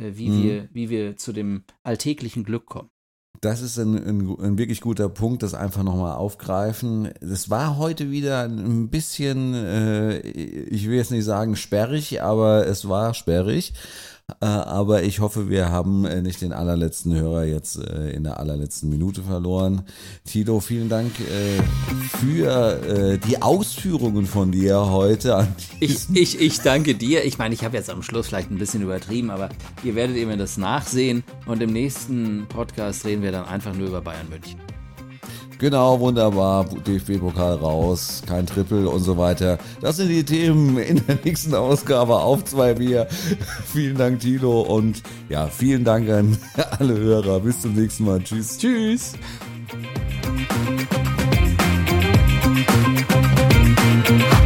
äh, 0.00 0.12
wie, 0.14 0.30
mhm. 0.30 0.42
wir, 0.42 0.68
wie 0.72 0.88
wir 0.88 1.16
zu 1.18 1.34
dem 1.34 1.64
alltäglichen 1.82 2.44
Glück 2.44 2.64
kommen. 2.64 2.88
Das 3.40 3.60
ist 3.60 3.78
ein, 3.78 3.96
ein, 3.96 4.36
ein, 4.40 4.58
wirklich 4.58 4.80
guter 4.80 5.08
Punkt, 5.08 5.42
das 5.42 5.54
einfach 5.54 5.82
nochmal 5.82 6.16
aufgreifen. 6.16 7.10
Es 7.20 7.50
war 7.50 7.76
heute 7.76 8.10
wieder 8.10 8.42
ein 8.42 8.88
bisschen, 8.88 9.54
äh, 9.54 10.18
ich 10.18 10.88
will 10.88 10.96
jetzt 10.96 11.10
nicht 11.10 11.24
sagen 11.24 11.56
sperrig, 11.56 12.22
aber 12.22 12.66
es 12.66 12.88
war 12.88 13.14
sperrig. 13.14 13.74
Äh, 14.40 14.46
aber 14.46 15.04
ich 15.04 15.20
hoffe, 15.20 15.48
wir 15.48 15.70
haben 15.70 16.04
äh, 16.04 16.20
nicht 16.20 16.40
den 16.42 16.52
allerletzten 16.52 17.14
Hörer 17.14 17.44
jetzt 17.44 17.78
äh, 17.78 18.10
in 18.10 18.24
der 18.24 18.40
allerletzten 18.40 18.90
Minute 18.90 19.22
verloren. 19.22 19.82
Tito, 20.24 20.58
vielen 20.58 20.88
Dank 20.88 21.12
für 22.20 23.18
die 23.24 23.42
Ausführungen 23.42 24.26
von 24.26 24.50
dir 24.50 24.90
heute. 24.90 25.46
ich, 25.80 26.08
ich, 26.12 26.40
ich 26.40 26.60
danke 26.60 26.94
dir. 26.94 27.24
Ich 27.24 27.38
meine, 27.38 27.54
ich 27.54 27.64
habe 27.64 27.76
jetzt 27.76 27.90
am 27.90 28.02
Schluss 28.02 28.26
vielleicht 28.26 28.50
ein 28.50 28.58
bisschen 28.58 28.82
übertrieben, 28.82 29.30
aber 29.30 29.48
ihr 29.84 29.94
werdet 29.94 30.16
eben 30.16 30.36
das 30.38 30.56
nachsehen 30.56 31.22
und 31.46 31.62
im 31.62 31.72
nächsten 31.72 32.46
Podcast 32.48 33.04
reden 33.04 33.22
wir 33.22 33.32
dann 33.32 33.46
einfach 33.46 33.74
nur 33.74 33.88
über 33.88 34.00
Bayern 34.00 34.28
München. 34.28 34.65
Genau, 35.58 36.00
wunderbar. 36.00 36.64
DFB-Pokal 36.64 37.54
raus, 37.54 38.22
kein 38.26 38.46
Triple 38.46 38.88
und 38.88 39.00
so 39.00 39.16
weiter. 39.16 39.58
Das 39.80 39.96
sind 39.96 40.08
die 40.08 40.24
Themen 40.24 40.78
in 40.78 41.06
der 41.06 41.18
nächsten 41.24 41.54
Ausgabe 41.54 42.16
auf 42.16 42.44
zwei 42.44 42.74
Bier. 42.74 43.06
vielen 43.72 43.96
Dank, 43.96 44.20
Tilo. 44.20 44.60
Und 44.60 45.02
ja, 45.28 45.46
vielen 45.46 45.84
Dank 45.84 46.08
an 46.10 46.36
alle 46.78 46.96
Hörer. 46.96 47.40
Bis 47.40 47.60
zum 47.60 47.74
nächsten 47.74 48.04
Mal. 48.04 48.22
Tschüss. 48.22 48.58
Tschüss. 48.58 49.12
Thank 54.06 54.20
you 54.32 54.45